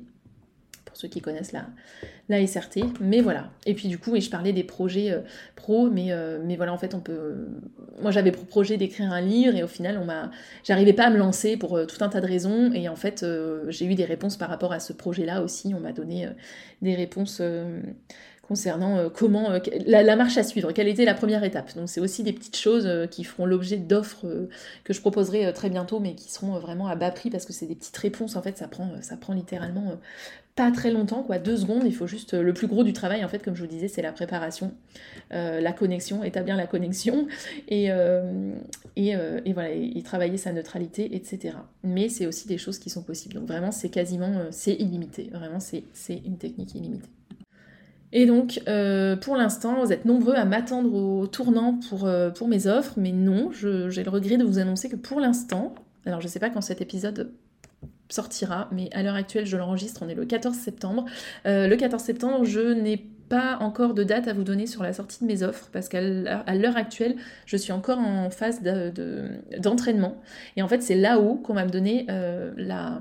ceux 0.96 1.08
qui 1.08 1.20
connaissent 1.20 1.52
la, 1.52 1.66
la 2.28 2.44
SRT. 2.44 2.84
Mais 3.00 3.20
voilà. 3.20 3.50
Et 3.66 3.74
puis 3.74 3.88
du 3.88 3.98
coup, 3.98 4.16
et 4.16 4.20
je 4.20 4.30
parlais 4.30 4.52
des 4.52 4.64
projets 4.64 5.12
euh, 5.12 5.20
pro, 5.54 5.90
mais, 5.90 6.10
euh, 6.10 6.38
mais 6.42 6.56
voilà, 6.56 6.72
en 6.72 6.78
fait, 6.78 6.94
on 6.94 7.00
peut. 7.00 7.34
Moi, 8.00 8.10
j'avais 8.10 8.32
pour 8.32 8.46
projet 8.46 8.78
d'écrire 8.78 9.12
un 9.12 9.20
livre 9.20 9.54
et 9.54 9.62
au 9.62 9.68
final, 9.68 9.98
on 9.98 10.04
m'a. 10.04 10.30
J'arrivais 10.64 10.94
pas 10.94 11.04
à 11.04 11.10
me 11.10 11.18
lancer 11.18 11.56
pour 11.56 11.76
euh, 11.76 11.84
tout 11.84 12.02
un 12.02 12.08
tas 12.08 12.20
de 12.20 12.26
raisons. 12.26 12.72
Et 12.72 12.88
en 12.88 12.96
fait, 12.96 13.24
j'ai 13.68 13.84
eu 13.84 13.94
des 13.94 14.04
réponses 14.04 14.36
par 14.36 14.48
rapport 14.48 14.72
à 14.72 14.80
ce 14.80 14.92
projet-là 14.92 15.42
aussi. 15.42 15.72
On 15.74 15.80
m'a 15.80 15.92
donné 15.92 16.28
des 16.82 16.94
réponses 16.94 17.42
concernant 18.46 19.10
comment 19.10 19.50
la, 19.86 20.16
marche 20.16 20.36
à 20.38 20.42
suivre, 20.42 20.72
quelle 20.72 20.88
était 20.88 21.04
la 21.04 21.14
première 21.14 21.42
étape. 21.44 21.74
Donc 21.74 21.88
c'est 21.88 22.00
aussi 22.00 22.22
des 22.22 22.32
petites 22.32 22.56
choses 22.56 22.88
qui 23.10 23.24
feront 23.24 23.46
l'objet 23.46 23.76
d'offres 23.76 24.26
que 24.84 24.92
je 24.92 25.00
proposerai 25.00 25.52
très 25.52 25.70
bientôt, 25.70 25.98
mais 26.00 26.14
qui 26.14 26.30
seront 26.30 26.58
vraiment 26.58 26.86
à 26.86 26.94
bas 26.94 27.10
prix 27.10 27.30
parce 27.30 27.44
que 27.44 27.52
c'est 27.52 27.66
des 27.66 27.74
petites 27.74 27.96
réponses. 27.96 28.36
En 28.36 28.42
fait, 28.42 28.58
ça 28.58 28.68
prend, 28.68 28.90
ça 29.00 29.16
prend 29.16 29.32
littéralement 29.32 29.98
pas 30.54 30.70
très 30.70 30.90
longtemps, 30.90 31.22
quoi, 31.22 31.38
deux 31.38 31.56
secondes. 31.56 31.82
Il 31.84 31.94
faut 31.94 32.06
juste 32.06 32.32
le 32.32 32.54
plus 32.54 32.66
gros 32.66 32.82
du 32.82 32.92
travail, 32.92 33.24
en 33.24 33.28
fait, 33.28 33.40
comme 33.40 33.54
je 33.54 33.60
vous 33.60 33.68
disais, 33.68 33.88
c'est 33.88 34.00
la 34.02 34.12
préparation, 34.12 34.72
la 35.30 35.72
connexion, 35.72 36.24
établir 36.24 36.56
la 36.56 36.66
connexion 36.66 37.26
et, 37.68 37.88
et, 38.96 39.10
et, 39.10 39.52
voilà, 39.52 39.70
et 39.70 40.02
travailler 40.02 40.38
sa 40.38 40.52
neutralité, 40.52 41.14
etc. 41.14 41.56
Mais 41.82 42.08
c'est 42.08 42.26
aussi 42.26 42.48
des 42.48 42.58
choses 42.58 42.78
qui 42.78 42.90
sont 42.90 43.02
possibles. 43.02 43.34
Donc 43.34 43.46
vraiment, 43.46 43.70
c'est 43.70 43.90
quasiment, 43.90 44.46
c'est 44.50 44.74
illimité. 44.74 45.30
Vraiment, 45.32 45.60
c'est 45.60 45.84
une 46.08 46.38
technique 46.38 46.74
illimitée. 46.74 47.10
Et 48.12 48.26
donc, 48.26 48.60
euh, 48.68 49.16
pour 49.16 49.36
l'instant, 49.36 49.84
vous 49.84 49.92
êtes 49.92 50.04
nombreux 50.04 50.34
à 50.34 50.44
m'attendre 50.44 50.94
au 50.94 51.26
tournant 51.26 51.78
pour, 51.88 52.06
euh, 52.06 52.30
pour 52.30 52.48
mes 52.48 52.66
offres, 52.66 52.94
mais 52.96 53.12
non, 53.12 53.50
j'ai 53.52 54.04
le 54.04 54.10
regret 54.10 54.36
de 54.36 54.44
vous 54.44 54.58
annoncer 54.58 54.88
que 54.88 54.96
pour 54.96 55.20
l'instant, 55.20 55.74
alors 56.04 56.20
je 56.20 56.26
ne 56.26 56.30
sais 56.30 56.38
pas 56.38 56.50
quand 56.50 56.60
cet 56.60 56.80
épisode 56.80 57.32
sortira, 58.08 58.68
mais 58.70 58.88
à 58.92 59.02
l'heure 59.02 59.16
actuelle, 59.16 59.46
je 59.46 59.56
l'enregistre, 59.56 60.02
on 60.04 60.08
est 60.08 60.14
le 60.14 60.24
14 60.24 60.56
septembre. 60.56 61.04
Euh, 61.46 61.66
le 61.66 61.76
14 61.76 62.02
septembre, 62.02 62.44
je 62.44 62.72
n'ai 62.72 62.96
pas 63.28 63.58
encore 63.58 63.92
de 63.92 64.04
date 64.04 64.28
à 64.28 64.32
vous 64.32 64.44
donner 64.44 64.68
sur 64.68 64.84
la 64.84 64.92
sortie 64.92 65.18
de 65.20 65.26
mes 65.26 65.42
offres 65.42 65.68
parce 65.72 65.88
qu'à 65.88 66.00
l'heure 66.00 66.76
actuelle, 66.76 67.16
je 67.44 67.56
suis 67.56 67.72
encore 67.72 67.98
en 67.98 68.30
phase 68.30 68.62
d'entraînement. 69.58 70.22
et 70.54 70.62
en 70.62 70.68
fait, 70.68 70.80
c'est 70.80 70.94
là-haut 70.94 71.34
qu'on 71.34 71.54
va 71.54 71.64
me 71.64 71.70
donner 71.70 72.06
la 72.56 73.00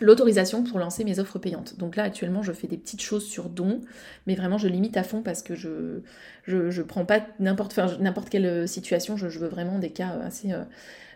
l'autorisation 0.00 0.64
pour 0.64 0.78
lancer 0.78 1.04
mes 1.04 1.18
offres 1.18 1.38
payantes. 1.38 1.78
Donc 1.78 1.96
là 1.96 2.04
actuellement 2.04 2.42
je 2.42 2.52
fais 2.52 2.66
des 2.66 2.76
petites 2.76 3.02
choses 3.02 3.24
sur 3.24 3.48
don, 3.48 3.80
mais 4.26 4.34
vraiment 4.34 4.58
je 4.58 4.68
limite 4.68 4.96
à 4.96 5.02
fond 5.02 5.22
parce 5.22 5.42
que 5.42 5.54
je 5.54 6.00
je, 6.46 6.82
prends 6.82 7.04
pas 7.04 7.20
n'importe 7.38 7.78
n'importe 8.00 8.28
quelle 8.28 8.46
euh, 8.46 8.66
situation, 8.66 9.16
je, 9.16 9.26
veux 9.38 9.48
vraiment 9.48 9.78
des 9.78 9.90
cas 9.90 10.12
euh, 10.12 10.26
assez 10.26 10.52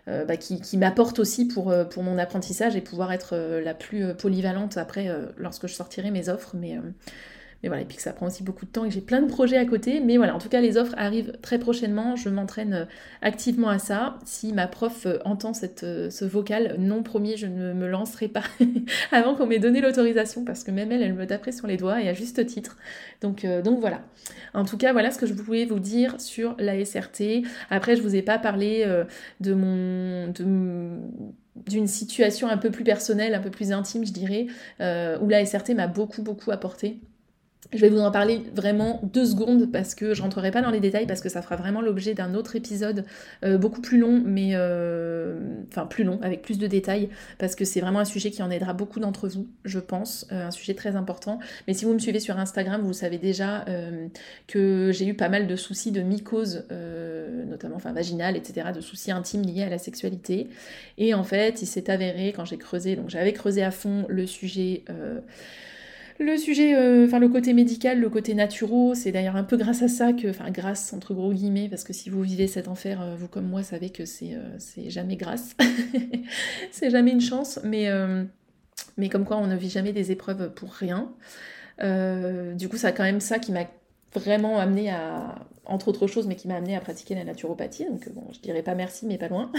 euh, 0.09 0.25
bah, 0.25 0.37
qui, 0.37 0.77
m'apportent 0.77 1.19
aussi 1.19 1.47
pour, 1.47 1.73
mon 1.97 2.19
apprentissage 2.19 2.77
et 2.77 2.83
pouvoir 2.83 3.11
être 3.13 3.37
la 3.37 3.73
plus 3.73 4.15
polyvalente 4.15 4.77
après 4.77 5.09
lorsque 5.39 5.67
je 5.67 5.73
sortirai 5.73 6.11
mes 6.11 6.29
offres. 6.29 6.55
Mais 7.65 7.69
voilà, 7.69 7.83
et 7.83 7.87
puis 7.87 7.97
que 7.97 8.03
ça 8.03 8.13
prend 8.13 8.27
aussi 8.27 8.43
beaucoup 8.43 8.67
de 8.67 8.71
temps 8.71 8.85
et 8.85 8.91
j'ai 8.91 9.01
plein 9.01 9.23
de 9.23 9.27
projets 9.27 9.57
à 9.57 9.65
côté. 9.65 9.99
Mais 10.01 10.19
voilà, 10.19 10.35
en 10.35 10.39
tout 10.39 10.51
cas, 10.51 10.61
les 10.61 10.77
offres 10.77 10.93
arrivent 10.99 11.33
très 11.41 11.59
prochainement. 11.59 12.15
Je 12.15 12.29
m'entraîne 12.29 12.75
euh, 12.75 12.85
activement 13.23 13.71
à 13.71 13.79
ça. 13.79 14.19
Si 14.27 14.53
ma 14.53 14.67
prof 14.67 15.07
euh, 15.07 15.17
entend 15.25 15.53
euh, 15.83 16.11
ce 16.11 16.25
vocal, 16.27 16.77
non 16.79 17.03
promis, 17.03 17.39
je 17.39 17.47
ne 17.47 17.73
me 17.73 17.89
lancerai 17.89 18.29
pas 18.29 18.43
avant 19.13 19.35
qu'on 19.35 19.47
m'ait 19.47 19.61
donné 19.61 19.81
l'autorisation 19.81 20.45
parce 20.45 20.63
que 20.63 20.73
même 20.73 20.93
elle, 20.93 21.03
elle 21.03 21.15
me 21.15 21.27
taperait 21.27 21.53
sur 21.53 21.67
les 21.67 21.79
doigts 21.79 22.03
et 22.03 22.09
à 22.11 22.13
juste 22.13 22.45
titre. 22.45 22.77
Donc, 23.23 23.47
voilà. 23.81 24.03
En 24.53 24.67
tout 24.67 24.77
cas, 24.77 24.93
voilà 24.93 25.11
ce 25.11 25.19
que 25.19 25.25
je 25.25 25.33
pouvais 25.33 25.65
vous 25.65 25.79
dire 25.79 26.21
sur 26.21 26.55
la 26.59 26.85
SRT. 26.85 27.45
Après, 27.71 27.97
je 27.97 28.03
vous 28.03 28.15
ai 28.15 28.21
pas 28.21 28.39
parlé 28.39 28.87
de 29.41 29.55
mon. 29.55 30.35
D'une 31.67 31.87
situation 31.87 32.49
un 32.49 32.59
peu 32.59 32.71
plus 32.71 32.85
personnelle, 32.85 33.33
un 33.35 33.41
peu 33.41 33.51
plus 33.51 33.73
intime, 33.73 34.05
je 34.05 34.13
dirais, 34.13 34.49
où 34.81 35.29
la 35.29 35.47
SRT 35.47 35.71
m'a 35.75 35.87
beaucoup, 35.87 36.23
beaucoup 36.23 36.51
apporté. 36.51 37.01
Je 37.73 37.81
vais 37.81 37.89
vous 37.89 38.01
en 38.01 38.11
parler 38.11 38.43
vraiment 38.55 39.01
deux 39.03 39.25
secondes 39.25 39.73
parce 39.73 39.95
que 39.95 40.13
je 40.13 40.23
rentrerai 40.23 40.51
pas 40.51 40.61
dans 40.61 40.71
les 40.71 40.81
détails 40.81 41.07
parce 41.07 41.21
que 41.21 41.29
ça 41.29 41.41
fera 41.41 41.57
vraiment 41.57 41.81
l'objet 41.81 42.15
d'un 42.15 42.35
autre 42.35 42.57
épisode 42.57 43.05
euh, 43.45 43.57
beaucoup 43.59 43.81
plus 43.81 43.99
long, 43.99 44.23
mais 44.25 44.51
euh, 44.53 45.39
enfin 45.69 45.87
plus 45.87 46.05
long, 46.05 46.21
avec 46.23 46.43
plus 46.43 46.59
de 46.59 46.67
détails, 46.67 47.09
parce 47.39 47.55
que 47.55 47.65
c'est 47.65 47.81
vraiment 47.81 48.01
un 48.01 48.05
sujet 48.05 48.31
qui 48.31 48.43
en 48.43 48.51
aidera 48.51 48.75
beaucoup 48.75 49.01
d'entre 49.01 49.29
vous, 49.29 49.49
je 49.65 49.79
pense, 49.79 50.27
euh, 50.31 50.47
un 50.47 50.51
sujet 50.51 50.75
très 50.75 50.95
important. 50.95 51.39
Mais 51.67 51.75
si 51.75 51.85
vous 51.85 51.95
me 51.95 51.99
suivez 51.99 52.21
sur 52.21 52.39
Instagram, 52.39 52.83
vous 52.83 52.93
savez 52.93 53.19
déjà 53.19 53.65
que 54.47 54.91
j'ai 54.93 55.07
eu 55.07 55.15
pas 55.15 55.29
mal 55.29 55.47
de 55.47 55.57
soucis 55.57 55.91
de 55.91 56.03
mycose, 56.03 56.67
notamment 57.49 57.77
enfin 57.77 57.93
vaginale, 57.93 58.37
etc., 58.37 58.69
de 58.75 58.81
soucis 58.81 59.11
intimes 59.11 59.43
liés 59.43 59.63
à 59.63 59.69
la 59.69 59.79
sexualité. 59.79 60.49
Et 60.99 61.15
en 61.15 61.25
fait, 61.25 61.63
il 61.63 61.67
s'est 61.67 61.91
avéré 61.91 62.33
quand 62.35 62.45
j'ai 62.45 62.59
creusé, 62.59 62.97
donc 62.97 63.11
j'avais 63.11 63.33
creusé 63.33 63.63
à 63.63 63.71
fond 63.71 64.05
le 64.09 64.27
sujet 64.27 64.85
le 66.21 66.37
sujet, 66.37 66.75
euh, 66.77 67.07
enfin 67.07 67.19
le 67.19 67.29
côté 67.29 67.53
médical, 67.53 68.01
le 68.01 68.09
côté 68.09 68.35
naturel, 68.35 68.95
c'est 68.95 69.11
d'ailleurs 69.11 69.37
un 69.37 69.45
peu 69.45 69.57
grâce 69.57 69.83
à 69.83 69.89
ça 69.89 70.13
que, 70.13 70.29
enfin 70.29 70.51
grâce 70.51 70.93
entre 70.93 71.13
gros 71.13 71.33
guillemets, 71.33 71.69
parce 71.69 71.85
que 71.85 71.93
si 71.93 72.09
vous 72.09 72.23
vivez 72.23 72.47
cet 72.47 72.69
enfer, 72.69 73.03
euh, 73.03 73.17
vous 73.17 73.29
comme 73.29 73.49
moi 73.49 73.63
savez 73.63 73.91
que 73.91 74.05
c'est 74.05 74.35
euh, 74.35 74.89
jamais 74.89 75.17
grâce, 75.17 75.57
c'est 76.71 76.91
jamais 76.91 77.11
une 77.11 77.21
chance, 77.21 77.59
mais, 77.65 77.89
mais 78.97 79.09
comme 79.09 79.25
quoi 79.25 79.39
on 79.39 79.47
ne 79.47 79.57
vit 79.57 79.71
jamais 79.71 79.93
des 79.93 80.13
épreuves 80.13 80.53
pour 80.55 80.73
rien. 80.73 81.13
du 81.81 82.69
coup, 82.69 82.77
c'est 82.77 82.95
quand 82.95 83.03
même 83.03 83.21
ça 83.21 83.39
qui 83.39 83.53
m'a 83.53 83.67
vraiment 84.15 84.59
amené 84.59 84.91
à, 84.91 85.35
entre 85.67 85.89
autres 85.89 86.07
choses, 86.07 86.27
mais 86.27 86.37
qui 86.37 86.49
m'a 86.49 86.57
amené 86.57 86.77
à 86.77 86.81
pratiquer 86.81 87.15
la 87.15 87.25
naturopathie. 87.25 87.87
Donc 87.87 88.09
bon, 88.13 88.25
je 88.33 88.41
dirais 88.41 88.63
pas 88.63 88.75
merci, 88.75 89.07
mais 89.07 89.19
pas 89.19 89.29
loin. 89.29 89.51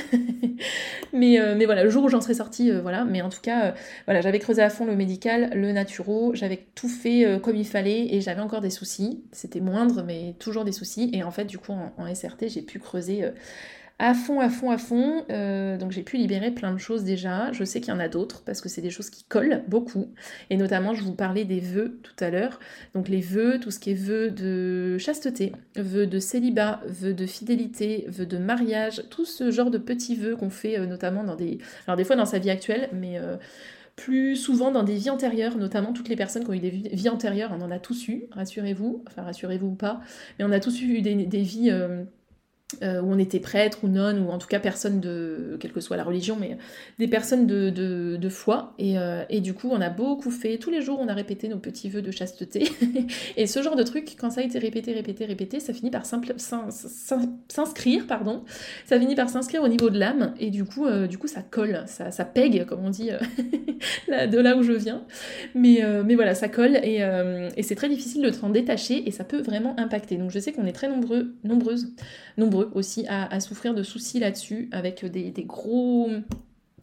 mais, 1.13 1.39
euh, 1.39 1.55
mais 1.55 1.65
voilà, 1.65 1.83
le 1.83 1.89
jour 1.89 2.03
où 2.03 2.09
j'en 2.09 2.21
serais 2.21 2.35
sortie, 2.35 2.71
euh, 2.71 2.81
voilà. 2.81 3.05
Mais 3.05 3.21
en 3.21 3.29
tout 3.29 3.41
cas, 3.41 3.65
euh, 3.65 3.71
voilà, 4.05 4.21
j'avais 4.21 4.39
creusé 4.39 4.61
à 4.61 4.69
fond 4.69 4.85
le 4.85 4.95
médical, 4.95 5.51
le 5.53 5.71
naturo, 5.71 6.33
j'avais 6.35 6.67
tout 6.75 6.89
fait 6.89 7.39
comme 7.41 7.55
il 7.55 7.65
fallait 7.65 8.13
et 8.13 8.21
j'avais 8.21 8.41
encore 8.41 8.61
des 8.61 8.69
soucis. 8.69 9.23
C'était 9.31 9.59
moindre, 9.59 10.03
mais 10.03 10.35
toujours 10.39 10.63
des 10.63 10.71
soucis. 10.71 11.09
Et 11.13 11.23
en 11.23 11.31
fait, 11.31 11.45
du 11.45 11.57
coup, 11.57 11.73
en 11.73 12.13
SRT, 12.13 12.49
j'ai 12.49 12.61
pu 12.61 12.79
creuser 12.79 13.25
à 13.97 14.13
fond, 14.13 14.41
à 14.41 14.49
fond, 14.49 14.71
à 14.71 14.77
fond. 14.77 15.25
Euh, 15.29 15.77
donc 15.77 15.91
j'ai 15.91 16.03
pu 16.03 16.17
libérer 16.17 16.51
plein 16.51 16.73
de 16.73 16.77
choses 16.77 17.03
déjà. 17.03 17.51
Je 17.53 17.63
sais 17.63 17.79
qu'il 17.79 17.93
y 17.93 17.95
en 17.95 17.99
a 17.99 18.09
d'autres 18.09 18.43
parce 18.43 18.59
que 18.59 18.67
c'est 18.67 18.81
des 18.81 18.89
choses 18.89 19.09
qui 19.09 19.23
collent 19.23 19.63
beaucoup. 19.67 20.07
Et 20.49 20.57
notamment, 20.57 20.93
je 20.93 21.03
vous 21.03 21.13
parlais 21.13 21.45
des 21.45 21.61
vœux 21.61 21.99
tout 22.03 22.23
à 22.23 22.29
l'heure. 22.29 22.59
Donc 22.93 23.07
les 23.07 23.21
vœux, 23.21 23.59
tout 23.59 23.71
ce 23.71 23.79
qui 23.79 23.91
est 23.91 23.95
vœux 23.95 24.31
de 24.31 24.97
chasteté, 24.97 25.53
vœux 25.77 26.07
de 26.07 26.19
célibat, 26.19 26.81
vœux 26.87 27.13
de 27.13 27.25
fidélité, 27.25 28.05
vœux 28.09 28.25
de 28.25 28.37
mariage, 28.37 29.03
tout 29.09 29.25
ce 29.25 29.49
genre 29.49 29.71
de 29.71 29.77
petits 29.77 30.15
vœux 30.15 30.35
qu'on 30.35 30.49
fait 30.49 30.77
euh, 30.77 30.85
notamment 30.85 31.23
dans 31.23 31.35
des... 31.35 31.59
Alors 31.87 31.95
des 31.95 32.03
fois 32.03 32.15
dans 32.15 32.25
sa 32.25 32.39
vie 32.39 32.49
actuelle, 32.49 32.89
mais... 32.93 33.17
Euh, 33.17 33.37
plus 33.95 34.35
souvent 34.35 34.71
dans 34.71 34.83
des 34.83 34.95
vies 34.95 35.09
antérieures, 35.09 35.55
notamment 35.55 35.93
toutes 35.93 36.09
les 36.09 36.17
personnes 36.17 36.43
qui 36.43 36.49
ont 36.49 36.53
eu 36.53 36.59
des 36.59 36.69
vies 36.69 37.07
antérieures, 37.07 37.55
on 37.57 37.61
en 37.61 37.71
a 37.71 37.79
tous 37.79 38.09
eu, 38.09 38.25
rassurez-vous, 38.31 39.05
enfin 39.07 39.21
rassurez-vous 39.21 39.67
ou 39.67 39.75
pas, 39.75 40.01
mais 40.37 40.43
on 40.43 40.51
a 40.51 40.59
tous 40.59 40.81
eu 40.81 41.01
des, 41.01 41.13
vies 41.41 41.71
euh, 42.83 43.01
où 43.01 43.11
on 43.11 43.17
était 43.17 43.39
prêtre 43.39 43.79
ou 43.83 43.87
nonne, 43.87 44.19
ou 44.19 44.29
en 44.29 44.37
tout 44.37 44.47
cas 44.47 44.59
personne 44.59 44.99
de, 44.99 45.57
quelle 45.59 45.71
que 45.71 45.81
soit 45.81 45.97
la 45.97 46.03
religion, 46.03 46.37
mais 46.39 46.57
des 46.99 47.07
personnes 47.07 47.47
de, 47.47 48.29
foi. 48.29 48.73
Et, 48.79 48.97
euh, 48.97 49.23
et, 49.29 49.39
du 49.41 49.53
coup, 49.53 49.69
on 49.71 49.81
a 49.81 49.89
beaucoup 49.89 50.31
fait, 50.31 50.57
tous 50.57 50.69
les 50.69 50.81
jours, 50.81 50.99
on 50.99 51.07
a 51.07 51.13
répété 51.13 51.47
nos 51.47 51.57
petits 51.57 51.89
vœux 51.89 52.01
de 52.01 52.11
chasteté. 52.11 52.67
et 53.37 53.47
ce 53.47 53.61
genre 53.61 53.75
de 53.75 53.83
truc, 53.83 54.15
quand 54.19 54.29
ça 54.31 54.41
a 54.41 54.43
été 54.43 54.59
répété, 54.59 54.93
répété, 54.93 55.25
répété, 55.25 55.59
ça 55.59 55.73
finit 55.73 55.91
par 55.91 56.05
s'inscrire, 57.47 58.07
pardon, 58.07 58.43
ça 58.85 58.99
finit 58.99 59.15
par 59.15 59.29
s'inscrire 59.29 59.63
au 59.63 59.67
niveau 59.67 59.89
de 59.89 59.99
l'âme, 59.99 60.33
et 60.39 60.49
du 60.49 60.65
coup, 60.65 60.85
euh, 60.85 61.07
du 61.07 61.17
coup, 61.17 61.27
ça 61.27 61.41
colle, 61.41 61.83
ça, 61.87 62.11
ça 62.11 62.25
pègue, 62.25 62.65
comme 62.65 62.83
on 62.83 62.89
dit, 62.89 63.09
de 64.07 64.39
là 64.39 64.57
où 64.57 64.63
je 64.63 64.73
viens. 64.73 65.03
Mais, 65.53 65.81
mais 66.03 66.15
voilà, 66.15 66.35
ça 66.35 66.49
colle, 66.49 66.77
et, 66.83 67.01
et 67.55 67.63
c'est 67.63 67.75
très 67.75 67.89
difficile 67.89 68.21
de 68.21 68.31
s'en 68.31 68.49
détacher, 68.49 69.07
et 69.07 69.11
ça 69.11 69.23
peut 69.23 69.41
vraiment 69.41 69.75
impacter. 69.79 70.17
Donc 70.17 70.31
je 70.31 70.39
sais 70.39 70.51
qu'on 70.51 70.65
est 70.65 70.71
très 70.71 70.87
nombreux, 70.87 71.33
nombreuses, 71.43 71.93
nombreux 72.37 72.64
aussi 72.73 73.05
à, 73.07 73.39
souffrir 73.39 73.73
de 73.73 73.83
soucis 73.83 74.19
là-dessus, 74.19 74.69
avec 74.71 75.05
des, 75.05 75.31
gros 75.43 76.09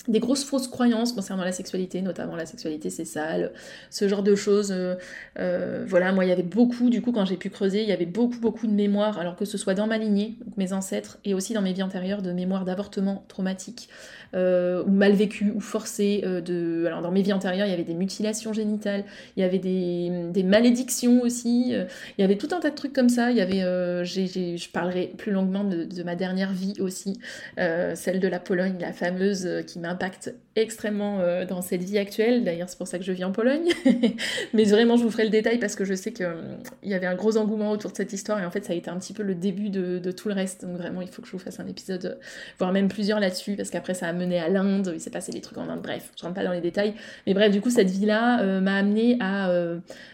des 0.08 0.18
grosses 0.18 0.44
fausses 0.44 0.68
croyances 0.68 1.12
concernant 1.12 1.44
la 1.44 1.52
sexualité, 1.52 2.02
notamment 2.02 2.34
la 2.34 2.46
sexualité 2.46 2.90
c'est 2.90 3.04
sale, 3.04 3.52
ce 3.90 4.08
genre 4.08 4.22
de 4.22 4.34
choses. 4.34 4.72
Euh, 4.72 4.96
euh, 5.38 5.84
voilà, 5.86 6.12
moi 6.12 6.24
il 6.24 6.28
y 6.28 6.32
avait 6.32 6.42
beaucoup, 6.42 6.90
du 6.90 7.02
coup 7.02 7.12
quand 7.12 7.24
j'ai 7.24 7.36
pu 7.36 7.50
creuser, 7.50 7.82
il 7.82 7.88
y 7.88 7.92
avait 7.92 8.06
beaucoup 8.06 8.38
beaucoup 8.40 8.66
de 8.66 8.72
mémoires, 8.72 9.18
alors 9.18 9.36
que 9.36 9.44
ce 9.44 9.56
soit 9.56 9.74
dans 9.74 9.86
ma 9.86 9.98
lignée, 9.98 10.36
mes 10.56 10.72
ancêtres, 10.72 11.18
et 11.24 11.34
aussi 11.34 11.54
dans 11.54 11.62
mes 11.62 11.72
vies 11.72 11.82
antérieures, 11.82 12.22
de 12.22 12.32
mémoires 12.32 12.64
d'avortement 12.64 13.24
traumatique, 13.28 13.88
euh, 14.34 14.82
ou 14.84 14.90
mal 14.90 15.12
vécu, 15.12 15.52
ou 15.54 15.60
forcé. 15.60 16.22
de... 16.22 16.84
Alors 16.86 17.02
dans 17.02 17.12
mes 17.12 17.22
vies 17.22 17.32
antérieures, 17.32 17.66
il 17.66 17.70
y 17.70 17.74
avait 17.74 17.84
des 17.84 17.94
mutilations 17.94 18.52
génitales, 18.52 19.04
il 19.36 19.40
y 19.40 19.44
avait 19.44 19.58
des, 19.58 20.42
malédictions 20.42 21.22
aussi, 21.22 21.70
il 21.72 22.20
y 22.20 22.24
avait 22.24 22.36
tout 22.36 22.48
un 22.52 22.58
tas 22.58 22.70
de 22.70 22.74
trucs 22.74 22.92
comme 22.92 23.08
ça. 23.08 23.30
Il 23.30 23.36
y 23.36 23.40
avait, 23.40 23.60
je 24.04 24.70
parlerai 24.70 25.12
plus 25.16 25.30
longuement 25.30 25.62
de, 25.64 25.84
de, 25.84 26.02
ma 26.02 26.16
dernière 26.16 26.52
vie 26.52 26.74
aussi, 26.80 27.20
celle 27.56 28.18
de 28.18 28.28
la 28.28 28.40
Pologne, 28.40 28.76
la 28.80 28.92
fameuse 28.92 29.48
qui 29.66 29.78
m'a 29.78 29.91
impact 29.92 30.34
extrêmement 30.56 31.20
euh, 31.20 31.44
dans 31.46 31.62
cette 31.62 31.82
vie 31.82 31.98
actuelle. 31.98 32.44
D'ailleurs, 32.44 32.68
c'est 32.68 32.76
pour 32.76 32.88
ça 32.88 32.98
que 32.98 33.04
je 33.04 33.12
vis 33.12 33.24
en 33.24 33.32
Pologne. 33.32 33.68
Mais 34.54 34.64
vraiment, 34.64 34.96
je 34.96 35.04
vous 35.04 35.10
ferai 35.10 35.24
le 35.24 35.30
détail 35.30 35.58
parce 35.58 35.76
que 35.76 35.84
je 35.84 35.94
sais 35.94 36.12
qu'il 36.12 36.26
euh, 36.26 36.56
y 36.82 36.94
avait 36.94 37.06
un 37.06 37.14
gros 37.14 37.36
engouement 37.36 37.70
autour 37.70 37.90
de 37.92 37.96
cette 37.96 38.12
histoire 38.12 38.40
et 38.40 38.44
en 38.44 38.50
fait, 38.50 38.64
ça 38.64 38.72
a 38.72 38.76
été 38.76 38.90
un 38.90 38.98
petit 38.98 39.12
peu 39.12 39.22
le 39.22 39.34
début 39.34 39.70
de, 39.70 40.10
tout 40.10 40.28
le 40.28 40.34
reste. 40.34 40.64
Donc 40.64 40.76
vraiment, 40.76 41.00
il 41.00 41.08
faut 41.08 41.22
que 41.22 41.28
je 41.28 41.32
vous 41.32 41.38
fasse 41.38 41.60
un 41.60 41.66
épisode, 41.66 42.18
voire 42.58 42.72
même 42.72 42.88
plusieurs 42.88 43.20
là-dessus 43.20 43.54
parce 43.56 43.70
qu'après, 43.70 43.94
ça 43.94 44.08
a 44.08 44.12
mené 44.12 44.38
à 44.38 44.48
l'Inde, 44.48 44.92
il 44.94 45.00
s'est 45.00 45.10
passé 45.10 45.32
des 45.32 45.40
trucs 45.40 45.58
en 45.58 45.68
Inde. 45.68 45.80
Bref, 45.82 46.10
je 46.16 46.22
rentre 46.22 46.34
pas 46.34 46.44
dans 46.44 46.52
les 46.52 46.60
détails. 46.60 46.94
Mais 47.26 47.34
bref, 47.34 47.52
du 47.52 47.60
coup, 47.60 47.70
cette 47.70 47.90
vie-là 47.90 48.42
euh, 48.42 48.60
m'a 48.60 48.76
amené 48.76 49.16
à 49.20 49.50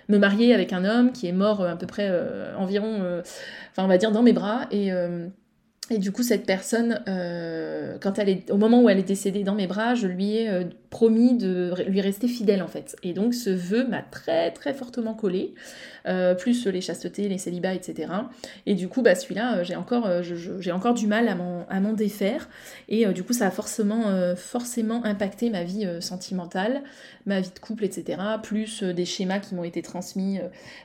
me 0.09 0.19
marier 0.19 0.55
avec 0.55 0.73
un 0.73 0.85
homme 0.85 1.13
qui 1.13 1.27
est 1.27 1.33
mort 1.33 1.63
à 1.63 1.77
peu 1.77 1.87
près 1.87 2.11
environ, 2.57 3.21
enfin, 3.71 3.85
on 3.85 3.89
va 3.89 3.99
dire 3.99 4.13
dans 4.13 4.23
mes 4.23 4.33
bras 4.33 4.67
et 4.71 4.91
et 5.91 5.99
du 5.99 6.13
coup, 6.13 6.23
cette 6.23 6.45
personne, 6.45 7.03
euh, 7.09 7.97
quand 8.01 8.19
elle 8.19 8.29
est, 8.29 8.51
au 8.51 8.57
moment 8.57 8.83
où 8.83 8.89
elle 8.89 8.99
est 8.99 9.09
décédée 9.09 9.43
dans 9.43 9.55
mes 9.55 9.67
bras, 9.67 9.95
je 9.95 10.07
lui 10.07 10.37
ai 10.37 10.49
euh, 10.49 10.65
promis 10.91 11.37
de 11.37 11.75
lui 11.87 12.01
rester 12.01 12.29
fidèle 12.29 12.63
en 12.63 12.69
fait. 12.69 12.97
Et 13.03 13.13
donc, 13.13 13.35
ce 13.35 13.51
vœu 13.51 13.87
m'a 13.87 14.03
très 14.03 14.51
très 14.51 14.75
fortement 14.75 15.15
collé, 15.15 15.55
euh, 16.07 16.35
plus 16.35 16.67
les 16.67 16.81
chastetés, 16.81 17.29
les 17.29 17.39
célibats, 17.39 17.75
etc. 17.75 18.13
Et 18.67 18.75
du 18.75 18.89
coup, 18.89 19.03
bah, 19.03 19.15
celui-là, 19.15 19.63
j'ai 19.63 19.77
encore, 19.77 20.09
j'ai 20.23 20.73
encore 20.73 20.95
du 20.95 21.07
mal 21.07 21.29
à 21.29 21.81
m'en 21.81 21.93
défaire. 21.93 22.49
Et 22.89 23.07
du 23.07 23.23
coup, 23.23 23.33
ça 23.33 23.47
a 23.47 23.51
forcément, 23.51 24.35
forcément 24.37 25.05
impacté 25.05 25.51
ma 25.51 25.65
vie 25.65 25.87
sentimentale, 26.01 26.83
ma 27.27 27.41
vie 27.41 27.51
de 27.55 27.59
couple, 27.59 27.85
etc. 27.85 28.19
Plus 28.43 28.83
des 28.83 29.05
schémas 29.05 29.39
qui 29.41 29.55
m'ont 29.55 29.65
été 29.65 29.83
transmis, 29.83 30.39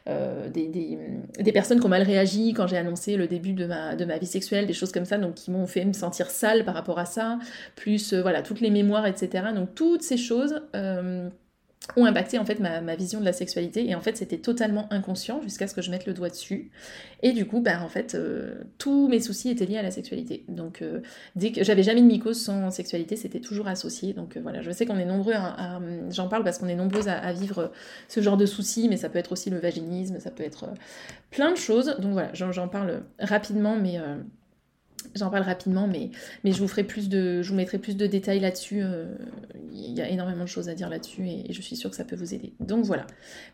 des, 0.07 0.67
des, 0.67 0.97
des, 1.39 1.51
personnes 1.51 1.79
qui 1.79 1.85
ont 1.85 1.89
mal 1.89 2.03
réagi 2.03 2.53
quand 2.53 2.67
j'ai 2.67 2.77
annoncé 2.77 3.15
le 3.15 3.27
début 3.27 3.53
de 3.53 3.65
ma, 3.65 3.95
de 3.95 4.05
ma 4.05 4.17
vie 4.17 4.25
sexuelle, 4.25 4.67
des 4.67 4.73
choses 4.73 4.91
comme 4.91 5.05
ça, 5.05 5.17
donc 5.17 5.35
qui 5.35 5.51
m'ont 5.51 5.67
fait 5.67 5.85
me 5.85 5.93
sentir 5.93 6.29
sale 6.29 6.65
par 6.65 6.73
rapport 6.73 6.99
à 6.99 7.05
ça, 7.05 7.39
plus 7.75 8.13
euh, 8.13 8.21
voilà, 8.21 8.41
toutes 8.41 8.61
les 8.61 8.69
mémoires, 8.69 9.05
etc. 9.05 9.45
Donc 9.55 9.73
toutes 9.93 10.01
ces 10.01 10.17
choses 10.17 10.59
euh, 10.75 11.29
ont 11.95 12.05
impacté 12.05 12.39
en 12.39 12.45
fait 12.45 12.59
ma, 12.59 12.95
vision 12.95 13.19
de 13.19 13.25
la 13.25 13.33
sexualité. 13.33 13.87
Et 13.87 13.93
en 13.93 14.01
fait 14.01 14.17
c'était 14.17 14.39
totalement 14.39 14.91
inconscient 14.91 15.39
jusqu'à 15.43 15.67
ce 15.67 15.75
que 15.75 15.83
je 15.83 15.91
mette 15.91 16.07
le 16.07 16.15
doigt 16.15 16.29
dessus. 16.29 16.71
Et 17.21 17.31
du 17.31 17.45
coup 17.45 17.61
ben 17.61 17.79
en 17.83 17.89
fait 17.89 18.15
euh, 18.15 18.63
tous 18.79 19.07
mes 19.07 19.19
soucis 19.19 19.51
étaient 19.51 19.67
liés 19.67 19.77
à 19.77 19.83
la 19.83 19.91
sexualité. 19.91 20.45
Donc 20.47 20.83
dès 21.35 21.51
que 21.51 21.63
j'avais 21.63 21.83
jamais 21.83 22.01
de 22.01 22.07
mycose 22.07 22.41
sans 22.41 22.71
sexualité 22.71 23.15
c'était 23.15 23.39
toujours 23.39 23.67
associé. 23.67 24.13
Donc 24.13 24.35
voilà 24.37 24.63
je 24.63 24.71
sais 24.71 24.87
qu'on 24.87 24.97
est 24.97 25.05
nombreux 25.05 25.35
à, 25.35 25.79
j'en 26.09 26.27
parle 26.27 26.43
parce 26.43 26.57
qu'on 26.57 26.69
est 26.69 26.75
nombreuses 26.75 27.07
à, 27.07 27.19
à, 27.19 27.33
vivre 27.33 27.71
ce 28.07 28.19
genre 28.19 28.37
de 28.37 28.47
soucis 28.47 28.89
mais 28.89 28.97
ça 28.97 29.09
peut 29.09 29.19
être 29.19 29.33
aussi 29.33 29.51
le 29.51 29.59
vaginisme 29.59 30.19
ça 30.19 30.31
peut 30.31 30.43
être 30.43 30.69
plein 31.29 31.51
de 31.51 31.57
choses. 31.57 31.97
Donc 31.99 32.13
voilà 32.13 32.31
j'en 32.33 32.67
parle 32.67 33.03
rapidement 33.19 33.75
mais 33.75 33.99
J'en 35.15 35.29
parle 35.29 35.43
rapidement, 35.43 35.87
mais, 35.87 36.09
mais 36.43 36.51
je, 36.51 36.59
vous 36.59 36.67
ferai 36.67 36.83
plus 36.83 37.09
de, 37.09 37.41
je 37.41 37.49
vous 37.49 37.55
mettrai 37.55 37.77
plus 37.77 37.95
de 37.95 38.07
détails 38.07 38.39
là-dessus. 38.39 38.81
Euh, 38.81 39.05
il 39.71 39.93
y 39.93 40.01
a 40.01 40.09
énormément 40.09 40.43
de 40.43 40.49
choses 40.49 40.69
à 40.69 40.75
dire 40.75 40.89
là-dessus 40.89 41.27
et, 41.27 41.51
je 41.53 41.61
suis 41.61 41.75
sûre 41.75 41.89
que 41.89 41.95
ça 41.95 42.03
peut 42.03 42.15
vous 42.15 42.33
aider. 42.33 42.53
Donc 42.59 42.85
voilà. 42.85 43.07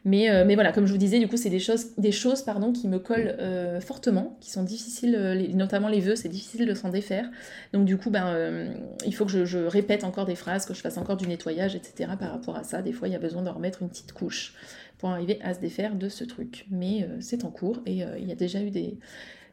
Mais, 0.06 0.30
euh, 0.30 0.46
mais 0.46 0.56
voilà, 0.56 0.72
comme 0.72 0.86
je 0.86 0.92
vous 0.92 0.98
disais, 0.98 1.20
du 1.20 1.28
coup, 1.28 1.38
c'est 1.38 1.50
des 1.50 1.60
choses, 1.60 1.96
des 1.98 2.12
choses 2.12 2.42
pardon, 2.42 2.72
qui 2.72 2.88
me 2.88 3.00
collent 3.00 3.36
euh, 3.40 3.80
fortement, 3.80 4.38
qui 4.42 4.52
sont 4.52 4.64
difficiles, 4.64 5.18
notamment 5.54 5.88
les 5.88 6.00
vœux, 6.00 6.16
c'est 6.16 6.30
difficile 6.30 6.66
de 6.66 6.74
s'en 6.74 6.90
défaire. 6.90 7.30
Donc 7.74 7.86
du 7.86 7.98
coup, 7.98 8.10
ben, 8.10 8.74
il 9.06 9.14
faut 9.14 9.26
que 9.26 9.32
je, 9.32 9.46
je, 9.46 9.60
répète 9.60 10.04
encore 10.04 10.26
des 10.26 10.36
phrases, 10.36 10.66
que 10.66 10.74
je 10.74 10.82
fasse 10.82 10.98
encore 10.98 11.18
du 11.18 11.28
nettoyage, 11.28 11.76
etc. 11.76 12.12
par 12.20 12.32
rapport 12.32 12.56
à 12.56 12.64
ça. 12.64 12.82
Des 12.82 12.94
fois, 12.94 13.08
il 13.08 13.12
y 13.12 13.16
a 13.16 13.20
besoin 13.20 13.42
d'en 13.42 13.54
remettre 13.54 13.82
une 13.82 13.90
petite 13.90 14.14
couche 14.14 14.54
pour 14.98 15.10
arriver 15.10 15.40
à 15.42 15.54
se 15.54 15.60
défaire 15.60 15.96
de 15.96 16.10
ce 16.10 16.24
truc. 16.24 16.66
Mais 16.70 17.08
c'est 17.20 17.46
en 17.46 17.52
cours 17.52 17.82
et 17.86 18.04
il 18.20 18.28
y 18.28 18.32
a 18.32 18.36
déjà 18.36 18.62
eu 18.62 18.72
des 18.72 18.98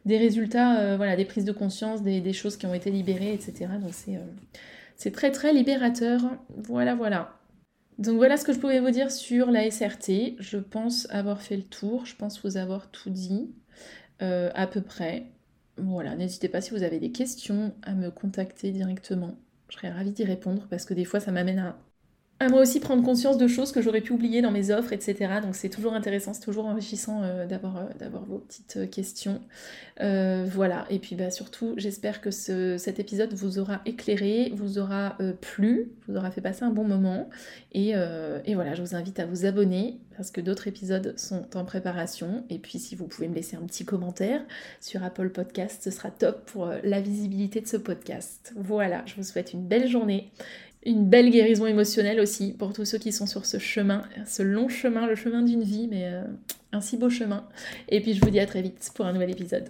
des 0.07 0.17
résultats, 0.17 0.79
euh, 0.79 0.97
voilà, 0.97 1.15
des 1.15 1.25
prises 1.25 1.45
de 1.45 1.51
conscience, 1.51 2.01
des, 2.01 2.33
choses 2.33 2.57
qui 2.57 2.65
ont 2.65 2.73
été 2.73 2.89
libérées, 2.89 3.33
etc. 3.33 3.67
Donc 3.81 3.91
euh, 4.07 4.17
c'est 4.95 5.11
très 5.11 5.31
très 5.31 5.53
libérateur. 5.53 6.21
Voilà, 6.55 6.95
voilà. 6.95 7.37
Donc 7.99 8.15
voilà 8.15 8.37
ce 8.37 8.45
que 8.45 8.53
je 8.53 8.59
pouvais 8.59 8.79
vous 8.79 8.89
dire 8.89 9.11
sur 9.11 9.51
la 9.51 9.69
SRT. 9.69 10.37
Je 10.39 10.57
pense 10.57 11.07
avoir 11.11 11.41
fait 11.41 11.57
le 11.57 11.63
tour, 11.63 12.05
je 12.05 12.15
pense 12.15 12.41
vous 12.43 12.57
avoir 12.57 12.89
tout 12.89 13.09
dit 13.09 13.51
euh, 14.21 14.49
à 14.55 14.65
peu 14.65 14.81
près. 14.81 15.25
Voilà, 15.77 16.15
n'hésitez 16.15 16.47
pas 16.47 16.61
si 16.61 16.71
vous 16.71 16.83
avez 16.83 16.99
des 16.99 17.11
questions 17.11 17.73
à 17.83 17.93
me 17.93 18.09
contacter 18.09 18.71
directement. 18.71 19.35
Je 19.69 19.75
serais 19.75 19.91
ravie 19.91 20.11
d'y 20.11 20.23
répondre 20.23 20.67
parce 20.69 20.85
que 20.85 20.93
des 20.93 21.05
fois 21.05 21.19
ça 21.19 21.31
m'amène 21.31 21.59
à 21.59 21.77
à 22.39 22.49
moi 22.49 22.61
aussi 22.61 22.79
prendre 22.79 23.03
conscience 23.03 23.37
de 23.37 23.47
choses 23.47 23.71
que 23.71 23.81
j'aurais 23.81 24.01
pu 24.01 24.13
oublier 24.13 24.41
dans 24.41 24.51
mes 24.51 24.69
offres, 24.69 24.93
etc. 24.93 25.39
Donc 25.41 25.55
c'est 25.55 25.69
toujours 25.69 25.93
intéressant, 25.93 26.33
c'est 26.33 26.45
toujours 26.45 26.67
enrichissant 26.67 27.23
euh, 27.23 27.47
d'avoir, 27.47 27.77
euh, 27.77 27.83
d'avoir 27.97 28.25
vos 28.25 28.37
petites 28.37 28.77
euh, 28.77 28.85
questions. 28.85 29.41
voilà, 29.99 30.85
et 30.91 30.99
puis 30.99 31.15
bah, 31.15 31.31
surtout, 31.31 31.73
j'espère 31.77 32.21
que 32.21 32.29
ce, 32.29 32.77
cet 32.77 32.99
épisode 32.99 33.33
vous 33.33 33.57
aura 33.57 33.81
éclairé, 33.85 34.51
vous 34.55 34.77
aura 34.77 35.17
plu, 35.41 35.91
vous 36.07 36.15
aura 36.15 36.29
fait 36.29 36.41
passer 36.41 36.63
un 36.63 36.69
bon 36.69 36.83
moment. 36.83 37.29
Et, 37.73 37.93
voilà, 38.53 38.75
je 38.75 38.81
vous 38.81 38.95
invite 38.95 39.19
à 39.19 39.25
vous 39.25 39.45
abonner 39.45 39.99
parce 40.15 40.31
que 40.31 40.41
d'autres 40.41 40.67
épisodes 40.67 41.13
sont 41.17 41.45
en 41.55 41.63
préparation. 41.63 42.43
Et 42.49 42.59
puis 42.59 42.79
si 42.79 42.95
vous 42.95 43.05
pouvez 43.05 43.27
me 43.27 43.35
laisser 43.35 43.55
un 43.55 43.65
petit 43.65 43.85
commentaire 43.85 44.41
sur 44.81 45.03
Apple 45.03 45.29
Podcast, 45.29 45.81
ce 45.83 45.91
sera 45.91 46.11
top 46.11 46.45
pour 46.45 46.71
la 46.83 47.01
visibilité 47.01 47.61
de 47.61 47.67
ce 47.67 47.77
podcast. 47.77 48.53
Voilà, 48.55 49.03
je 49.05 49.15
vous 49.15 49.23
souhaite 49.23 49.53
une 49.53 49.67
belle 49.67 49.87
journée 49.87 50.31
une 50.87 51.05
belle 51.05 51.29
guérison 51.29 51.67
émotionnelle 51.67 52.19
aussi 52.19 52.53
pour 52.53 52.71
tous 52.71 52.85
ceux 52.85 52.97
qui 52.97 53.11
sont 53.11 53.25
sur 53.25 53.45
ce 53.45 53.59
chemin, 53.59 54.03
ce 54.25 54.41
long 54.41 54.69
chemin, 54.69 55.05
le 55.05 55.15
chemin 55.15 55.41
d'une 55.41 55.63
vie, 55.63 55.87
mais 55.89 56.05
euh, 56.05 56.23
un 56.71 56.79
si 56.79 56.97
beau 56.97 57.09
chemin. 57.09 57.45
Et 57.89 57.99
puis 57.99 58.13
je 58.13 58.21
vous 58.21 58.29
dis 58.29 58.39
à 58.39 58.45
très 58.45 58.61
vite 58.61 58.89
pour 58.95 59.05
un 59.05 59.11
nouvel 59.11 59.29
épisode. 59.29 59.69